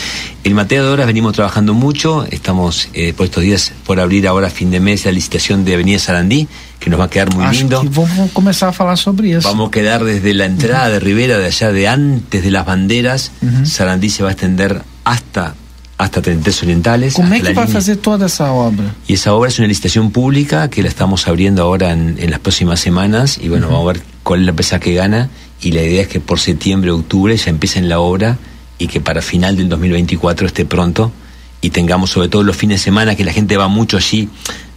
[0.43, 4.51] en materia de obras venimos trabajando mucho, estamos eh, por estos días por abrir ahora
[4.51, 6.47] fin de mes la licitación de Avenida Sarandí,
[6.79, 7.81] que nos va a quedar muy Acho lindo.
[7.81, 9.47] que vamos começar a falar sobre isso.
[9.47, 13.31] Vamos a quedar desde la entrada de Rivera, de allá de antes de las banderas,
[13.65, 15.55] Sarandí se va a extender hasta,
[15.97, 17.15] hasta 33 Orientales.
[17.19, 18.95] É hasta que vai línea- fazer toda essa obra?
[19.07, 22.39] y esa obra es una licitación pública que la estamos abriendo ahora en, en las
[22.39, 25.29] próximas semanas y bueno, vamos a ver cuál es la empresa que gana
[25.61, 28.37] y la idea es que por septiembre, octubre ya empiecen la obra
[28.77, 31.11] y que para final del 2024 esté pronto
[31.59, 34.29] y tengamos sobre todo los fines de semana que la gente va mucho allí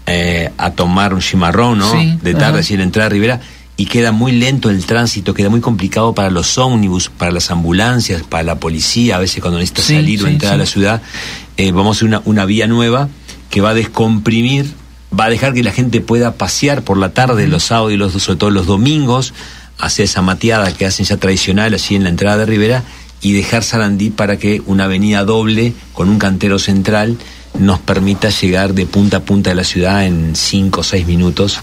[0.06, 1.92] eh, a tomar un chimarrón, ¿no?
[1.92, 2.58] Sí, de tarde, ajá.
[2.58, 3.40] así en la entrada a Rivera
[3.76, 8.22] y queda muy lento el tránsito, queda muy complicado para los ómnibus, para las ambulancias,
[8.22, 11.02] para la policía, a veces cuando necesita Sí, salir o entrar a la ciudad,
[11.56, 13.08] eh, vamos a hacer una, una vía nueva
[13.50, 14.72] que va a descomprimir,
[15.18, 18.12] va a dejar que la gente pueda pasear por la tarde, los sábados y los,
[18.12, 19.32] sobre todo los domingos,
[19.78, 22.84] hacia esa mateada que hacen ya tradicional allí en la entrada de Rivera
[23.20, 27.16] y dejar Sarandí para que una avenida doble con un cantero central
[27.58, 31.60] nos permita llegar de punta a punta de la ciudad en 5 o 6 minutos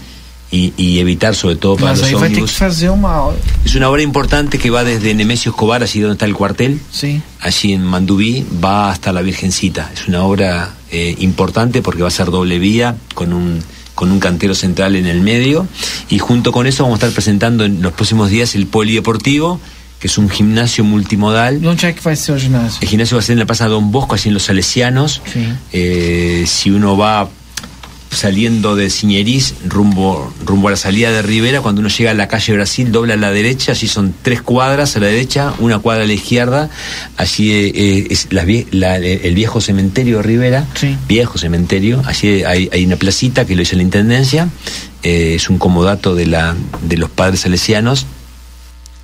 [0.52, 2.52] y, y evitar sobre todo para Mas los aí vai ter que ómnibus.
[2.58, 3.30] fazer uma.
[3.64, 7.22] Es una obra importante que va desde Nemesio Escobar, allí donde está el cuartel, Sí.
[7.40, 9.90] allí en Mandubí, va hasta la Virgencita.
[9.94, 13.62] Es una obra eh, importante porque va a ser doble vía con un
[13.94, 15.66] con un cantero central en el medio
[16.08, 19.60] y junto con eso vamos a estar presentando en los próximos días el polideportivo
[20.00, 21.60] que es un gimnasio multimodal.
[21.62, 22.78] E é que vai ser o ginásio?
[22.80, 25.20] El gimnasio va a ser en la Plaza Don Bosco, allí en Los Salesianos.
[25.30, 25.44] Sí.
[25.72, 27.28] Eh, si uno va
[28.10, 32.26] saliendo de Ciñeriz rumbo, rumbo a la salida de Rivera, cuando uno llega a la
[32.26, 36.02] calle Brasil, dobla a la derecha, allí son tres cuadras a la derecha, una cuadra
[36.02, 36.70] a la izquierda,
[37.16, 40.66] allí eh, es la vie- la- el viejo cementerio de Rivera,
[41.06, 44.48] viejo cementerio, allí hay, hay una placita que lo hizo la Intendencia,
[45.04, 48.06] eh, es un comodato de, la, de los padres salesianos,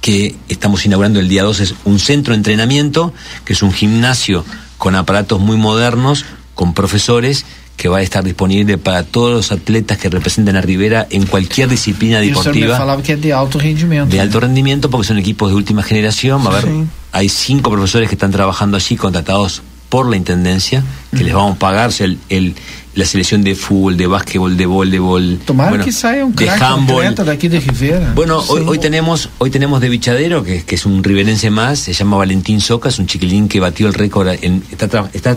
[0.07, 3.13] que estamos inaugurando el día 2 es un centro de entrenamiento,
[3.45, 4.45] que es un gimnasio
[4.79, 7.45] con aparatos muy modernos, con profesores,
[7.77, 11.69] que va a estar disponible para todos los atletas que representen a Rivera en cualquier
[11.69, 14.07] disciplina deportiva falava que é de alto rendimento.
[14.15, 16.41] de alto rendimiento porque son equipos de última generación.
[16.47, 16.71] Va a haber,
[17.11, 21.59] hay cinco profesores que están trabajando allí, contratados por la intendencia, que les vamos a
[21.59, 22.55] pagar o sea, el, el-
[22.97, 27.15] la selección de fútbol, de básquetbol, de voleibol, bueno, um de handball.
[27.15, 28.13] de Rivera.
[28.15, 31.93] Bueno, hoy, hoy tenemos hoy tenemos de bichadero, que, que es un riverense más, se
[31.93, 35.37] llama Valentín Soca, es un chiquilín que batió el récord, en, está, está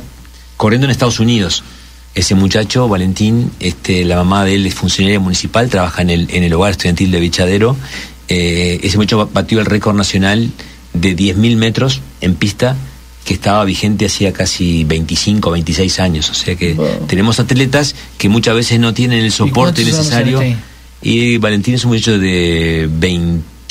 [0.55, 1.63] corriendo en Estados Unidos.
[2.15, 6.43] Ese muchacho, Valentín, este, la mamá de él es funcionaria municipal, trabaja en el, en
[6.43, 7.75] el hogar estudiantil de Bichadero.
[8.29, 10.49] Eh, ese muchacho batió el récord nacional
[10.93, 12.77] de 10.000 metros en pista
[13.29, 16.31] que estaba vigente hacía casi 25, 26 años.
[16.31, 16.75] O sea que
[17.05, 20.41] tenemos atletas que muchas veces no tienen el soporte necesario.
[21.03, 22.89] Y Valentín es un muchacho de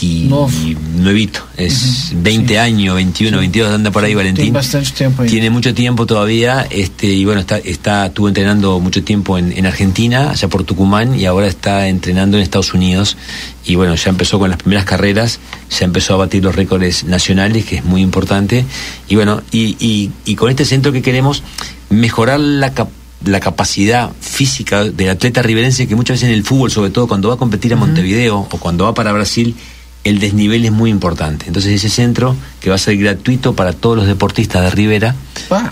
[0.00, 4.52] 29, es 20 años, 21, 22, anda por ahí Valentín.
[4.52, 4.86] bastante.
[5.28, 9.66] Tiene mucho tiempo todavía, este, y bueno, está, está, estuvo entrenando mucho tiempo en, en
[9.66, 13.16] Argentina, allá por Tucumán, y ahora está entrenando en Estados Unidos.
[13.64, 15.40] Y bueno, ya empezó con las primeras carreras,
[15.76, 18.64] ya empezó a batir los récords nacionales, que es muy importante.
[19.08, 21.42] Y bueno, y, y, y con este centro que queremos
[21.90, 22.88] mejorar la cap-
[23.24, 27.28] la capacidad física del atleta riverense que muchas veces en el fútbol, sobre todo cuando
[27.28, 29.56] va a competir a Montevideo o cuando va para Brasil,
[30.04, 31.46] el desnivel es muy importante.
[31.46, 35.14] Entonces ese centro que va a ser gratuito para todos los deportistas de Rivera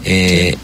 [0.04, 0.56] eh,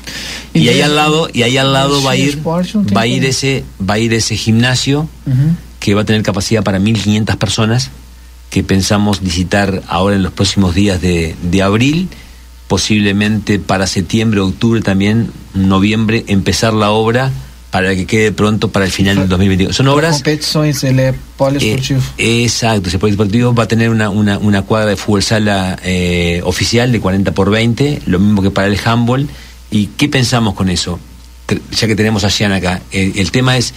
[0.53, 3.65] y ahí al lado y ahí al lado va a ir va a ir ese
[3.81, 5.09] va a ir ese gimnasio
[5.81, 7.91] que va a tener capacidad para 1500 personas
[8.51, 12.09] que pensamos visitar ahora en los próximos días de, de abril
[12.69, 17.31] posiblemente para septiembre octubre también noviembre empezar la obra
[17.73, 22.03] para que quede pronto para el final del 2021 son obras Competições, ele é poliesportivo.
[22.19, 26.43] eh, exacto, ese polideportivo va a tener una, una, una cuadra de fútbol sala eh,
[26.45, 29.27] oficial de 40 por 20, lo mismo que para el handball.
[29.71, 31.01] ¿Y qué pensamos con eso?
[31.75, 33.73] Ya que tenemos a Jean acá, el, el tema es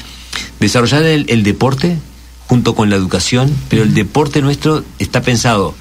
[0.60, 1.96] desarrollar el, el deporte
[2.48, 5.74] junto con la educación, pero el deporte nuestro está pensado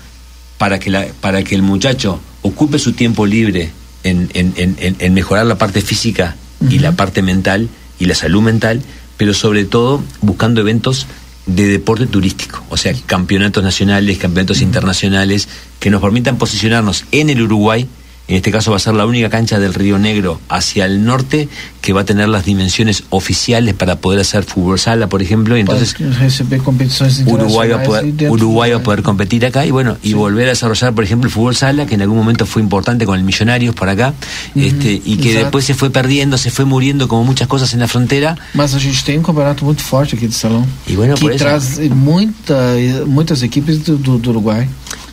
[0.57, 3.73] para que, la, para que el muchacho ocupe su tiempo libre
[4.05, 6.37] en, en- en- en- en mejorar la parte física
[6.71, 7.69] y la parte mental
[8.05, 8.83] y la salud mental,
[9.17, 11.07] pero sobre todo buscando eventos
[11.47, 15.49] de deporte turístico, o sea, campeonatos nacionales, campeonatos internacionales,
[15.81, 17.89] que nos permitan posicionarnos en el Uruguay.
[18.27, 21.49] En este caso va a ser la única cancha del Río Negro hacia el norte
[21.83, 25.61] que va a tener las dimensiones oficiales para poder hacer fútbol sala, por ejemplo, y
[25.61, 25.95] entonces
[27.27, 30.51] Uruguay va, a poder, Uruguay va a poder competir acá y bueno, y volver a
[30.51, 33.75] desarrollar, por ejemplo, el fútbol sala, que en algún momento fue importante con el Millonarios
[33.75, 34.15] por acá,
[34.55, 35.45] este, y que exato.
[35.45, 38.37] después se fue perdiendo, se fue muriendo como muchas cosas en la frontera.
[38.55, 40.67] Mas a gente tem um campeonato muito forte aqui de salão.
[40.89, 42.55] E bueno, que por eso- traz muita,
[43.07, 44.67] muitas equipes do, do, do Uruguai.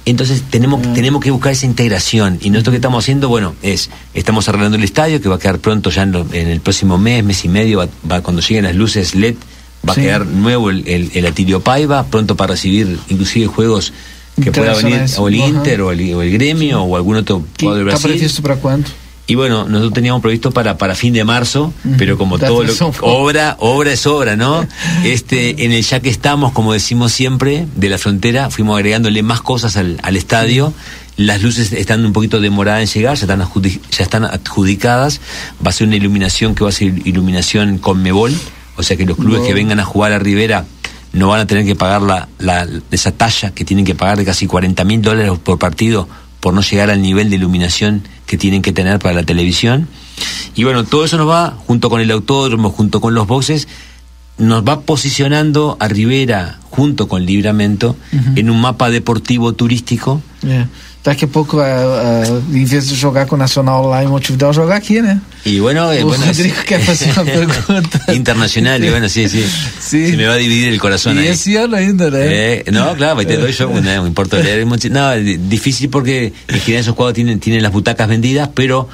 [0.05, 4.49] Entonces tenemos, tenemos que buscar esa integración y nosotros que estamos haciendo, bueno, es, estamos
[4.49, 7.23] arreglando el estadio que va a quedar pronto ya en, lo- en el próximo mes,
[7.23, 9.35] mes y medio, va, va- cuando lleguen las luces LED,
[9.87, 10.01] va Sí.
[10.01, 13.93] a quedar nuevo el, el, el Atilio Paiva, pronto para recibir inclusive juegos
[14.41, 15.47] que pueda venir o el Ajá.
[15.49, 18.19] Inter o el, o el Gremio o algún otro jugador de está Brasil.
[18.19, 18.87] previsto para quando?
[19.27, 22.73] Y bueno, nosotros teníamos previsto para, para fin de marzo, pero como todo lo
[23.07, 24.65] obra, obra es obra, ¿no?
[25.05, 29.41] Este, en el ya que estamos, como decimos siempre, de la frontera, fuimos agregándole más
[29.41, 30.73] cosas al, al estadio.
[31.17, 33.39] Las luces están un poquito demoradas en llegar, ya están,
[33.91, 35.21] ya están adjudicadas.
[35.65, 38.33] Va a ser una iluminación que va a ser iluminación con Mebol,
[38.75, 40.65] o sea que los clubes que vengan a jugar a Rivera
[41.13, 44.25] no van a tener que pagar la, la- esa talla que tienen que pagar de
[44.25, 46.07] casi 40 mil dólares por partido
[46.39, 48.01] por no llegar al nivel de iluminación
[48.31, 49.89] que tienen que tener para la televisión.
[50.55, 53.67] Y bueno, todo eso nos va, junto con el autódromo, junto con los boxes,
[54.37, 57.97] nos va posicionando a Rivera, junto con Libramento,
[58.37, 60.21] en un mapa deportivo turístico.
[61.03, 64.53] Daqui a pouco, ah, ah, em vez de jogar com o Nacional lá em Montevideo,
[64.53, 65.19] jogar aqui, né?
[65.43, 68.13] Y bueno, eh, o bueno, es- Rodrigo quer fazer uma pergunta.
[68.13, 69.43] internacional, y bueno, sí, sí,
[69.79, 71.27] Se me va a dividir el corazón E ahí.
[71.29, 72.19] esse ano ainda, né?
[72.21, 73.71] Eh, no, claro, ahí te doy yo,
[74.05, 74.89] importa leer mucho.
[74.91, 78.87] No, di- difícil porque en general esos juegos tienen, tienen las butacas vendidas, pero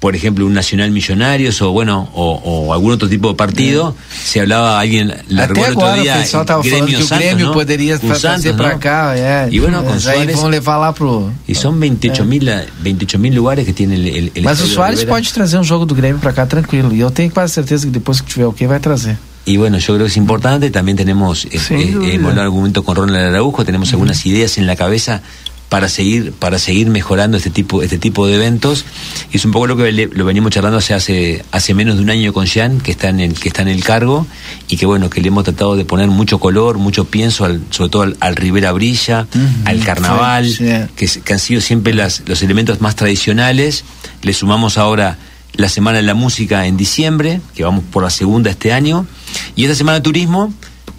[0.00, 4.40] por ejemplo un Nacional Millonarios o bueno, o, o algún otro tipo de partido, se
[4.40, 7.52] hablaba alguien, la Até agora día, o pessoal falando Santos, Grêmio ¿no?
[7.52, 8.78] poderia Santos, ¿no?
[8.78, 9.48] cá, é.
[9.50, 11.32] Y bueno, aí Suárez- vão levar lá pro...
[11.48, 12.48] Y son 28 mil
[12.80, 15.84] 28 mil lugares que tiene el, el, el Mas o Soares pode trazer um jogo
[15.84, 16.94] do Grêmio pra cá tranquilo.
[16.94, 19.16] E eu tenho quase certeza que depois que tiver o que vai trazer.
[19.46, 20.70] y bueno, yo creo que es importante.
[20.70, 24.66] También tenemos, eh, eh, hemos hablado algún momento con Ronald Araujo, tenemos algunas ideas en
[24.66, 25.22] la cabeza
[25.68, 28.84] para seguir para seguir mejorando este tipo este tipo de eventos.
[29.32, 32.02] Y es un poco lo que le- lo venimos charlando hace hace hace menos de
[32.02, 34.26] un año con Jean que está en el que está en el cargo
[34.68, 37.90] y que bueno que le hemos tratado de poner mucho color mucho pienso al- sobre
[37.90, 39.26] todo al, al Rivera Brilla
[39.66, 40.72] al Carnaval sí, sí.
[40.96, 43.84] que, que han sido siempre las, los elementos más tradicionales.
[44.22, 45.18] Le sumamos ahora
[45.54, 49.06] la semana de la música en diciembre que vamos por la segunda este año.
[49.54, 50.52] Y esta semana de turismo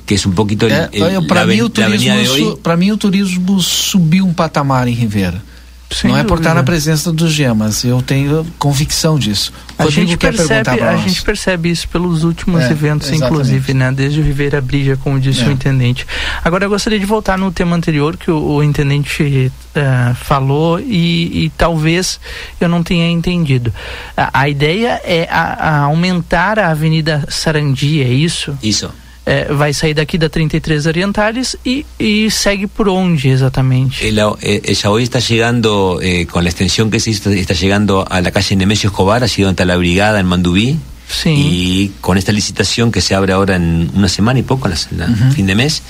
[0.10, 2.76] que es un poquito el- É, el- para o avenida turismo, de hoy su- pra
[2.76, 5.40] mim o turismo subiu um patamar em Rivera.
[5.92, 6.50] Sem Não é por dúvida.
[6.50, 9.52] estar na presença dos gemas, eu tenho convicção disso.
[9.78, 11.04] A Rodrigo gente, percebe, para a nós.
[11.04, 13.32] gente percebe isso pelos últimos É, eventos, exatamente.
[13.34, 13.92] inclusive, né?
[13.92, 15.48] Desde o Ribeira Brija, como disse É.
[15.48, 16.06] o intendente.
[16.44, 21.46] Agora eu gostaria de voltar no tema anterior que o, o intendente eh, falou e,
[21.46, 22.20] e talvez
[22.62, 23.74] eu não tenha entendido.
[24.16, 28.56] A, a ideia é a- a aumentar a Avenida Sarandi, é isso?
[28.62, 28.92] Isso.
[29.30, 34.04] É, vai sair daqui da 33 Orientales e, e segue por onde exatamente?
[34.04, 38.08] Ella, eh, ella hoy está llegando, eh, con la extensión que se hizo, está llegando
[38.10, 40.80] a la calle Nemesio Escobar, allí donde está la brigada en Mandubí.
[41.26, 45.06] Y con esta licitación que se abre ahora en una semana y poco, en la,
[45.06, 45.32] la Ujú.
[45.34, 45.84] fin de mes,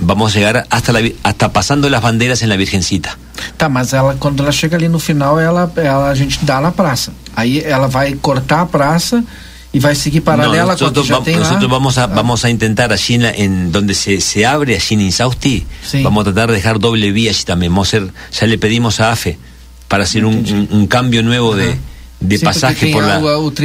[0.00, 3.16] vamos a llegar hasta, la, hasta pasando las banderas en la Virgencita.
[3.56, 6.72] Tá, mas ela, quando ela chega ali no final, ela, ela, a gente dá na
[6.72, 7.12] praça.
[7.36, 9.24] Aí ela vai cortar a praça
[9.72, 11.38] e vai seguir paralela No, a nosotros, já va- lá.
[11.38, 12.06] nosotros vamos a Ah.
[12.08, 16.02] vamos a intentar allí en, la- en donde se, se abre allí en Insausti Sí.
[16.02, 18.98] vamos a tratar de dejar doble vía allí también vamos a hacer ya le pedimos
[19.00, 19.38] a AFE
[19.86, 21.76] para hacer un, un- un cambio nuevo de,
[22.20, 23.20] de Sí, pasaje por, la, a-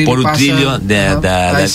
[0.05, 1.17] por trillo de,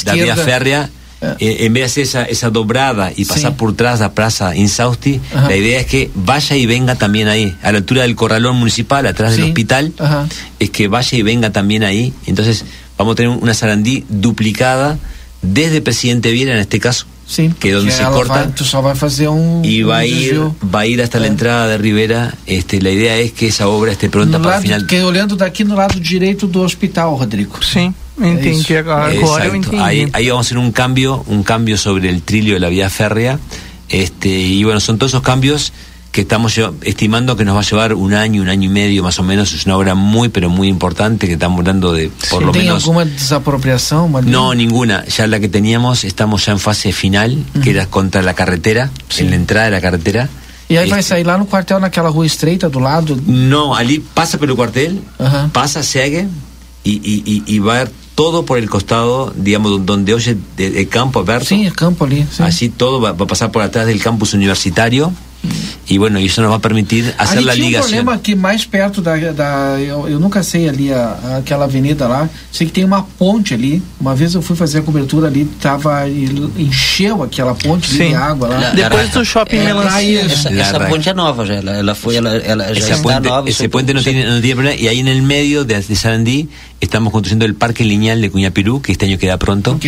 [0.05, 0.91] la vía férrea
[1.39, 3.57] eh, en vez de hacer esa, esa dobrada y pasar Sí.
[3.59, 5.49] por atrás de la plaza Insausti Ajá.
[5.51, 9.07] la idea es que vaya y venga también ahí a la altura del corralón municipal
[9.07, 10.27] atrás del hospital Ajá.
[10.59, 12.15] es que vaya y venga también ahí.
[12.27, 12.65] Entonces
[13.01, 14.99] vamos a tener una Sarandí duplicada
[15.41, 18.95] desde Presidente Viera en este caso, Sim, que donde se corta vai, tu só vai
[18.95, 19.65] fazer um.
[19.65, 20.55] y va a ir desvio.
[20.63, 22.35] va a ir hasta la entrada de Rivera.
[22.47, 24.87] Este, la idea es que esa obra esté pronta No para lado, final.
[24.87, 27.57] que, olhando daqui no lado direito do hospital, Rodrigo.
[27.63, 29.07] Sim, entendi agora.
[29.07, 29.57] Agora eu Exacto.
[29.57, 29.79] entendi.
[29.83, 32.91] Ahí, ahí vamos a hacer un cambio, un cambio sobre el trilio de la vía
[32.91, 33.39] férrea.
[33.89, 35.73] Este, y bueno, son todos esos cambios
[36.13, 39.19] que estamos estimando que nos va a llevar un año, un año y medio más
[39.19, 39.53] o menos.
[39.53, 42.83] Es una obra muy, pero muy importante que estamos hablando de por lo tem menos
[42.83, 44.09] alguma desapropriação?
[44.09, 44.29] Manu?
[44.29, 45.05] No, ninguna.
[45.07, 49.31] Ya la que teníamos, estamos ya en fase final, que era contra la carretera, en
[49.31, 50.29] la entrada de la carretera.
[50.69, 53.17] Aí vai Este, sair lá no quartel, naquela rua estreita do lado.
[53.27, 55.01] No, allí pasa por el cuartel,
[55.53, 56.29] pasa, segue
[56.85, 61.21] y, y, y, y va todo por el costado, digamos, donde hoy el, el campo
[61.21, 61.47] abierto.
[61.47, 62.25] Sí, el campo ali.
[62.31, 62.43] sí.
[62.45, 65.13] Así todo va, va a pasar por atrás del campus universitario.
[65.89, 67.91] Y bueno, y eso nos va a permitir hacer ali la tinha um ligación.
[68.05, 69.17] problema aqui mais perto da.
[69.33, 72.29] da eu, eu nunca sei ali a, aquela avenida lá.
[72.53, 73.83] Sei que tem uma ponte ali.
[74.01, 76.07] Uma vez eu fui fazer a cobertura ali, tava.
[76.57, 78.71] encheu aquela ponte de água lá.
[78.71, 80.23] Depois do shopping É, Melancia.
[80.23, 80.49] isso.
[80.49, 83.03] Essa, La essa ponte é nova já, ela, ela foi, ela, ela já Ese está
[83.03, 83.49] puente, nova.
[83.49, 84.75] isso- no tiene, no tiene problema.
[84.81, 86.49] Y ahí en el medio de, de Sarandí
[86.81, 89.79] estamos construyendo el parque lineal de Cuñapirú, que este año queda pronto.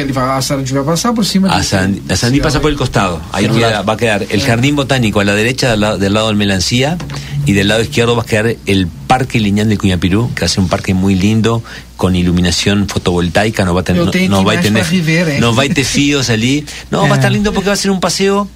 [1.59, 3.21] A por Sarandí, a Sarandí pasa por el costado.
[3.33, 3.51] Ahí Sí.
[3.53, 6.37] queda- va a quedar el jardín botánico a la derecha del lado del, lado del
[6.37, 6.99] Melancía
[7.47, 10.49] y del lado izquierdo va a quedar el parque lineal de Cuñapirú, que va a
[10.49, 11.63] ser un parque muy lindo
[11.99, 13.63] con iluminación fotovoltaica.
[13.67, 15.39] No va a tener, no, no va a tener, hein?
[15.39, 16.65] no va a tener fíos allí.
[16.91, 18.49] No, va a estar lindo porque va a ser un paseo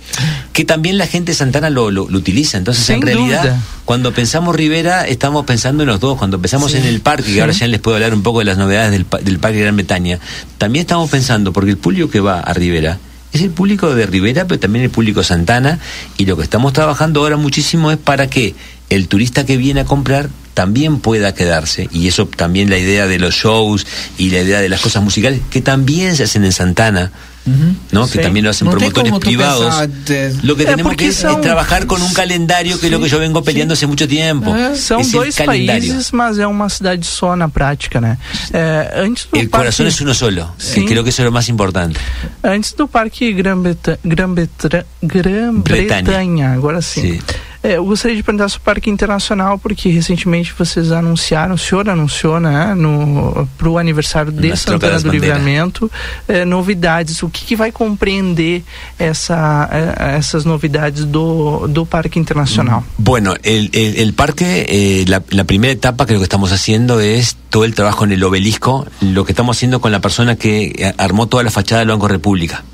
[0.54, 2.56] que también la gente de Santana lo, lo, lo utiliza.
[2.56, 3.60] Entonces, Sin en realidad, duda.
[3.84, 6.16] cuando pensamos Rivera, estamos pensando en los dos.
[6.16, 6.78] Cuando pensamos Sí.
[6.78, 7.34] en el parque, Sí.
[7.34, 9.62] que ahora ya les puedo hablar un poco de las novedades del, del parque de
[9.64, 10.18] Gran Bretaña,
[10.56, 12.96] también estamos pensando, porque el público que va a Rivera
[13.32, 15.78] es el público de Rivera, pero también el público Santana,
[16.16, 18.54] y lo que estamos trabajando ahora muchísimo es para que
[18.88, 23.18] el turista que viene a comprar también pueda quedarse, y eso también la idea de
[23.18, 23.86] los shows
[24.16, 27.12] y la idea de las cosas musicales, que también se hacen en Santana,
[27.92, 28.06] ¿no?
[28.06, 28.12] Sí.
[28.14, 29.74] que también lo hacen No promotores privados.
[30.42, 33.08] Lo que tenemos que es, são- es trabajar con un calendario que es lo que
[33.08, 34.54] yo vengo peleando hace mucho tiempo.
[34.56, 35.92] Es el dois calendario.
[35.92, 38.18] países, mas é uma cidade só na prática, né?
[38.52, 40.52] É, antes do El parque, corazón es uno solo.
[40.58, 40.80] Sí.
[40.80, 41.98] Y creo que eso es lo más importante.
[42.42, 46.52] Antes do Parque Grã-Bretanha, Grã-Bretanha, Grã-Bretanha, Bretanha.
[46.52, 47.02] agora sim.
[47.02, 47.20] Sim.
[47.62, 51.88] É, eu gostaria de perguntar sobre o Parque Internacional, porque recentemente vocês anunciaram, o senhor
[51.88, 52.74] anunciou, né,
[53.58, 55.10] para o aniversário de Nas Santana do.
[55.10, 55.90] Livramento,
[56.28, 57.22] é, novidades.
[57.22, 58.62] O que, que vai compreender
[58.98, 62.84] essa, é, essas novidades do, do Parque Internacional?
[62.98, 67.00] Bueno, el, el- el parque, eh, la, la primera etapa que lo que estamos haciendo
[67.00, 70.72] es todo el trabajo en el obelisco, lo que estamos haciendo con la persona que
[70.76, 72.64] eh, armó toda la fachada del Banco República,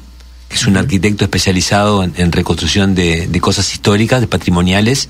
[0.53, 5.09] que es un arquitecto especializado en, en reconstrucción de, de cosas históricas, de patrimoniales.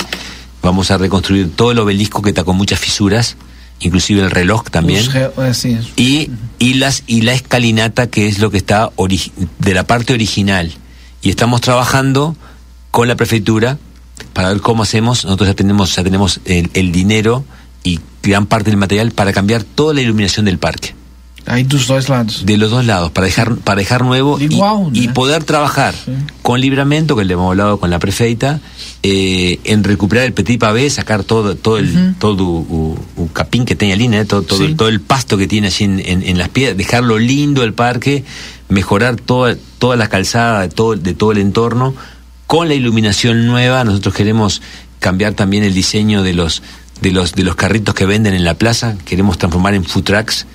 [0.62, 3.36] Vamos a reconstruir todo el obelisco que está con muchas fisuras
[3.80, 5.04] inclusive el reloj también.
[5.52, 5.78] Sim.
[5.96, 8.90] y, y, las, y la escalinata, que es lo que está
[9.58, 10.72] de la parte original.
[11.20, 12.36] Y estamos trabajando
[12.92, 13.78] con la prefectura
[14.32, 15.24] para ver cómo hacemos.
[15.24, 17.44] Nosotros ya tenemos, ya tenemos el, el dinero
[17.82, 20.94] y gran parte del material para cambiar toda la iluminación del parque.
[21.46, 22.46] Aí dos dois lados.
[22.46, 24.48] De los dos lados, para dejar, para dejar nuevo y-
[24.94, 25.92] y, poder trabajar
[26.40, 28.60] con Libramento, que le hemos hablado con la prefeita,
[29.02, 33.74] eh, en recuperar el petit pavé, sacar todo todo el todo o, o capín que
[33.74, 34.74] tenga línea, todo, todo, Sí.
[34.76, 38.22] todo el pasto que tiene allí en, en- en las piedras, dejarlo lindo el parque,
[38.68, 41.92] mejorar toda, toda la calzada de todo, de todo el entorno,
[42.46, 44.62] con la iluminación nueva, nosotros queremos
[45.00, 46.62] cambiar también el diseño de los
[47.00, 50.46] de los de los carritos que venden en la plaza, queremos transformar en food trucks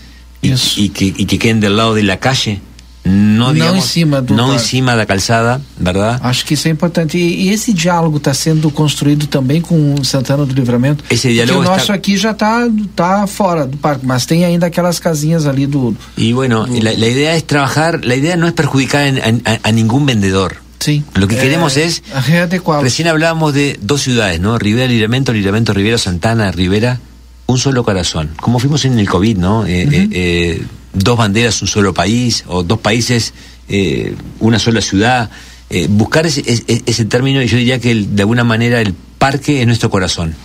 [0.42, 2.62] y, y que, y que queden del lado de la calle,
[3.06, 4.56] no, Não digamos, em cima do no parque.
[4.62, 6.20] encima da calzada, ¿verdad?
[6.24, 7.18] Acho que isso é importante.
[7.18, 11.06] E, e esse diálogo está sendo construído também com Santana do Livramento.
[11.10, 14.66] Esse diálogo o nosso está- aqui já está tá fora do parque, mas tem ainda
[14.68, 15.96] aquelas casinhas ali do.
[16.18, 19.42] Y bueno, y la, la idea es trabajar, la idea no es perjudicar en- en-
[19.46, 20.58] a, a ningún vendedor.
[20.80, 21.02] Sí.
[21.16, 22.84] Lo que Eh, queremos es, readecuar.
[22.84, 24.58] recién hablábamos de dos ciudades, ¿no?
[24.60, 27.00] Rivera, Liramento, Liramento, Rivera, Santana, Rivera,
[27.48, 28.30] un solo corazón.
[28.40, 29.65] Como fuimos en el COVID, ¿no?
[29.65, 30.64] Eh, eh, eh,
[30.94, 33.34] dos banderas, un solo país, o dos países,
[33.69, 35.30] eh, una sola ciudad.
[35.69, 38.94] Eh, buscar ese, ese- ese término, y yo diría que el- de alguna manera el
[39.18, 40.36] parque es nuestro corazón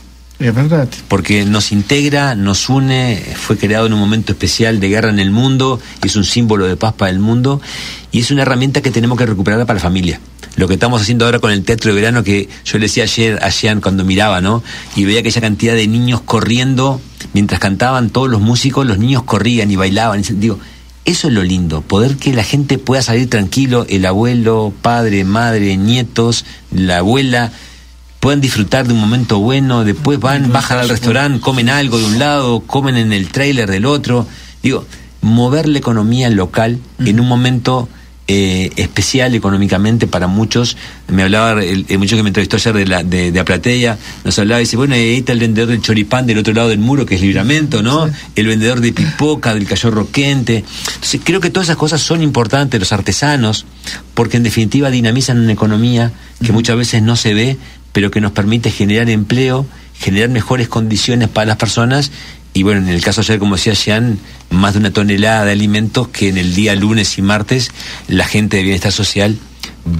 [1.08, 5.30] Porque nos integra, nos une, fue creado en un momento especial de guerra en el
[5.30, 7.60] mundo, es un símbolo de paz para el mundo
[8.10, 10.20] y es una herramienta que tenemos que recuperar para la familia.
[10.56, 13.38] Lo que estamos haciendo ahora con el teatro de verano que yo le decía ayer
[13.42, 14.62] a Jean cuando miraba, ¿no?
[14.96, 17.00] Y veía aquella cantidad de niños corriendo
[17.32, 20.22] mientras cantaban todos los músicos, los niños corrían y bailaban.
[20.28, 20.58] Digo,
[21.04, 25.76] eso es lo lindo, poder que la gente pueda salir tranquilo, el abuelo, padre, madre,
[25.76, 27.50] nietos, la abuela,
[28.22, 32.20] puedan disfrutar de un momento bueno, después van, bajan al restaurante, comen algo de un
[32.20, 34.28] lado, comen en el trailer del otro.
[34.62, 34.86] Digo,
[35.22, 37.88] mover la economía local en un momento
[38.28, 40.76] eh, especial económicamente para muchos.
[41.08, 44.38] Me hablaba el, el muchacho que me entrevistó ayer de, la, de, de Aplatea, nos
[44.38, 47.04] hablaba y dice, bueno, ahí está el vendedor del choripán del otro lado del muro,
[47.04, 48.08] que es Libramento, ¿no?
[48.36, 50.58] El vendedor de pipoca, del cachorro quente.
[50.94, 53.66] Entonces, creo que todas esas cosas son importantes, los artesanos,
[54.14, 57.58] porque en definitiva dinamizan una economía que muchas veces no se ve,
[57.92, 59.66] pero que nos permite generar empleo,
[59.98, 62.10] generar mejores condiciones para las personas
[62.54, 64.18] y bueno, en el caso ayer, como decía Jean,
[64.50, 67.70] más de una tonelada de alimentos que en el día lunes y martes
[68.08, 69.38] la gente de bienestar social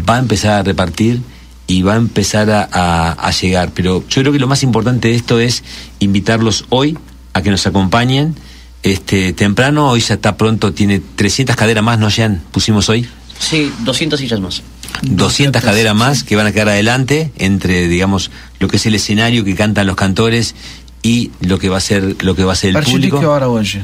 [0.08, 1.20] va a empezar a repartir
[1.66, 3.70] y va a empezar a, a- a llegar.
[3.74, 5.62] Pero yo creo que lo más importante de esto es
[6.00, 6.98] invitarlos hoy
[7.32, 8.34] a que nos acompañen.
[8.82, 12.42] Este, temprano, hoy ya está pronto, tiene 300 caderas más, ¿no, Jean?
[12.50, 13.06] Pusimos hoy.
[13.38, 14.62] Sí, 200 sillas más.
[15.02, 19.44] 200 caderas más que van a quedar adelante entre digamos lo que es el escenario
[19.44, 20.54] que cantan los cantores
[21.02, 23.20] y lo que va a ser lo que va a ser el partir de público
[23.20, 23.82] que hora hoje?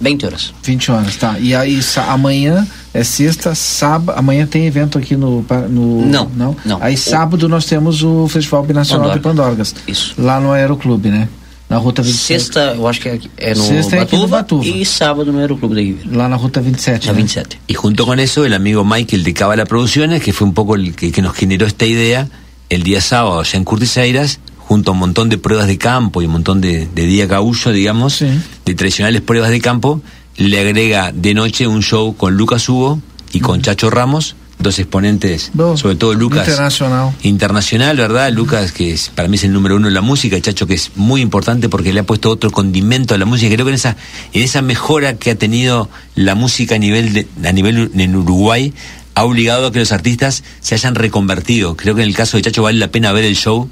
[0.00, 0.54] 20 horas.
[0.62, 1.38] 20 horas, tá.
[1.38, 4.18] E aí amanhã é sexta, sábado.
[4.18, 5.44] Amanhã tem evento aqui no.
[5.68, 6.56] no Não, não.
[6.64, 6.78] não.
[6.82, 9.74] Aí sábado nós temos o Festival Binacional de Pandorgas.
[9.86, 10.14] Isso.
[10.18, 11.28] Lá no Aeroclube, né?
[11.68, 12.42] Na Ruta 27.
[12.42, 14.64] Sexta, eu acho que é, é no Sexta é Batuva, Batuva.
[14.66, 16.16] e sábado no Aeroclube de Ribeira.
[16.16, 17.06] Lá na Ruta 27.
[17.06, 17.18] Na né?
[17.18, 17.58] 27.
[17.66, 20.94] y junto con eso el amigo Michael de Cabala Producciones que fue un poco el
[20.94, 22.28] que, que nos generó esta idea
[22.68, 26.26] el día sábado allá en Curtiseiras junto a un montón de pruebas de campo y
[26.26, 30.00] un montón de, de día gaullo digamos de tradicionales pruebas de campo
[30.36, 33.00] le agrega de noche un show con Lucas Hugo
[33.32, 34.36] y con Chacho Ramos
[34.66, 37.14] dos exponentes sobre todo Lucas Internacional.
[37.22, 38.32] internacional, ¿verdad?
[38.32, 40.92] Lucas, que es, para mí es el número uno en la música, Chacho, que es
[40.96, 43.52] muy importante porque le ha puesto otro condimento a la música.
[43.54, 43.96] Creo que en esa,
[44.32, 48.72] en esa mejora que ha tenido la música a nivel, de, a nivel en Uruguay,
[49.14, 51.76] ha obligado a que los artistas se hayan reconvertido.
[51.76, 53.68] Creo que en el caso de Chacho vale la pena ver el show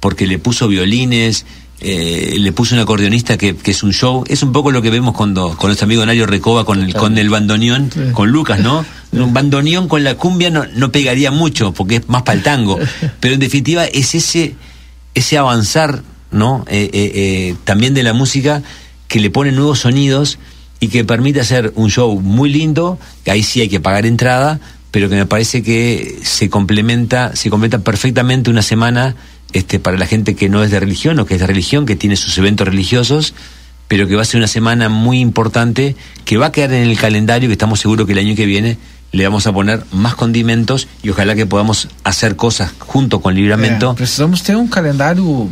[0.00, 1.44] porque le puso violines,
[1.80, 4.24] eh, le puso un acordeonista que, que es un show.
[4.28, 7.16] Es un poco lo que vemos cuando con nuestro amigo Nario Recoba con el, con
[7.18, 8.84] el bandoneón, con Lucas, ¿no?
[9.12, 12.78] Un bandoneón con la cumbia no, no pegaría mucho porque es más para el tango.
[13.20, 14.54] Pero en definitiva es ese,
[15.14, 16.64] ese avanzar, ¿no?
[16.68, 18.62] Eh, eh, eh, también de la música
[19.06, 20.38] que le pone nuevos sonidos
[20.80, 24.60] y que permite hacer un show muy lindo, que ahí sí hay que pagar entrada,
[24.90, 29.16] pero que me parece que se complementa, se completa perfectamente una semana
[29.52, 31.96] este, para la gente que no es de religión o que es de religión, que
[31.96, 33.34] tiene sus eventos religiosos,
[33.88, 36.98] pero que va a ser una semana muy importante, que va a quedar en el
[36.98, 38.76] calendario, que estamos seguros que el año que viene
[39.12, 43.90] le vamos a poner más condimentos y ojalá que podamos hacer cosas junto con Libramento.
[43.92, 45.50] É, precisamos ter um calendário.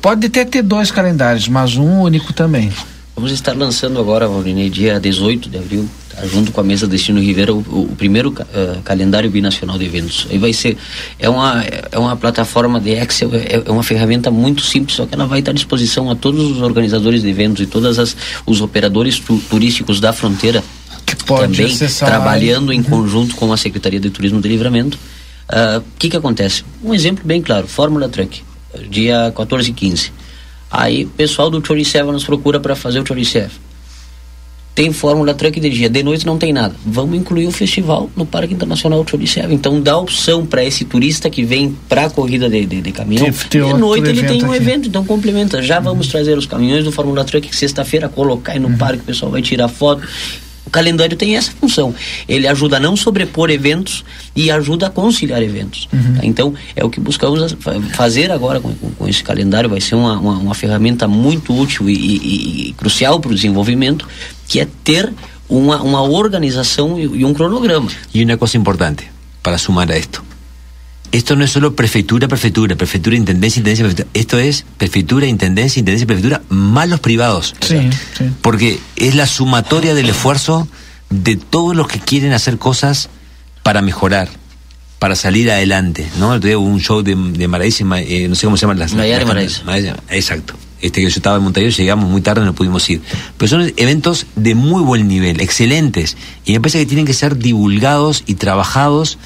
[0.00, 2.72] Pode até ter dois calendários, mas um único também.
[3.16, 6.26] Vamos estar lançando agora, Valdinei, dia 18 de abril, tá?
[6.26, 10.26] junto com a mesa Destino Rivera, o, o primeiro uh, calendário binacional de eventos.
[10.28, 10.76] Aí vai ser,
[11.16, 15.14] é uma, é uma plataforma de Excel, é, é, uma ferramenta muito simples, só que
[15.14, 19.20] ela vai estar à disposição a todos os organizadores de eventos e todos os operadores
[19.20, 20.64] tu, turísticos da fronteira
[21.06, 22.84] que pode também acessar trabalhando em Uhum.
[22.84, 24.98] conjunto com a Secretaria de Turismo de Livramento.
[25.78, 26.64] O que que acontece?
[26.82, 28.42] Um exemplo bem claro, Fórmula Truck,
[28.90, 30.10] dia 14 e 15.
[30.70, 33.50] Aí o pessoal do Choriceva nos procura para fazer o Choriceva.
[34.74, 36.74] Tem Fórmula Truck de dia, de noite não tem nada.
[36.84, 39.54] Vamos incluir o festival no Parque Internacional Choriceva.
[39.54, 43.30] Então dá opção para esse turista que vem para a corrida de, de, de caminhão.
[43.48, 44.56] De noite ele tem um aqui.
[44.56, 45.62] evento, então complementa.
[45.62, 48.76] Já vamos trazer os caminhões do Fórmula Truck sexta-feira colocar aí no Uhum.
[48.76, 50.02] parque, o pessoal vai tirar foto.
[50.74, 51.94] O calendário tem essa função.
[52.28, 55.88] Ele ajuda a não sobrepor eventos e ajuda a conciliar eventos.
[55.92, 56.14] Uhum.
[56.16, 56.20] tá?
[56.26, 57.54] Então, é o que buscamos
[57.94, 59.70] fazer agora com, com- esse calendário.
[59.70, 64.08] Vai ser uma, uma, uma ferramenta muito útil e, e- e crucial para o desenvolvimento,
[64.48, 65.12] que é ter
[65.48, 67.88] uma, uma organização e, e um cronograma.
[68.12, 69.08] Y una cosa importante
[69.44, 70.24] para sumar a esto.
[71.12, 74.08] Esto no es solo prefectura, prefectura, prefectura, intendencia, intendencia, prefectura.
[74.14, 77.54] Esto es prefectura, intendencia, intendencia, prefectura, más los privados.
[77.60, 78.24] Sí, sí.
[78.42, 80.68] Porque es la sumatoria del esfuerzo
[81.10, 83.08] de todos los que quieren hacer cosas
[83.62, 84.28] para mejorar,
[84.98, 86.06] para salir adelante.
[86.18, 86.32] ¿no?
[86.32, 88.94] El otro día hubo un show de, de eh, no sé cómo se llaman las.
[89.64, 90.54] Maraíza, Exacto.
[90.80, 93.00] Este que yo estaba en Montaño, llegamos muy tarde, no pudimos ir.
[93.38, 96.16] Pero son eventos de muy buen nivel, excelentes.
[96.44, 99.16] Y me parece que tienen que ser divulgados y trabajados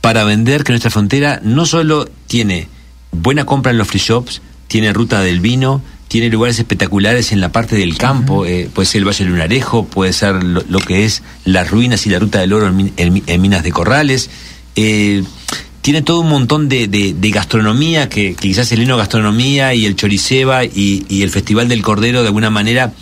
[0.00, 2.68] para vender que nuestra frontera no solo tiene
[3.12, 7.50] buena compra en los free shops, tiene ruta del vino, tiene lugares espectaculares en la
[7.50, 11.04] parte del campo, eh, puede ser el Valle del Lunarejo, puede ser lo, lo que
[11.04, 13.72] es las ruinas y la ruta del oro en, min- en mi- en minas de
[13.72, 14.30] corrales.
[14.76, 15.24] eh,
[15.82, 19.86] tiene todo un montón de, de- de gastronomía, que, que quizás el Hino Gastronomía y
[19.86, 22.92] el Choriceba y, y el Festival del Cordero de alguna manera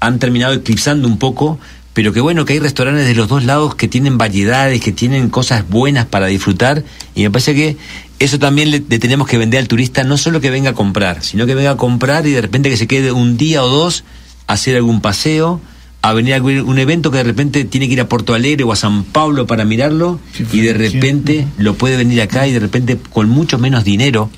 [0.00, 1.58] han terminado eclipsando un poco,
[1.96, 5.30] pero que bueno, que hay restaurantes de los dos lados que tienen variedades, que tienen
[5.30, 7.78] cosas buenas para disfrutar, y me parece que
[8.18, 11.22] eso también le, le tenemos que vender al turista, no solo que venga a comprar,
[11.22, 14.04] sino que venga a comprar y de repente que se quede un día o dos
[14.46, 15.62] a hacer algún paseo,
[16.02, 18.72] a venir a un evento que de repente tiene que ir a Porto Alegre o
[18.72, 20.20] a San Pablo para mirarlo,
[20.52, 24.28] y de repente lo puede venir acá y de repente con mucho menos dinero,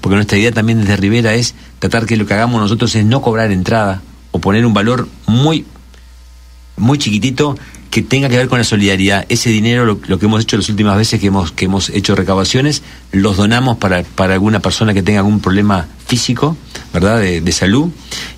[0.00, 3.22] porque nuestra idea también desde Rivera es tratar que lo que hagamos nosotros es no
[3.22, 4.02] cobrar entrada
[4.32, 5.64] o poner un valor muy
[6.80, 7.56] muy chiquitito
[7.90, 9.26] que tenga que ver con la solidaridad.
[9.28, 12.82] Ese dinero, lo, que hemos hecho las últimas veces que hemos, que hemos hecho recaudaciones,
[13.10, 16.56] los donamos para, para alguna persona que tenga algún problema físico,
[16.92, 17.18] ¿verdad?
[17.18, 17.90] De, de salud.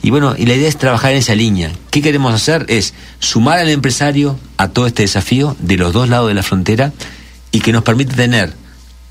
[0.03, 1.71] Y bueno, y la idea es trabajar en esa línea.
[1.91, 2.65] ¿Qué queremos hacer?
[2.69, 6.93] Es sumar al empresario a todo este desafío de los dos lados de la frontera
[7.51, 8.55] y que nos permite tener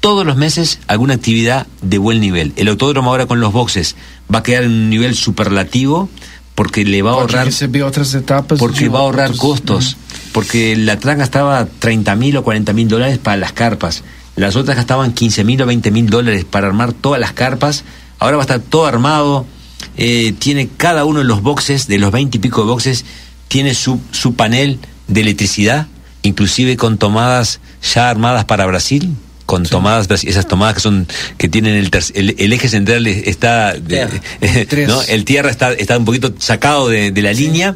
[0.02, 2.54] todos los meses alguna actividad de buen nivel.
[2.56, 3.96] El autódromo ahora con los boxes
[4.34, 6.10] va a quedar en un nivel superlativo
[6.56, 8.60] porque le va a ahorrar etapas.
[8.60, 9.98] porque va a ahorrar costos.
[10.34, 14.04] Porque la TRAN gastaba 30 mil o 40 mil dólares para las carpas.
[14.36, 17.84] Las otras gastaban 15 mil o 20 mil dólares para armar todas las carpas.
[18.20, 19.46] Ahora va a estar todo armado.
[19.98, 23.06] Eh, tiene cada uno de los boxes, de los 20 y pico de boxes,
[23.48, 25.88] tiene su, su panel de electricidad,
[26.22, 29.16] inclusive con tomadas ya armadas para Brasil
[29.52, 31.08] con tomadas brasi- esas tomadas que son
[31.38, 34.08] que tienen el, ter- el, el eje central es- está de-.
[34.88, 35.02] ¿no?
[35.02, 37.76] el tierra está está un poquito sacado de, de la línea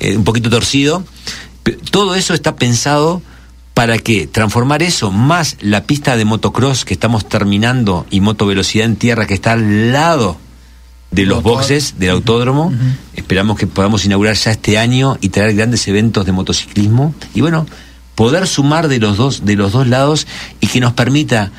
[0.00, 1.04] eh, un poquito torcido
[1.90, 3.20] todo eso está pensado
[3.74, 8.96] para que transformar eso más la pista de motocross que estamos terminando y motovelocidad en
[8.96, 10.38] tierra que está al lado
[11.10, 11.52] de los Motor.
[11.58, 12.72] boxes del autódromo.
[13.16, 17.14] Esperamos que podamos inaugurar ya este año y traer grandes eventos de motociclismo.
[17.34, 17.66] Y bueno,
[18.20, 20.26] poder sumar de los dos, de los dos lados
[20.60, 21.50] y que nos permita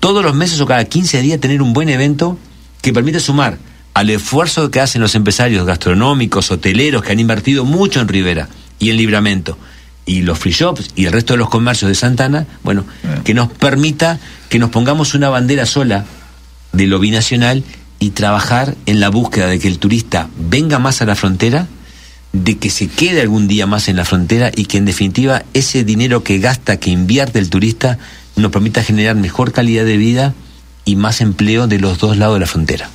[0.00, 2.38] todos los meses o cada 15 días tener un buen evento
[2.80, 3.58] que permita sumar
[3.92, 8.48] al esfuerzo que hacen los empresarios gastronómicos, hoteleros que han invertido mucho en Rivera
[8.78, 9.58] y en Libramento
[10.06, 12.86] y los free shops y el resto de los comercios de Santana, bueno,
[13.22, 16.06] que nos permita que nos pongamos una bandera sola
[16.72, 17.62] de lo binacional
[17.98, 21.66] y trabajar en la búsqueda de que el turista venga más a la frontera,
[22.32, 25.84] de que se quede algún día más en la frontera y que en definitiva ese
[25.84, 27.98] dinero que gasta, que invierte el turista,
[28.36, 30.34] nos permita generar mejor calidad de vida
[30.84, 32.88] y más empleo de los dos lados de la frontera.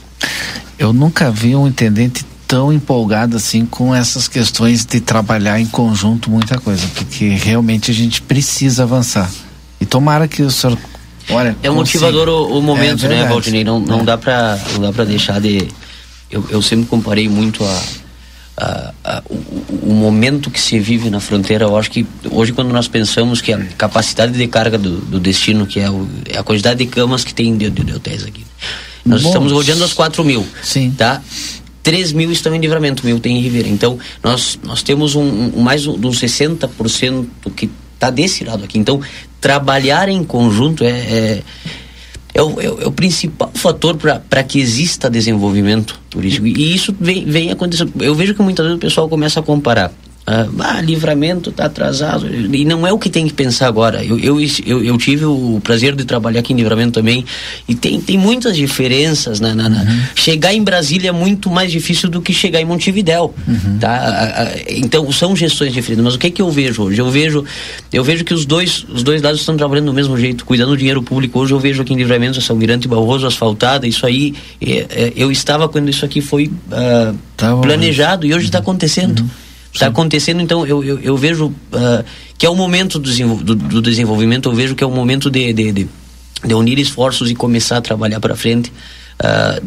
[0.80, 6.30] Eu nunca vi um intendente tão empolgado assim com essas questões de trabalhar em conjunto
[6.30, 9.30] muita coisa, porque realmente a gente precisa avançar.
[9.82, 10.78] E tomara que o senhor,
[11.30, 12.06] olha, É um consiga.
[12.08, 13.26] motivador o, o momento, É né.
[13.28, 13.64] Valdinei?
[13.64, 15.68] Não, não, dá pra, não dá pra deixar de.
[16.32, 17.82] Eu, eu sempre comparei muito a,
[19.30, 21.66] o, o momento que se vive na fronteira.
[21.66, 25.66] Eu acho que hoje, quando nós pensamos que a capacidade de carga do, do destino,
[25.68, 28.44] que é, o- é a quantidade de camas que tem de, de- de hotéis aqui,
[29.06, 29.30] nós Bom.
[29.30, 30.46] estamos rodeando as 4 mil.
[30.64, 30.92] Sim.
[30.98, 31.22] Tá?
[31.84, 33.70] 3 mil estão em livramento, mil tem em Ribeira.
[33.70, 37.26] Então, nós, nós temos um, um mais um, de uns 60%
[37.56, 38.78] que está desse lado aqui.
[38.78, 39.00] Então,
[39.40, 41.42] trabalhar em conjunto é, é,
[42.38, 46.46] é, o, é o, é o principal fator para que exista desenvolvimento turístico.
[46.46, 47.92] E isso vem, vem acontecendo.
[48.00, 49.92] Eu vejo que muitas vezes o pessoal começa a comparar.
[50.30, 52.28] Ah, livramento está atrasado.
[52.28, 54.04] E não é o que tem que pensar agora.
[54.04, 57.24] Eu, eu, eu, eu, tive o prazer de trabalhar aqui em livramento também.
[57.66, 59.40] E tem, tem muitas diferenças.
[59.40, 59.84] Na, na, na.
[59.84, 60.02] Uhum.
[60.16, 63.34] Chegar em Brasília é muito mais difícil do que chegar em Montevidéu.
[63.48, 63.78] Uhum.
[63.80, 64.52] Tá?
[64.68, 66.04] Então são gestões diferentes.
[66.04, 67.00] Mas o que, é que eu vejo hoje?
[67.00, 67.46] Eu vejo,
[67.94, 70.78] eu vejo que os dois, os dois lados estão trabalhando do mesmo jeito, cuidando do
[70.78, 71.40] dinheiro público.
[71.40, 73.88] Hoje eu vejo aqui em livramento São Mirante e Barroso asfaltada.
[73.88, 77.18] Isso aí, é, é, eu estava quando isso aqui foi uh,
[77.62, 79.22] planejado e hoje está acontecendo.
[79.22, 79.47] Uhum
[79.78, 82.04] está acontecendo, então eu, eu, eu vejo uh,
[82.38, 83.12] que é o momento do,
[83.44, 85.88] do, do, desenvolvimento, eu vejo que é o momento de, de, de,
[86.44, 88.72] de unir esforços e começar a trabalhar para frente.
[89.20, 89.66] Uh,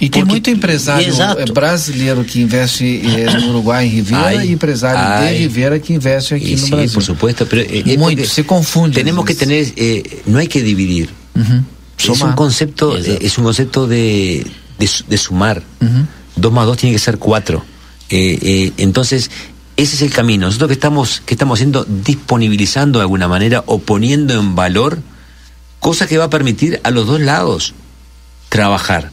[0.00, 1.52] e tem muito empresário Exato.
[1.52, 6.56] brasileiro que investe eh, no Uruguai, em Ribeira, e empresário de Ribeira que investe aqui
[6.56, 6.94] no Brasil.
[6.94, 8.94] por supuesto, pero eh, muito, se confunde.
[8.94, 11.10] Tenemos que tener, eh, no hay que dividir.
[11.36, 11.64] Uh -huh.
[11.98, 14.46] Es un concepto, es un concepto de,
[14.78, 15.62] de, de sumar.
[15.82, 16.06] Uh -huh.
[16.34, 17.62] Dos más dos tiene que ser cuatro.
[18.10, 19.30] Eh, eh, entonces,
[19.76, 20.46] ese es el camino.
[20.46, 24.98] Nosotros que estamos, que estamos haciendo, disponibilizando de alguna manera o poniendo en valor,
[25.78, 27.74] cosa que va a permitir a los dos lados
[28.48, 29.10] trabajar.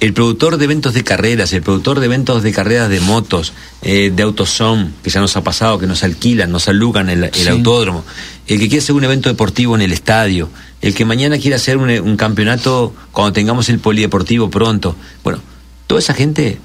[0.00, 3.52] El productor de eventos de carreras, el productor de eventos de carreras de motos,
[3.82, 7.48] eh, de autosom, que ya nos ha pasado, que nos alquilan, nos alugan el, el
[7.48, 8.04] autódromo,
[8.46, 10.50] el que quiere hacer un evento deportivo en el estadio,
[10.82, 14.94] el que mañana quiere hacer un, un campeonato cuando tengamos el polideportivo pronto.
[15.24, 15.40] Bueno,
[15.86, 16.58] toda esa gente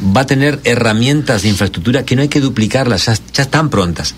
[0.00, 4.14] va a tener herramientas de infraestructura que no hay que duplicarlas, ya, están prontas.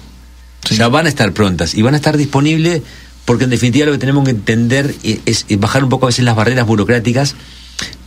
[0.70, 2.82] Ya van a estar prontas y van a estar disponibles
[3.24, 6.36] porque en definitiva lo que tenemos que entender es, bajar un poco a veces las
[6.36, 7.34] barreras burocráticas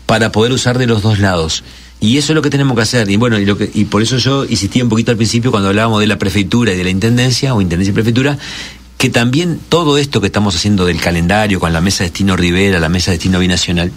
[0.06, 1.64] para poder usar de los dos lados.
[2.00, 3.10] Y eso es lo que tenemos que hacer.
[3.10, 5.70] Y bueno, y, lo que, y por eso yo insistí un poquito al principio cuando
[5.70, 8.38] hablábamos de la prefectura y de la intendencia, o intendencia y prefectura,
[8.98, 12.90] que también todo esto que estamos haciendo del calendario con la mesa Destino Rivera, la
[12.90, 13.92] mesa Destino Binacional,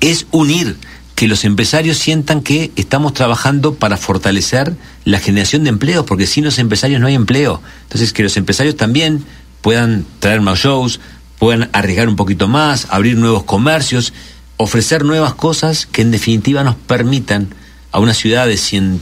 [0.00, 0.76] es unir
[1.18, 6.44] que los empresarios sientan que estamos trabajando para fortalecer la generación de empleos, porque sin
[6.44, 7.60] los empresarios no hay empleo.
[7.82, 9.24] Entonces, que los empresarios también
[9.60, 11.00] puedan traer más shows,
[11.40, 14.12] puedan arriesgar un poquito más, abrir nuevos comercios,
[14.58, 17.48] ofrecer nuevas cosas que en definitiva nos permitan
[17.90, 19.00] a una ciudad de 150.000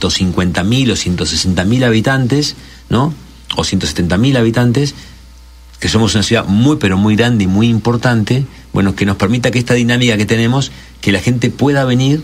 [0.89, 2.55] o 160.000 habitantes,
[2.89, 3.13] ¿no?
[3.57, 4.95] O 170.000 habitantes,
[5.79, 9.51] que somos una ciudad muy pero muy grande y muy importante, bueno, que nos permita
[9.51, 10.71] que esta dinámica que tenemos,
[11.01, 12.23] que la gente pueda venir,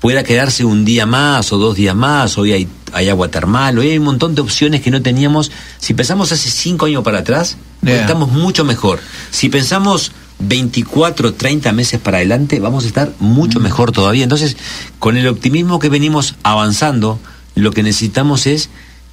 [0.00, 3.90] pueda quedarse un día más o dos días más, hoy hay, hay agua termal, hoy
[3.90, 5.52] hay un montón de opciones que no teníamos.
[5.78, 8.98] Si pensamos hace cinco años para atrás, estamos mucho mejor.
[9.30, 10.10] Si pensamos
[10.40, 13.62] 24, 30 meses para adelante, vamos a estar mucho mm.
[13.62, 14.24] mejor todavía.
[14.24, 14.56] Entonces,
[14.98, 17.20] con el optimismo que venimos avanzando,
[17.54, 18.70] lo que necesitamos es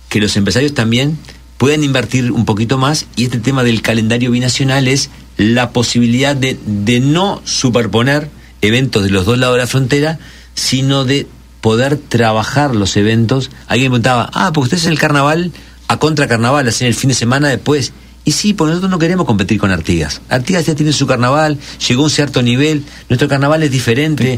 [0.10, 1.20] que los empresarios también
[1.60, 6.57] pueden invertir un poquito más y este tema del calendario binacional es la posibilidad de,
[6.65, 8.30] de no superponer
[8.61, 10.19] eventos de los dos lados de la frontera,
[10.56, 11.27] sino de
[11.60, 13.52] poder trabajar los eventos.
[13.68, 15.52] Alguien me preguntaba, ah, porque ustedes en el carnaval,
[15.90, 17.91] a contra carnaval, hacen el fin de semana después.
[18.26, 20.22] Y sí, porque nosotros no queremos competir con Artigas.
[20.30, 24.36] Artigas ya tiene su carnaval, llegó a un cierto nivel, nuestro carnaval es diferente,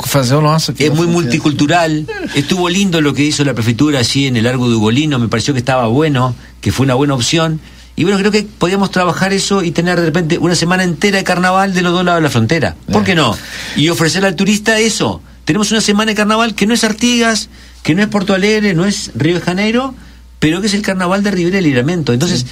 [0.77, 2.07] es muy multicultural.
[2.35, 5.53] Estuvo lindo lo que hizo la prefectura allí en el Largo de Ugolino, me pareció
[5.53, 7.59] que estaba bueno, que fue una buena opción.
[7.95, 11.23] Y bueno, creo que podíamos trabajar eso y tener de repente una semana entera de
[11.23, 12.75] carnaval de los dos lados de la frontera.
[12.91, 13.37] ¿Por qué no?
[13.75, 15.21] Y ofrecerle al turista eso.
[15.43, 17.49] Tenemos una semana de carnaval que no es Artigas,
[17.83, 19.93] que no es Porto Alegre, no es Río de Janeiro,
[20.39, 22.13] pero que es el carnaval de Rivera y Libramento.
[22.13, 22.45] Entonces,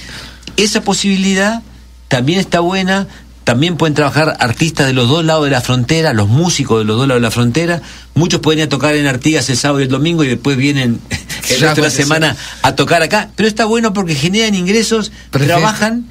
[0.64, 1.62] esa posibilidad
[2.08, 3.06] también está buena,
[3.44, 6.96] también pueden trabajar artistas de los dos lados de la frontera, los músicos de los
[6.96, 7.82] dos lados de la frontera.
[8.14, 11.00] Muchos pueden ir a tocar en Artigas el sábado y el domingo y después vienen
[11.50, 13.30] el resto de la semana a tocar acá.
[13.36, 16.06] Pero está bueno porque generan ingresos, trabajan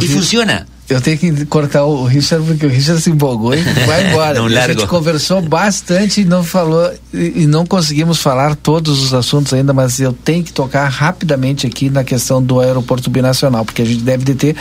[0.00, 0.66] y funciona.
[0.88, 3.62] Eu tenho que cortar o Richard porque o Richard se empolgou, hein?
[3.86, 4.38] Vai embora.
[4.38, 4.72] não largo.
[4.72, 9.72] A gente conversou bastante e não falou e não conseguimos falar todos os assuntos ainda,
[9.72, 14.02] mas eu tenho que tocar rapidamente aqui na questão do aeroporto binacional, porque a gente
[14.02, 14.56] deve de ter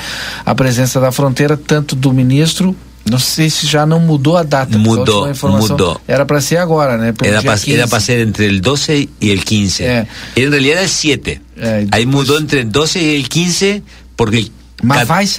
[0.45, 2.75] a presença da fronteira tanto do ministro
[3.09, 4.77] não sei se já não mudou a data.
[4.77, 5.27] Mudou,
[5.59, 5.99] mudou.
[6.07, 7.13] Era para ser agora, né?
[7.23, 7.41] Era
[7.87, 9.83] para ser entre el 12 y el 15.
[9.83, 10.07] É.
[10.35, 11.41] En realidad es 7.
[11.57, 13.83] É, Ahí mudó entre el 12 y el 15
[14.15, 14.51] porque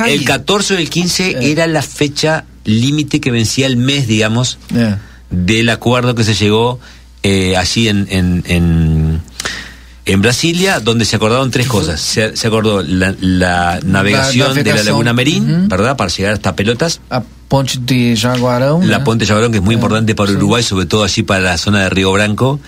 [0.07, 1.51] el 14 o el 15 eh.
[1.53, 4.97] era la fecha límite que vencía el mes, digamos, eh.
[5.31, 6.79] del acuerdo que se llegó
[7.23, 9.23] eh, allí en, en,
[10.05, 12.01] en, Brasilia, donde se acordaron tres cosas.
[12.01, 15.97] Se, acordó la, navegación de la Laguna Merín, ¿verdad?
[15.97, 17.01] Para llegar hasta Pelotas.
[17.11, 18.83] A Ponte de Jaguarão.
[18.83, 19.05] La?
[19.05, 20.33] Ponte Jaguarón, que es muy É, importante para.
[20.33, 22.59] Uruguay, sobre todo allí para la zona de Río Branco.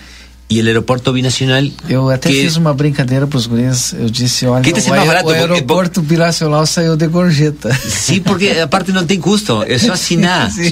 [0.46, 1.72] Y el aeropuerto binacional.
[1.88, 3.94] Eu até que- fiz uma brincadeira pros guris.
[3.94, 6.96] Eu disse, olha, Que esse é o, mais aer- barato, o porque- aeroporto binacional saiu
[6.96, 7.70] de gorjeta.
[7.88, 10.50] Sí, porque aparte no tem custo, es así nada.
[10.50, 10.70] Sí.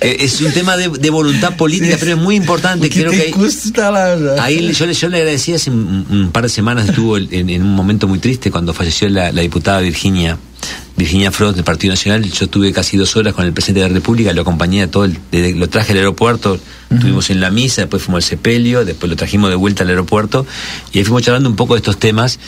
[0.00, 2.88] Eh, Es un tema de, de voluntad política, pero es muy importante.
[2.88, 4.42] que Creo tem que ahí- custo está lá já.
[4.42, 7.50] Ahí le- yo, le- yo le agradecí hace un, un par de semanas, estuvo en,
[7.50, 10.38] en un momento muy triste cuando falleció la, la diputada Virginia,
[11.00, 12.22] Virginia Front del Partido Nacional.
[12.30, 15.04] Yo estuve casi dos horas con el presidente de la República, lo acompañé a todo,
[15.04, 16.58] el, de- lo traje al aeropuerto,
[16.90, 20.46] estuvimos en la misa, después fuimos al sepelio, después lo trajimos de vuelta al aeropuerto
[20.92, 22.38] y ahí fuimos charlando un poco de estos temas,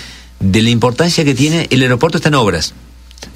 [0.40, 1.66] de la importancia que tiene.
[1.70, 2.74] El aeropuerto está en obras.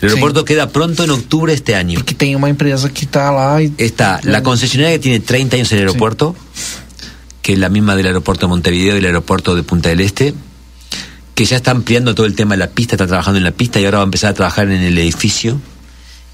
[0.00, 2.04] El aeropuerto queda pronto en octubre de este año.
[2.04, 5.70] Que tem uma empresa que está lá e Está la concesionaria que tiene 30 años
[5.72, 6.34] en el aeropuerto,
[7.40, 10.34] que es la misma del aeropuerto de Montevideo y el aeropuerto de Punta del Este,
[11.36, 13.78] que ya está ampliando todo el tema de la pista, está trabajando en la pista
[13.78, 15.60] y ahora va a empezar a trabajar en el edificio.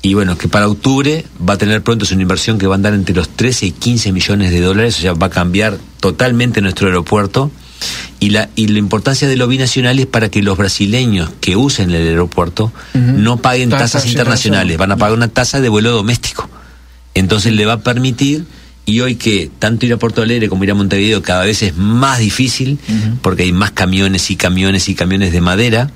[0.00, 2.94] Y bueno, que para octubre va a tener pronto una inversión que va a andar
[2.94, 6.86] entre los 13 y 15 millones de dólares, o sea, va a cambiar totalmente nuestro
[6.86, 7.50] aeropuerto.
[8.20, 11.90] Y la, y la importancia de lo binacional es para que los brasileños que usen
[11.90, 16.48] el aeropuerto no paguen tasas internacionales, van a pagar una tasa de vuelo doméstico.
[17.14, 18.46] Entonces le va a permitir,
[18.84, 21.76] y hoy que tanto ir a Porto Alegre como ir a Montevideo cada vez es
[21.76, 22.78] más difícil,
[23.22, 25.90] porque hay más camiones y camiones y camiones de madera,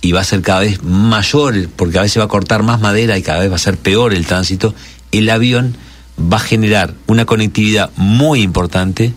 [0.00, 3.18] y va a ser cada vez mayor, porque a veces va a cortar más madera
[3.18, 4.74] y cada vez va a ser peor el tránsito,
[5.12, 5.76] el avión
[6.20, 9.12] va a generar una conectividad muy importante,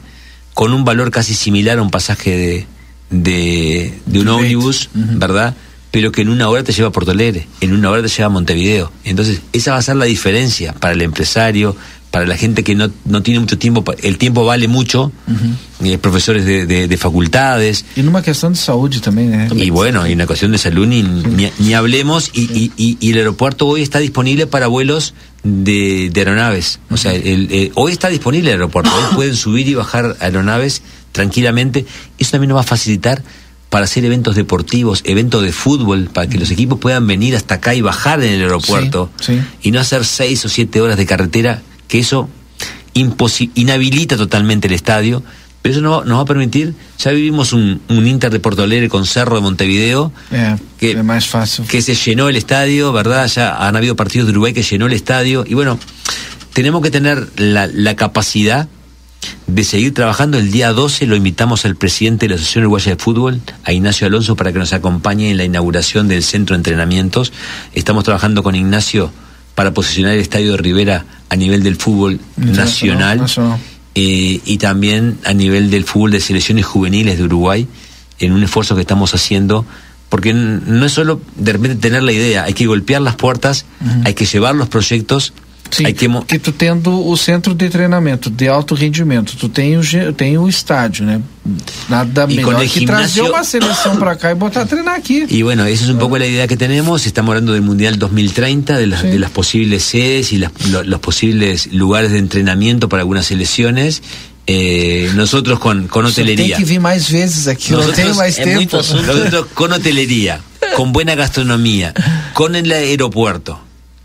[0.54, 2.68] con un valor casi similar a un pasaje de,
[3.10, 5.56] de, de un ómnibus, ¿verdad?
[5.92, 8.26] Pero que en una hora te lleva a Porto Alegre, en una hora te lleva
[8.26, 8.92] a Montevideo.
[9.04, 11.76] Entonces, esa va a ser la diferencia para el empresario,
[12.14, 13.84] para la gente que no, no tiene mucho tiempo.
[14.04, 15.12] El tiempo vale mucho,
[15.84, 19.50] eh, profesores de, de- de facultades, E numa questão de saúde também, né?
[19.56, 23.12] y bueno, y una cuestión de salud ni, ni, ni hablemos, y, y- y- y
[23.14, 26.78] el aeropuerto hoy está disponible para vuelos de, de aeronaves.
[26.92, 30.84] O sea, el- eh, hoy está disponible el aeropuerto, hoy pueden subir y bajar aeronaves
[31.14, 31.84] tranquilamente.
[32.20, 33.24] Eso también nos va a facilitar
[33.72, 37.74] para hacer eventos deportivos, eventos de fútbol, para que los equipos puedan venir hasta acá
[37.74, 39.42] y bajar en el aeropuerto sí.
[39.64, 41.64] y no hacer seis o siete horas de carretera,
[41.94, 42.28] que eso
[43.54, 45.22] inhabilita totalmente el estadio.
[45.62, 48.90] Pero eso no- nos va a permitir, ya vivimos un, un Inter de Porto Alegre
[48.90, 50.12] con Cerro de Montevideo,
[50.80, 51.66] que, fácil.
[51.68, 53.28] que se llenó el estadio, ¿verdad?
[53.28, 55.46] Ya han habido partidos de Uruguay que llenó el estadio.
[55.48, 55.80] Y bueno,
[56.54, 58.68] tenemos que tener la, la capacidad
[59.48, 60.38] de seguir trabajando.
[60.38, 64.08] El día 12 lo invitamos al presidente de la Asociación Uruguaya de Fútbol, a Ignacio
[64.08, 67.32] Alonso, para que nos acompañe en la inauguración del centro de entrenamientos.
[67.74, 69.12] Estamos trabajando con Ignacio
[69.56, 73.26] para posicionar el estadio de Rivera a nivel del fútbol nacional
[73.96, 77.68] eh, y también a nivel del fútbol de selecciones juveniles de Uruguay,
[78.20, 79.66] en un esfuerzo que estamos haciendo,
[80.10, 83.66] porque no es solo de repente tener la idea, hay que golpear las puertas,
[84.04, 85.34] hay que llevar los proyectos,
[85.76, 86.08] Sim, que...
[86.08, 89.82] mo- porque tu tendo o centro de treinamento de alto rendimento, tu tem o,
[90.16, 91.22] tem o estádio, né?
[91.90, 94.66] Nada E melhor com o que trazer gimnasio- uma seleção pra cá e botar a
[94.66, 95.26] treinar aqui.
[95.30, 97.06] Y bueno, esa es un poco la idea que tenemos.
[97.06, 101.00] Estamos hablando del Mundial 2030, de las, de las posibles sedes y las- lo- los
[101.00, 104.02] posibles lugares de entrenamiento para algunas selecciones.
[104.46, 106.58] Eh, nosotros con, con tem hotelería.
[106.58, 108.56] que vir mais vezes aqui, não Nosotros- é tempo.
[108.56, 109.04] muito assunto.
[109.04, 110.42] Nosotros con hotelería,
[110.76, 111.94] con buena gastronomía,
[112.34, 113.60] con el aeropuerto,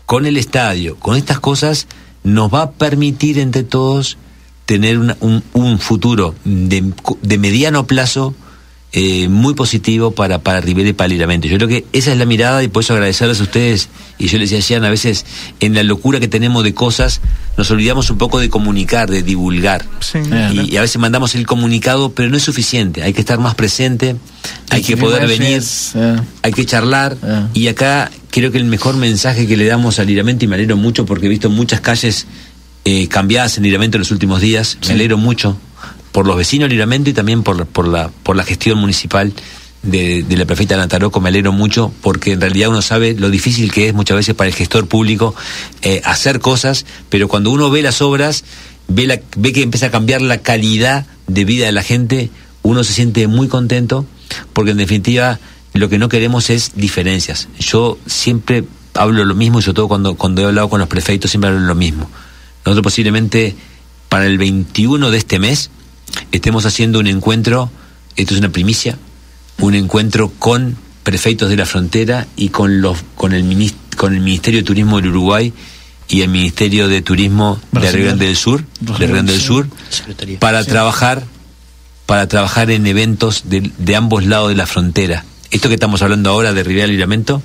[0.09, 1.85] con el estadio, con estas cosas,
[2.23, 4.17] nos va a permitir entre todos
[4.65, 6.91] tener una- un, futuro de,
[7.21, 8.33] de mediano plazo
[8.91, 11.47] eh, muy positivo para, para Rivera y para Liramento.
[11.47, 13.89] Yo creo que esa es la mirada y por eso agradecerles a ustedes.
[14.17, 15.27] Y yo les decía, a veces
[15.59, 17.21] en la locura que tenemos de cosas,
[17.55, 19.85] nos olvidamos un poco de comunicar, de divulgar.
[20.51, 23.03] Y, y a veces mandamos el comunicado, pero no es suficiente.
[23.03, 24.15] Hay que estar más presente,
[24.71, 25.61] hay que poder venir,
[25.93, 26.21] é.
[26.41, 27.15] hay que charlar.
[27.53, 30.77] Y acá creo que el mejor mensaje que le damos a Liramento, y me alegro
[30.77, 32.25] mucho porque he visto muchas calles
[32.85, 35.59] eh, cambiadas en Liramento en los últimos días, me alegro mucho
[36.11, 39.33] por los vecinos de Liramento y también por, por, la, por la gestión municipal
[39.83, 43.71] de, de la prefecta Nataroco, me alegro mucho porque en realidad uno sabe lo difícil
[43.71, 45.35] que es muchas veces para el gestor público
[45.81, 48.43] eh, hacer cosas, pero cuando uno ve las obras,
[48.87, 52.29] ve, la, ve que empieza a cambiar la calidad de vida de la gente,
[52.61, 54.05] uno se siente muy contento
[54.53, 55.39] porque en definitiva
[55.73, 57.47] lo que no queremos es diferencias.
[57.59, 58.65] Yo siempre
[58.95, 61.61] hablo lo mismo y sobre todo cuando, cuando he hablado con los prefectos siempre hablo
[61.61, 62.09] lo mismo.
[62.65, 63.55] Nosotros posiblemente
[64.09, 65.69] para el 21 de este mes
[66.31, 67.69] estemos haciendo un encuentro,
[68.15, 68.97] esto es una primicia,
[69.59, 74.21] un encuentro con prefectos de la frontera y con los con el minis- con el
[74.21, 75.51] Ministerio de Turismo del Uruguay
[76.07, 77.91] y el Ministerio de Turismo de.
[77.91, 79.67] Río Grande del Sur, de Río Grande del Sur,
[80.39, 80.69] para Sí.
[80.69, 81.23] trabajar
[82.05, 85.25] para trabajar en eventos de, de ambos lados de la frontera.
[85.51, 87.43] Esto que estamos hablando ahora de Rivera Liramento,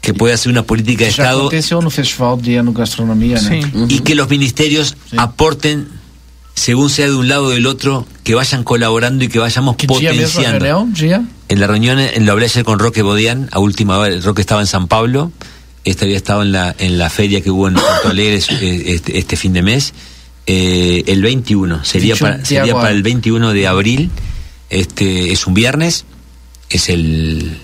[0.00, 3.60] que pueda hacer una política de Estado aconteceu no Festival de Enogastronomia, né?
[3.88, 5.88] y que los ministerios aporten
[6.56, 10.88] según sea de un lado o del otro, que vayan colaborando y que vayamos potenciando.
[11.48, 14.62] En la reunión, en lo hablé ayer con Roque Bodian, a última hora, Roque estaba
[14.62, 15.30] en San Pablo,
[15.84, 19.18] este había estado en la, en la feria que hubo en Porto Alegre eh, este,
[19.18, 19.92] este fin de mes,
[20.46, 24.10] eh, el 21, sería, 21 para, de sería para el 21 de abril,
[24.70, 26.06] este es un viernes,
[26.70, 27.58] es el,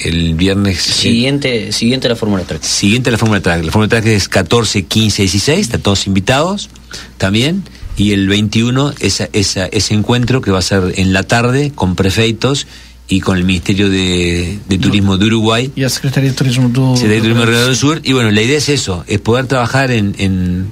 [0.00, 0.82] el viernes...
[0.82, 2.62] Siguiente, siguiente a la Fórmula Track.
[2.62, 3.64] Siguiente a la Fórmula Track.
[3.64, 6.68] La Fórmula Track es 14, 15, 16, están todos invitados
[7.16, 7.64] también.
[7.98, 11.96] Y el 21, esa, esa, ese encuentro que va a ser en la tarde con
[11.96, 12.66] prefeitos
[13.08, 15.72] y con el Ministerio de, de Turismo de Uruguay.
[15.74, 16.94] E a Secretaria de Turismo do.
[16.94, 18.00] Secretaría de Turismo del Sur.
[18.04, 20.68] Y bueno, la idea es eso, es poder trabajar en, en,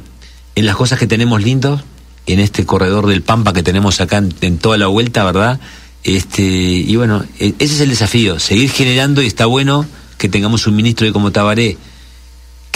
[0.54, 1.82] en las cosas que tenemos lindos,
[2.26, 5.58] en este corredor del Pampa que tenemos acá en, en toda la vuelta, ¿verdad?
[6.04, 9.84] Este, y bueno, e- ese es el desafío, seguir generando y está bueno
[10.18, 11.76] que tengamos un ministro de como Tabaré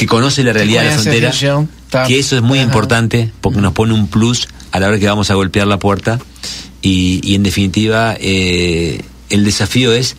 [0.00, 1.30] que conoce la realidad de la frontera,
[2.06, 2.64] que eso es muy Ajá.
[2.64, 6.18] importante porque nos pone un plus a la hora que vamos a golpear la puerta
[6.80, 10.16] y, y en definitiva eh, el desafío es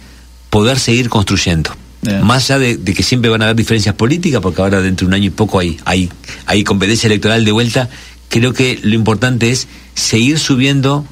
[0.51, 1.75] poder seguir construyendo.
[2.21, 5.09] Más allá de, de que siempre van a haber diferencias políticas, porque ahora dentro de
[5.09, 6.11] un año y poco hay, hay,
[6.45, 7.89] hay competencia electoral de vuelta,
[8.29, 11.07] creo que lo importante es seguir subiendo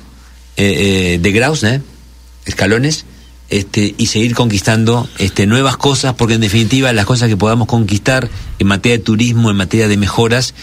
[0.57, 1.81] eh, eh, de graus, ¿eh?
[2.45, 3.05] escalones,
[3.49, 8.29] este, y seguir conquistando este, nuevas cosas, porque en definitiva las cosas que podamos conquistar
[8.59, 10.53] en materia de turismo, en materia de mejoras,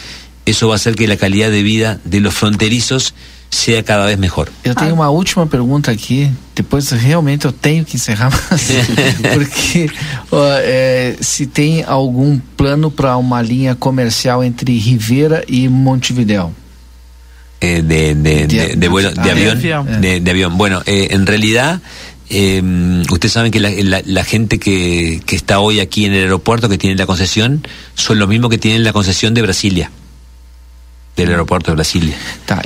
[0.44, 3.14] eso va a hacer que la calidad de vida de los fronterizos
[3.50, 4.48] sea cada vez mejor.
[4.64, 8.68] Eu tenho uma última pergunta aqui, depois realmente eu tenho que encerrar, mas,
[9.34, 9.88] porque
[10.30, 16.52] ó, é, se tem algum plano para uma linha comercial entre Rivera e Montevidéu.
[17.60, 20.00] eh, de, de, de, de vuelo, de Ah, avión, de avión.
[20.00, 20.58] de, de avión.
[20.58, 21.80] Bueno, eh, en realidad,
[22.31, 22.62] eh,
[23.11, 26.69] ustedes saben que la, la- la gente que, que está hoy aquí en el aeropuerto,
[26.69, 29.90] que tiene la concesión, son los mismos que tienen la concesión de Brasilia,
[31.16, 32.16] del aeropuerto de Brasilia.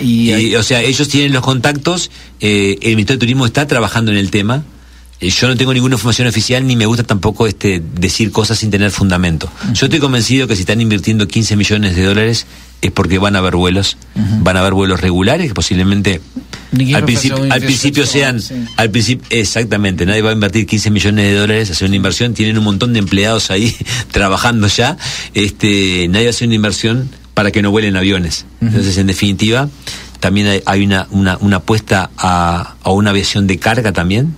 [0.03, 2.11] y, o sea, ellos tienen los contactos,
[2.41, 4.65] eh, el Ministerio de Turismo está trabajando en el tema.
[5.21, 8.71] Eh, Yo no tengo ninguna información oficial ni me gusta tampoco este decir cosas sin
[8.71, 9.51] tener fundamento.
[9.75, 12.47] Yo estoy convencido que si están invirtiendo 15 millones de dólares
[12.83, 16.21] es porque van a haber vuelos, van a haber vuelos regulares que posiblemente
[16.95, 17.05] al
[17.51, 18.41] al principio sean,
[18.77, 22.59] al principio, exactamente, nadie va a invertir 15 millones de dólares, hacer una inversión, tienen
[22.59, 23.75] un montón de empleados ahí
[24.13, 24.97] trabajando ya,
[25.35, 28.45] este, nadie va a hacer una inversión para que no vuelen aviones.
[28.61, 29.69] Entonces, en definitiva,
[30.21, 34.35] también hay, hay una, una, una apuesta a, a una aviación de carga también,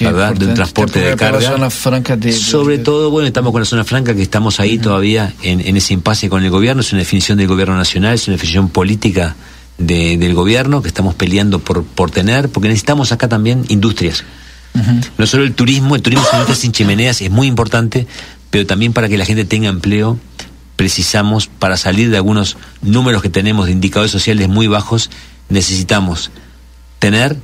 [0.00, 0.34] ¿verdad?
[0.34, 1.40] De un transporte de carga.
[1.52, 4.78] zona franca de, de- Sobre todo, bueno, estamos con la zona franca, que estamos ahí
[4.78, 8.26] todavía en, en ese impasse con el gobierno, es una definición del gobierno nacional, es
[8.26, 9.36] una definición política
[9.78, 14.24] de- del gobierno que estamos peleando por, por tener, porque necesitamos acá también industrias.
[15.18, 18.08] No solo el turismo, el turismo sin chimeneas es muy importante,
[18.50, 20.18] pero también para que la gente tenga empleo,
[20.74, 25.10] precisamos, para salir de algunos números que tenemos de indicadores sociales muy bajos,
[25.48, 26.32] necesitamos
[26.98, 27.36] tener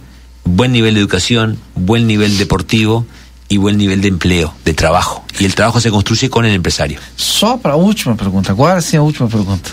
[0.44, 3.06] buen nivel de educación, buen nivel deportivo
[3.48, 5.24] y buen nivel de empleo, de trabajo.
[5.40, 7.00] Y el trabajo se construye con el empresario.
[7.16, 9.70] Só para a última pergunta, agora sim a última pergunta.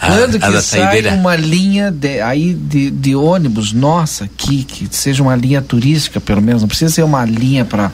[0.00, 1.12] Quando a que da sai saideira.
[1.12, 6.40] uma linha de, aí de, de ônibus nossa aqui, que seja uma linha turística pelo
[6.40, 7.92] menos, não precisa ser uma linha para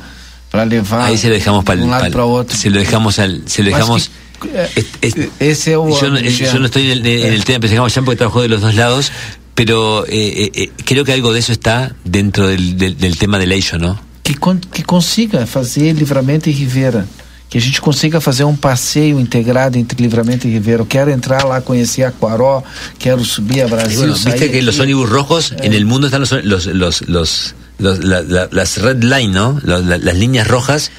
[0.51, 2.57] para levar Ahí se lo dejamos para de um lado para outro.
[2.57, 4.11] se lo dejamos al, se lo dejamos.
[4.41, 7.59] que, eh, esse é o Yo no, yo no estoy en el, en el tema,
[7.59, 9.11] pero dejamos ya porque trabajo de los dos lados,
[9.57, 13.39] pero eh, eh, eh, creo que algo de eso está dentro del, del, del tema
[13.41, 13.99] del Eixo, ¿no?
[14.23, 17.05] que, con- que consiga fazer Livramento e Rivera.
[17.49, 20.83] Que a gente consiga fazer um passeio integrado entre Livramento e Rivera.
[20.83, 22.65] Eu quero entrar lá, conhecer Aquaró,
[22.99, 23.99] quero subir a Brasil.
[23.99, 24.83] bueno, sair viste que los aqui.
[24.83, 29.01] ómnibus rojos en el mundo están los, los, los, los, los- la- la- las red
[29.01, 29.61] line, ¿no?
[29.63, 30.91] Los- la- las líneas rojas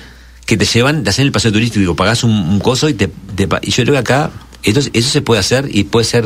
[0.46, 3.44] que te llevan, te hacen el paseo turístico, pagás un, un coso y te, te
[3.64, 4.32] y yo creo que acá
[4.64, 6.26] esto, eso se puede hacer y puede ser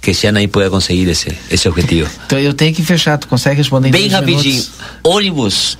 [0.00, 2.08] que Sean ahí pueda conseguir ese, ese objetivo.
[2.26, 3.18] Então eu tenho que fechar.
[3.18, 4.42] Tu consegue responder em Bem rapidinho.
[4.54, 4.70] minutos?
[5.04, 5.78] Ônibus.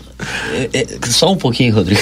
[0.52, 2.00] é, é, só um pouquinho, Rodrigo.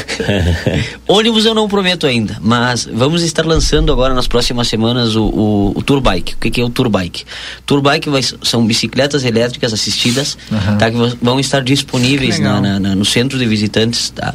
[1.07, 5.73] Ônibus eu não prometo ainda, mas vamos estar lançando agora nas próximas semanas o, o,
[5.77, 6.35] o Tour Bike.
[6.35, 7.25] O que, que é o Tour Bike?
[7.67, 10.79] Tour Bike vai, são bicicletas elétricas assistidas, Aham.
[10.79, 14.09] tá, que vão- estar disponíveis na, na- na- no centro de visitantes.
[14.11, 14.35] Tá?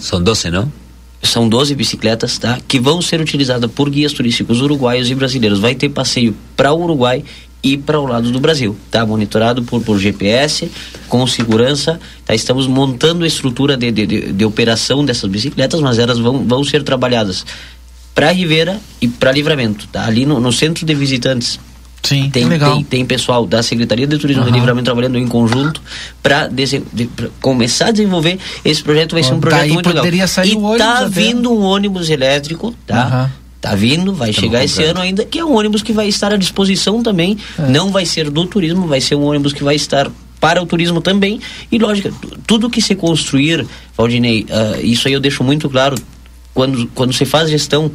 [0.00, 0.70] são 12, não?
[1.28, 2.58] São 12 bicicletas, tá?
[2.66, 5.58] Que vão ser utilizadas por guias turísticos uruguaios e brasileiros.
[5.58, 7.24] Vai ter passeio para o Uruguai
[7.62, 9.04] e para o lado do Brasil, tá?
[9.04, 10.70] Monitorado por, por GPS,
[11.08, 12.34] com segurança, tá?
[12.34, 16.62] Estamos montando a estrutura de, de, de, de operação dessas bicicletas, mas elas vão, vão
[16.62, 17.44] ser trabalhadas
[18.14, 20.06] para Rivera e para Livramento, tá?
[20.06, 21.58] Ali no, no centro de visitantes
[22.08, 22.74] Sim, tem, legal.
[22.76, 24.50] tem, tem pessoal da Secretaria de Turismo Aham.
[24.52, 25.80] de Livramento trabalhando em conjunto
[26.22, 26.48] para
[27.40, 29.12] começar a desenvolver esse projeto.
[29.12, 30.28] Vai ser um projeto daí muito legal.
[30.28, 33.30] sair e o tá vindo um ônibus elétrico, tá?
[33.60, 36.32] Tá vindo, vai Estamos chegar esse ano ainda, que é um ônibus que vai estar
[36.32, 37.36] à disposição também.
[37.58, 37.62] É.
[37.68, 40.08] Não vai ser do turismo, vai ser um ônibus que vai estar
[40.38, 41.40] para o turismo também.
[41.72, 43.66] E lógico, tu- tudo que se construir,
[43.96, 45.96] Valdinei, ah, isso aí eu deixo muito claro,
[46.54, 47.90] quando, quando se faz gestão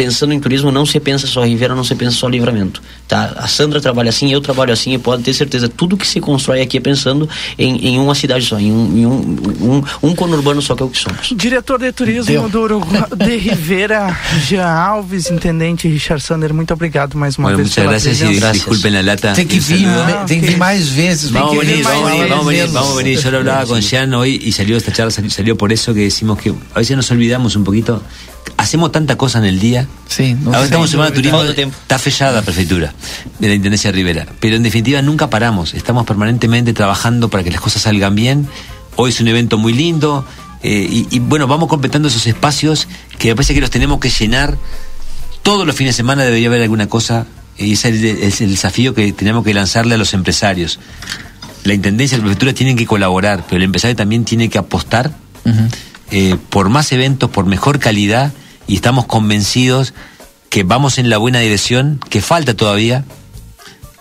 [0.00, 2.80] pensando em turismo, não se pensa só Ribeira, não se pensa só livramento.
[3.06, 3.34] Tá?
[3.36, 6.62] A Sandra trabalha assim, eu trabalho assim, e pode ter certeza, tudo que se constrói
[6.62, 7.28] aqui é pensando
[7.58, 10.86] em, em uma cidade só, em um, em um, um, um conurbano só que é
[10.86, 11.28] o que somos.
[11.36, 12.48] Diretor de Turismo Deu.
[12.48, 14.18] do Uruguai, de Rivera,
[14.48, 18.52] Jean Alves, Intendente Richard Sander, muito obrigado mais uma vez pela gracias y presença.
[18.52, 19.34] disculpen la lata.
[19.34, 20.24] Tem que vir, né?
[20.26, 21.30] tem que vir mais vezes.
[21.30, 23.18] Vamos a venir, vamos a venir, vamos a venir, vamos a venir.
[23.20, 26.38] Yo lo hablaba con Jean hoy y salió esta charla, salió por eso que decimos
[26.38, 28.02] que a veces nos olvidamos un poquito.
[28.60, 29.86] Hacemos tanta cosa en el día.
[30.06, 31.42] Sí, no Ahora estamos en Semana Turismo.
[31.42, 32.92] Está fechada la prefectura
[33.38, 34.26] de la Intendencia de Rivera.
[34.38, 35.72] Pero en definitiva nunca paramos.
[35.72, 38.46] Estamos permanentemente trabajando para que las cosas salgan bien.
[38.96, 40.26] Hoy es un evento muy lindo.
[40.62, 42.86] eh, y, y, bueno, vamos completando esos espacios
[43.18, 44.58] que me parece que los tenemos que llenar.
[45.42, 47.26] Todos los fines de semana debería haber alguna cosa.
[47.56, 50.78] Y ese es el, es el desafío que tenemos que lanzarle a los empresarios.
[51.64, 55.12] La Intendencia y la Prefectura tienen que colaborar, pero el empresario también tiene que apostar
[56.10, 58.34] eh, por más eventos, por mejor calidad
[58.70, 59.94] y estamos convencidos
[60.48, 63.04] que vamos en la buena dirección, que falta todavía,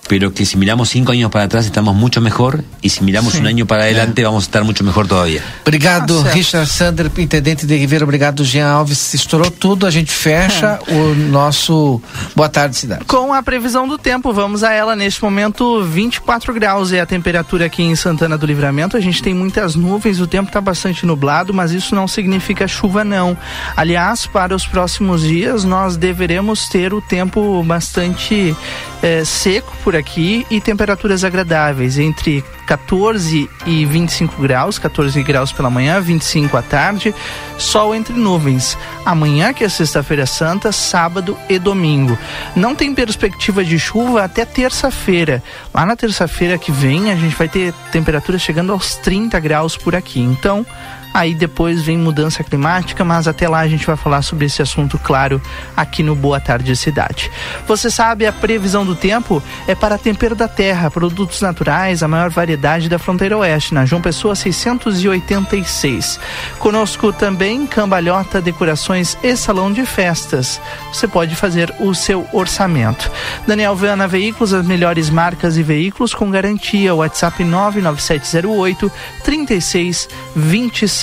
[0.10, 3.40] pero que si miramos cinco años para atrás estamos mucho mejor y si miramos Sí.
[3.40, 5.42] un año para adelante vamos a estar mucho mejor todavía.
[5.62, 6.36] Obrigado, certo.
[6.36, 8.04] Richard Sander, intendente de Ribeira.
[8.04, 9.14] Obrigado, Jean Alves.
[9.14, 9.86] Estourou tudo.
[9.86, 10.94] A gente fecha É.
[10.98, 12.02] o nosso
[12.36, 13.06] Boa Tarde Cidade.
[13.06, 14.96] Com a previsão do tempo, vamos a ela.
[14.96, 18.98] Neste momento, 24 graus é a temperatura aqui em Santana do Livramento.
[18.98, 23.04] A gente tem muitas nuvens, o tempo está bastante nublado, mas isso não significa chuva,
[23.04, 23.38] não.
[23.78, 28.56] Aliás, para os próximos dias, nós deveremos ter o tempo bastante
[29.02, 35.70] eh, seco por aqui e temperaturas agradáveis, entre 14 e 25 graus, 14 graus pela
[35.70, 37.16] manhã, 25 à tarde,
[37.58, 38.78] sol entre nuvens.
[39.06, 42.18] Amanhã, que é sexta-feira santa, sábado e domingo.
[42.56, 45.42] Não tem perspectiva de chuva até terça-feira.
[45.74, 49.96] Lá na terça-feira que vem, a gente vai ter temperatura chegando aos 30 graus por
[49.96, 50.20] aqui.
[50.20, 50.66] Então,
[51.14, 54.98] Aí depois vem mudança climática, mas até lá a gente vai falar sobre esse assunto,
[55.00, 55.42] claro,
[55.76, 57.32] aqui no Boa Tarde Cidade.
[57.68, 62.30] Você sabe, a previsão do tempo é para Tempero da Terra, produtos naturais, a maior
[62.30, 66.20] variedade da fronteira oeste, na João Pessoa 686.
[66.60, 70.62] Conosco também Cambalhota Decorações e Salão de Festas.
[70.94, 73.12] Você pode fazer o seu orçamento.
[73.48, 76.94] Daniel Viana Veículos, as melhores marcas e veículos com garantia.
[76.94, 78.92] WhatsApp 99708
[79.24, 80.99] 3626.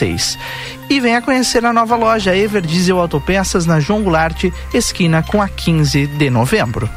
[0.90, 4.44] E venha conhecer a nova loja Ever Diesel Autopeças na João Goulart,
[4.74, 6.88] esquina com a 15 de novembro.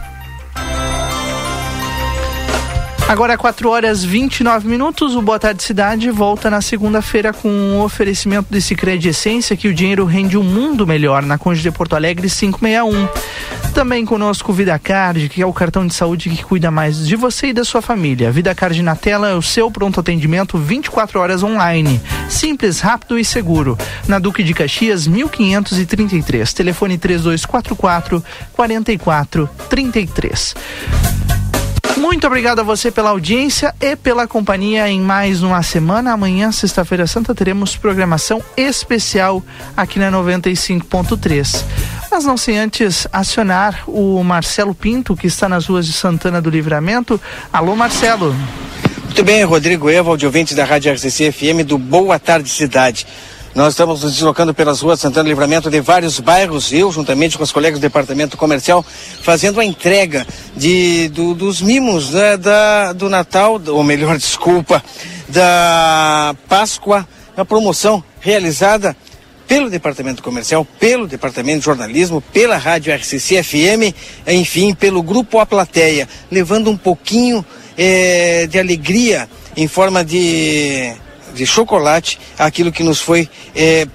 [3.10, 8.46] Agora 4 horas 29 minutos, o Boa Tarde Cidade volta na segunda-feira com um oferecimento
[8.52, 12.30] de Cicred Essência que o dinheiro rende um mundo melhor na Conde de Porto Alegre
[12.30, 13.08] 561.
[13.74, 17.48] Também conosco o VidaCard, que é o cartão de saúde que cuida mais de você
[17.48, 18.32] e da sua família.
[18.32, 22.00] VidaCard na tela é o seu pronto atendimento 24 horas online.
[22.30, 23.76] Simples, rápido e seguro.
[24.08, 26.54] Na Duque de Caxias 1533.
[26.54, 28.24] Telefone 3244
[28.54, 30.54] 4433.
[32.10, 36.12] Muito obrigado a você pela audiência e pela companhia em mais uma semana.
[36.12, 39.44] Amanhã, sexta-feira santa, teremos programação especial
[39.78, 41.64] aqui na 95.3.
[42.10, 46.50] Mas não sem antes acionar o Marcelo Pinto, que está nas ruas de Santana do
[46.50, 47.22] Livramento.
[47.54, 48.36] Alô, Marcelo.
[49.06, 53.06] Muito bem, Rodrigo Evald, ouvintes da Rádio RCC FM do Boa Tarde Cidade.
[53.56, 57.52] Nós estamos nos deslocando pelas ruas Santana Livramento de vários bairros, eu juntamente com os
[57.52, 58.86] colegas do departamento comercial,
[59.22, 64.84] fazendo a entrega de, do- dos mimos né, da, do Natal, ou melhor, desculpa,
[65.28, 68.96] da Páscoa, a promoção realizada
[69.48, 73.94] pelo departamento comercial, pelo departamento de jornalismo, pela rádio RCC FM,
[74.28, 77.44] enfim, pelo grupo A Plateia, levando um pouquinho
[77.76, 79.28] eh, de alegria
[79.58, 80.94] em forma de,
[81.34, 83.88] de chocolate, aquilo que nos foi eh,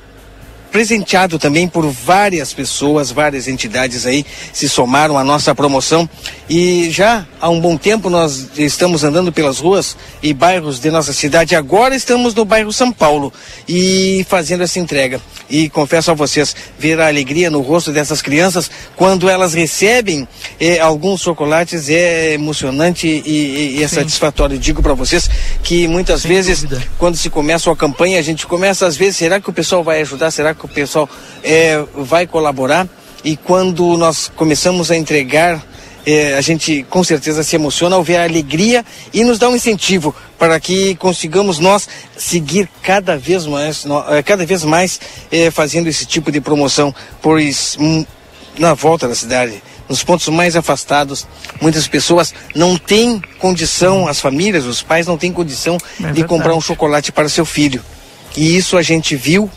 [0.74, 6.10] presenteado também por várias pessoas, várias entidades aí se somaram à nossa promoção
[6.50, 11.12] e já há um bom tempo nós estamos andando pelas ruas e bairros de nossa
[11.12, 11.54] cidade.
[11.54, 13.32] Agora estamos no bairro São Paulo
[13.68, 15.20] e fazendo essa entrega.
[15.48, 20.26] E confesso a vocês, ver a alegria no rosto dessas crianças quando elas recebem
[20.58, 23.96] eh, alguns chocolates é emocionante e, e- é Sim.
[23.96, 24.58] satisfatório.
[24.58, 25.30] Digo para vocês
[25.62, 26.66] que muitas vezes
[26.98, 30.00] quando se começa uma campanha, a gente começa às vezes, será que o pessoal vai
[30.00, 30.32] ajudar?
[30.32, 31.08] Será que o pessoal
[31.42, 32.88] eh, vai colaborar?
[33.24, 35.64] E quando nós começamos a entregar
[36.06, 39.56] é, a gente com certeza se emociona ao ver a alegria e nos dá um
[39.56, 45.00] incentivo para que consigamos nós seguir cada vez mais, é, cada vez mais
[45.32, 48.04] é, fazendo esse tipo de promoção, pois hum,
[48.58, 51.26] na volta da cidade, nos pontos mais afastados,
[51.60, 56.54] muitas pessoas não têm condição, as famílias, os pais não têm condição É de comprar
[56.54, 57.82] um chocolate para seu filho.
[58.36, 59.50] E isso a gente viu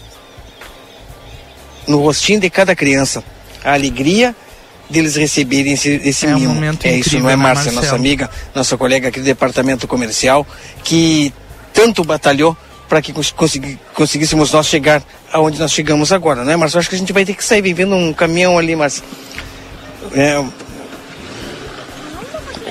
[1.88, 3.24] no rostinho de cada criança,
[3.64, 4.36] a alegria
[4.90, 6.54] deles receberem esse, esse É um mimo.
[6.54, 9.88] momento é isso, incrível, não é, né, Márcia, nossa amiga, nossa colega aqui do departamento
[9.88, 10.46] comercial,
[10.84, 11.34] que
[11.74, 12.56] tanto batalhou
[12.88, 15.04] para que cons- consegui- conseguíssemos nós chegar
[15.34, 16.80] aonde nós chegamos agora, não é, Márcia?
[16.80, 19.04] Acho que a gente vai ter que sair vivendo um caminhão ali, Márcia.
[20.14, 20.42] É...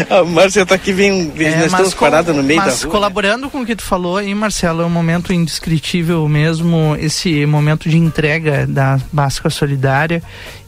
[0.10, 2.92] A Márcia tá aqui, vem, vem- É, nós estamos parados no meio da mas rua.
[2.92, 7.88] colaborando com o que tu falou aí, Marcelo, é um momento indescritível mesmo, esse momento
[7.90, 10.22] de entrega da Básica Solidária.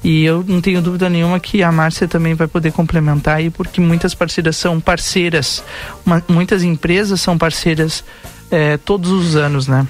[0.03, 3.79] E eu não tenho dúvida nenhuma que a Márcia também vai poder complementar aí, porque
[3.81, 5.63] muitas parceiras são parceiras,
[6.05, 8.03] uma- muitas empresas são parceiras
[8.49, 9.85] é, todos os anos, né?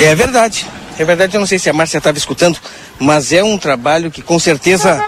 [0.00, 0.66] É verdade.
[0.98, 2.58] É verdade, eu não sei se a Márcia estava escutando,
[2.98, 5.02] mas é um trabalho que com certeza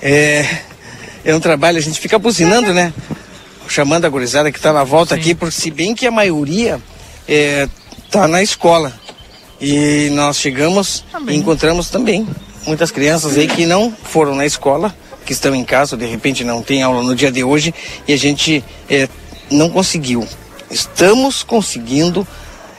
[0.00, 0.46] é,
[1.24, 2.92] é um trabalho, a gente fica buzinando, né?
[3.68, 6.80] Chamando a gurizada que está na volta aqui, porque se bem que a maioria
[8.06, 8.92] está na escola.
[9.60, 12.26] E nós chegamos e encontramos também
[12.66, 14.94] muitas crianças aí que não foram na escola,
[15.26, 17.74] que estão em casa, de repente não tem aula no dia de hoje,
[18.06, 19.08] e a gente é,
[19.50, 20.26] não conseguiu.
[20.70, 22.26] Estamos conseguindo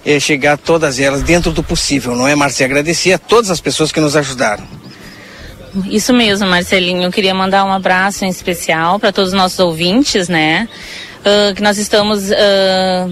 [0.05, 2.65] é, chegar a todas elas dentro do possível, não é, Márcia?
[2.65, 4.63] Agradecer a todas as pessoas que nos ajudaram.
[5.85, 7.03] Isso mesmo, Marcelinho.
[7.03, 10.67] Eu queria mandar um abraço em especial para todos os nossos ouvintes, né?
[11.25, 13.07] Ah, que nós estamos ah,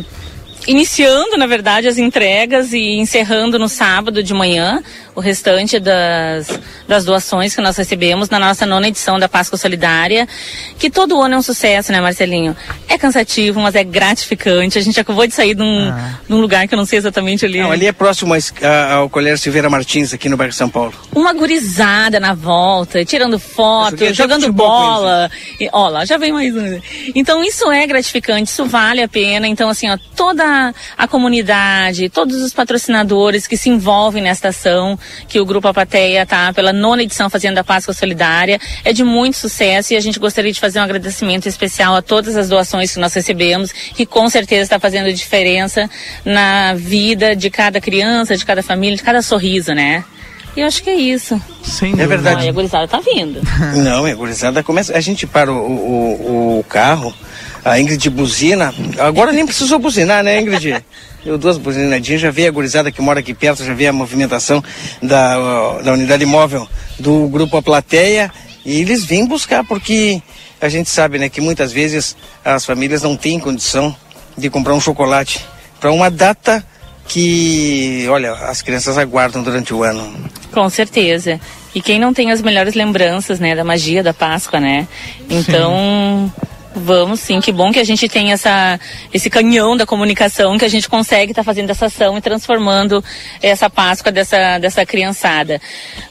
[0.67, 4.83] iniciando, na verdade, as entregas e encerrando no sábado de manhã
[5.17, 6.47] o restante das,
[6.87, 10.27] das doações que nós recebemos na nossa nona edição da Páscoa Solidária,
[10.77, 12.55] que todo ano é um sucesso, né, Marcelinho?
[12.87, 14.77] É cansativo, mas é gratificante.
[14.77, 15.91] A gente acabou de sair de um,
[16.27, 17.59] de um lugar que eu não sei exatamente ali.
[17.59, 20.93] Não, ali é próximo a- ao Colégio Silveira Martins, aqui no bairro São Paulo.
[21.15, 25.31] uma gurizada na volta, tirando foto, até jogando bola.
[25.59, 26.79] E, ó, lá já vem mais um.
[27.15, 29.47] Então isso é gratificante, isso vale a pena.
[29.47, 35.39] Então assim, ó, toda a comunidade, todos os patrocinadores que se envolvem nesta ação, que
[35.39, 39.93] o Grupo Apateia tá pela nona edição fazendo a Páscoa Solidária, é de muito sucesso
[39.93, 43.13] e a gente gostaria de fazer um agradecimento especial a todas as doações que nós
[43.13, 45.89] recebemos, que com certeza está fazendo diferença
[46.23, 50.03] na vida de cada criança, de cada família, de cada sorriso, né?
[50.57, 51.39] E eu acho que é isso.
[51.63, 52.41] Sem É verdade.
[52.41, 53.39] Olha, a gurizada tá vindo.
[53.77, 54.97] Não, é gurizada começa.
[54.97, 57.13] A gente para o, o, o carro,
[57.63, 58.73] a Ingrid buzina.
[58.97, 60.83] Agora nem precisou buzinar, né, Ingrid?
[61.23, 64.63] Deu duas buzinadinhas, já vê a gurizada que mora aqui perto, já vê a movimentação
[65.01, 66.67] da, da unidade móvel
[66.99, 68.31] do grupo A Plateia.
[68.65, 70.21] E eles vêm buscar, porque
[70.59, 73.95] a gente sabe, né, que muitas vezes as famílias não têm condição
[74.37, 75.45] de comprar um chocolate
[75.79, 76.65] para uma data
[77.07, 80.29] que, olha, as crianças aguardam durante o ano.
[80.51, 81.39] Com certeza.
[81.73, 84.87] E quem não tem as melhores lembranças, né, da magia da Páscoa, né?
[85.29, 86.31] Então,
[86.77, 87.39] vamos sim.
[87.41, 88.79] Que bom que a gente tem essa,
[89.13, 93.03] esse canhão da comunicação que a gente consegue estar fazendo essa ação e transformando
[93.41, 95.59] essa Páscoa dessa, dessa criançada.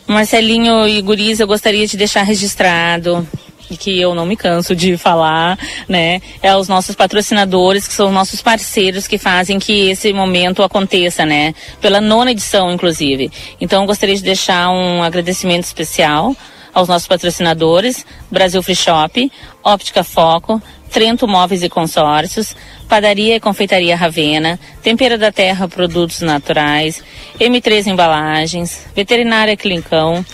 [0.07, 3.27] Marcelinho e Guriz, eu gostaria de deixar registrado
[3.75, 6.21] que eu não me canso de falar, né?
[6.43, 11.27] É os nossos patrocinadores, que são os nossos parceiros que fazem que esse momento aconteça,
[11.27, 11.55] né?
[11.81, 13.33] Pela nona edição, inclusive.
[13.61, 16.37] Então, gostaria de deixar um agradecimento especial
[16.73, 19.33] aos nossos patrocinadores, Brasil Free Shop,
[19.67, 20.63] Óptica Foco,
[20.93, 22.55] Trento Móveis e Consórcios,
[22.89, 27.03] Padaria e Confeitaria Ravena, Tempero da Terra Produtos Naturais,
[27.41, 30.25] M3 Embalagens, Veterinária Clincão,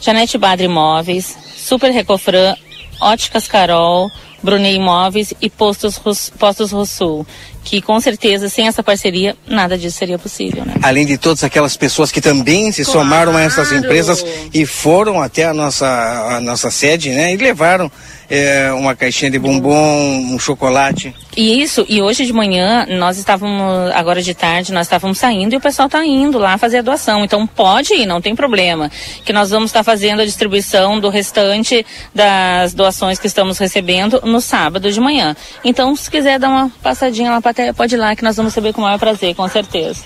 [0.00, 2.56] Janete Badre Imóveis, Super Recofran,
[3.00, 4.10] Óticas Carol,
[4.42, 7.26] Brunei Imóveis e Postos, Rus- Postos Rosul,
[7.62, 10.74] que com certeza sem essa parceria nada disso seria possível, né?
[10.82, 15.44] Além de todas aquelas pessoas que também se somaram a essas empresas e foram até
[15.44, 15.86] a nossa,
[16.36, 17.32] a nossa sede, né?
[17.34, 17.90] E levaram
[18.30, 21.12] eh, uma caixinha de bombom, um chocolate.
[21.36, 25.56] E isso, e hoje de manhã, nós estávamos, agora de tarde, nós estávamos saindo e
[25.56, 27.24] o pessoal está indo lá fazer a doação.
[27.24, 28.90] Então pode ir, não tem problema.
[29.24, 31.84] Que nós vamos estar fazendo a distribuição do restante
[32.14, 35.34] das doações que estamos recebendo no sábado de manhã.
[35.64, 37.40] Então, se quiser dar uma passadinha lá
[37.74, 40.04] pode ir lá que nós vamos receber com o maior prazer, com certeza.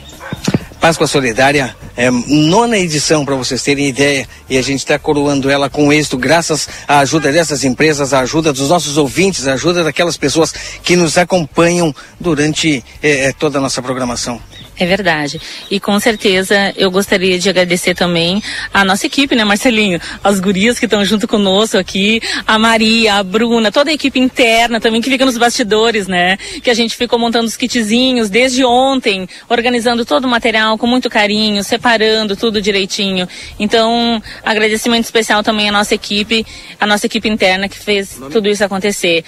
[0.84, 5.70] Páscoa Solidária, é, nona edição, para vocês terem ideia, e a gente está coroando ela
[5.70, 10.18] com êxito, graças à ajuda dessas empresas, à ajuda dos nossos ouvintes, à ajuda daquelas
[10.18, 10.52] pessoas
[10.82, 14.38] que nos acompanham durante eh, eh, toda a nossa programação.
[14.76, 15.40] É verdade.
[15.70, 18.42] E com certeza eu gostaria de agradecer também
[18.72, 20.00] a nossa equipe, né, Marcelinho?
[20.22, 24.80] As gurias que estão junto conosco aqui, a Maria, a Bruna, toda a equipe interna
[24.80, 26.36] também que fica nos bastidores, né?
[26.62, 31.08] Que a gente ficou montando os kitzinhos desde ontem, organizando todo o material com muito
[31.08, 33.28] carinho, separando tudo direitinho.
[33.60, 36.44] Então, agradecimento especial também à nossa equipe,
[36.80, 39.24] à nossa equipe interna que fez tudo isso acontecer.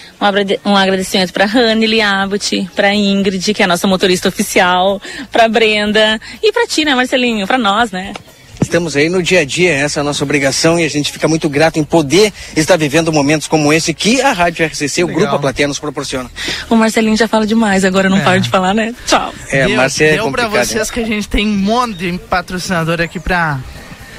[0.65, 5.01] Um, agradecimento para Rani Liabut, para Ingrid, que é a nossa motorista oficial,
[5.37, 8.15] para Brenda e para ti, né, Marcelinho, para nós, né?
[8.59, 11.29] Estamos aí no dia a dia, essa é a nossa obrigação e a gente fica
[11.29, 15.15] muito grato em poder estar vivendo momentos como esse que a Rádio RCC, Legal.
[15.15, 16.31] o Grupo A Plateia, nos proporciona.
[16.71, 18.23] O Marcelinho já fala demais, agora não é.
[18.23, 18.95] para de falar, né?
[19.07, 19.33] Tchau.
[19.51, 23.01] É, deu, Marcelo é deu pra vocês que a gente tem um monte de patrocinador
[23.03, 23.61] aqui pra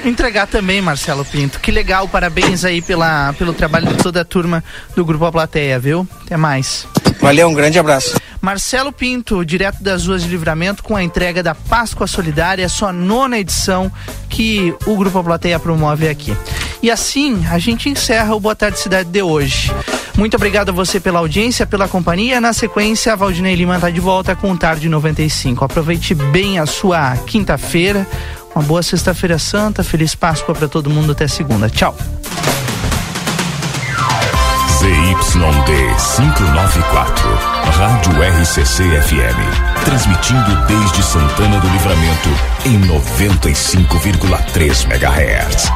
[0.05, 1.59] entregar também, Marcelo Pinto.
[1.59, 4.63] Que legal, parabéns aí pela, pelo trabalho de toda a turma
[4.95, 6.07] do Grupo A Plateia, viu?
[6.25, 6.87] Até mais.
[7.19, 8.15] Valeu, um grande abraço.
[8.41, 13.39] Marcelo Pinto, direto das ruas de livramento, com a entrega da Páscoa Solidária, sua nona
[13.39, 13.91] edição
[14.29, 16.35] que o Grupo A Plateia promove aqui.
[16.81, 19.71] E assim a gente encerra o Boa Tarde Cidade de hoje.
[20.15, 22.41] Muito obrigado a você pela audiência, pela companhia.
[22.41, 25.63] Na sequência, a Valdinei Lima está de volta com o Tarde 95.
[25.63, 28.07] Aproveite bem a sua quinta-feira.
[28.57, 29.83] Uma boa Sexta-feira Santa.
[29.83, 31.11] Feliz Páscoa para todo mundo.
[31.11, 31.69] Até segunda.
[31.69, 31.95] Tchau.
[34.79, 35.13] ZYD
[36.15, 37.29] 594,
[37.77, 39.37] Rádio RCC FM.
[39.85, 42.29] Transmitindo desde Santana do Livramento
[42.65, 45.71] em 95,3 MHz.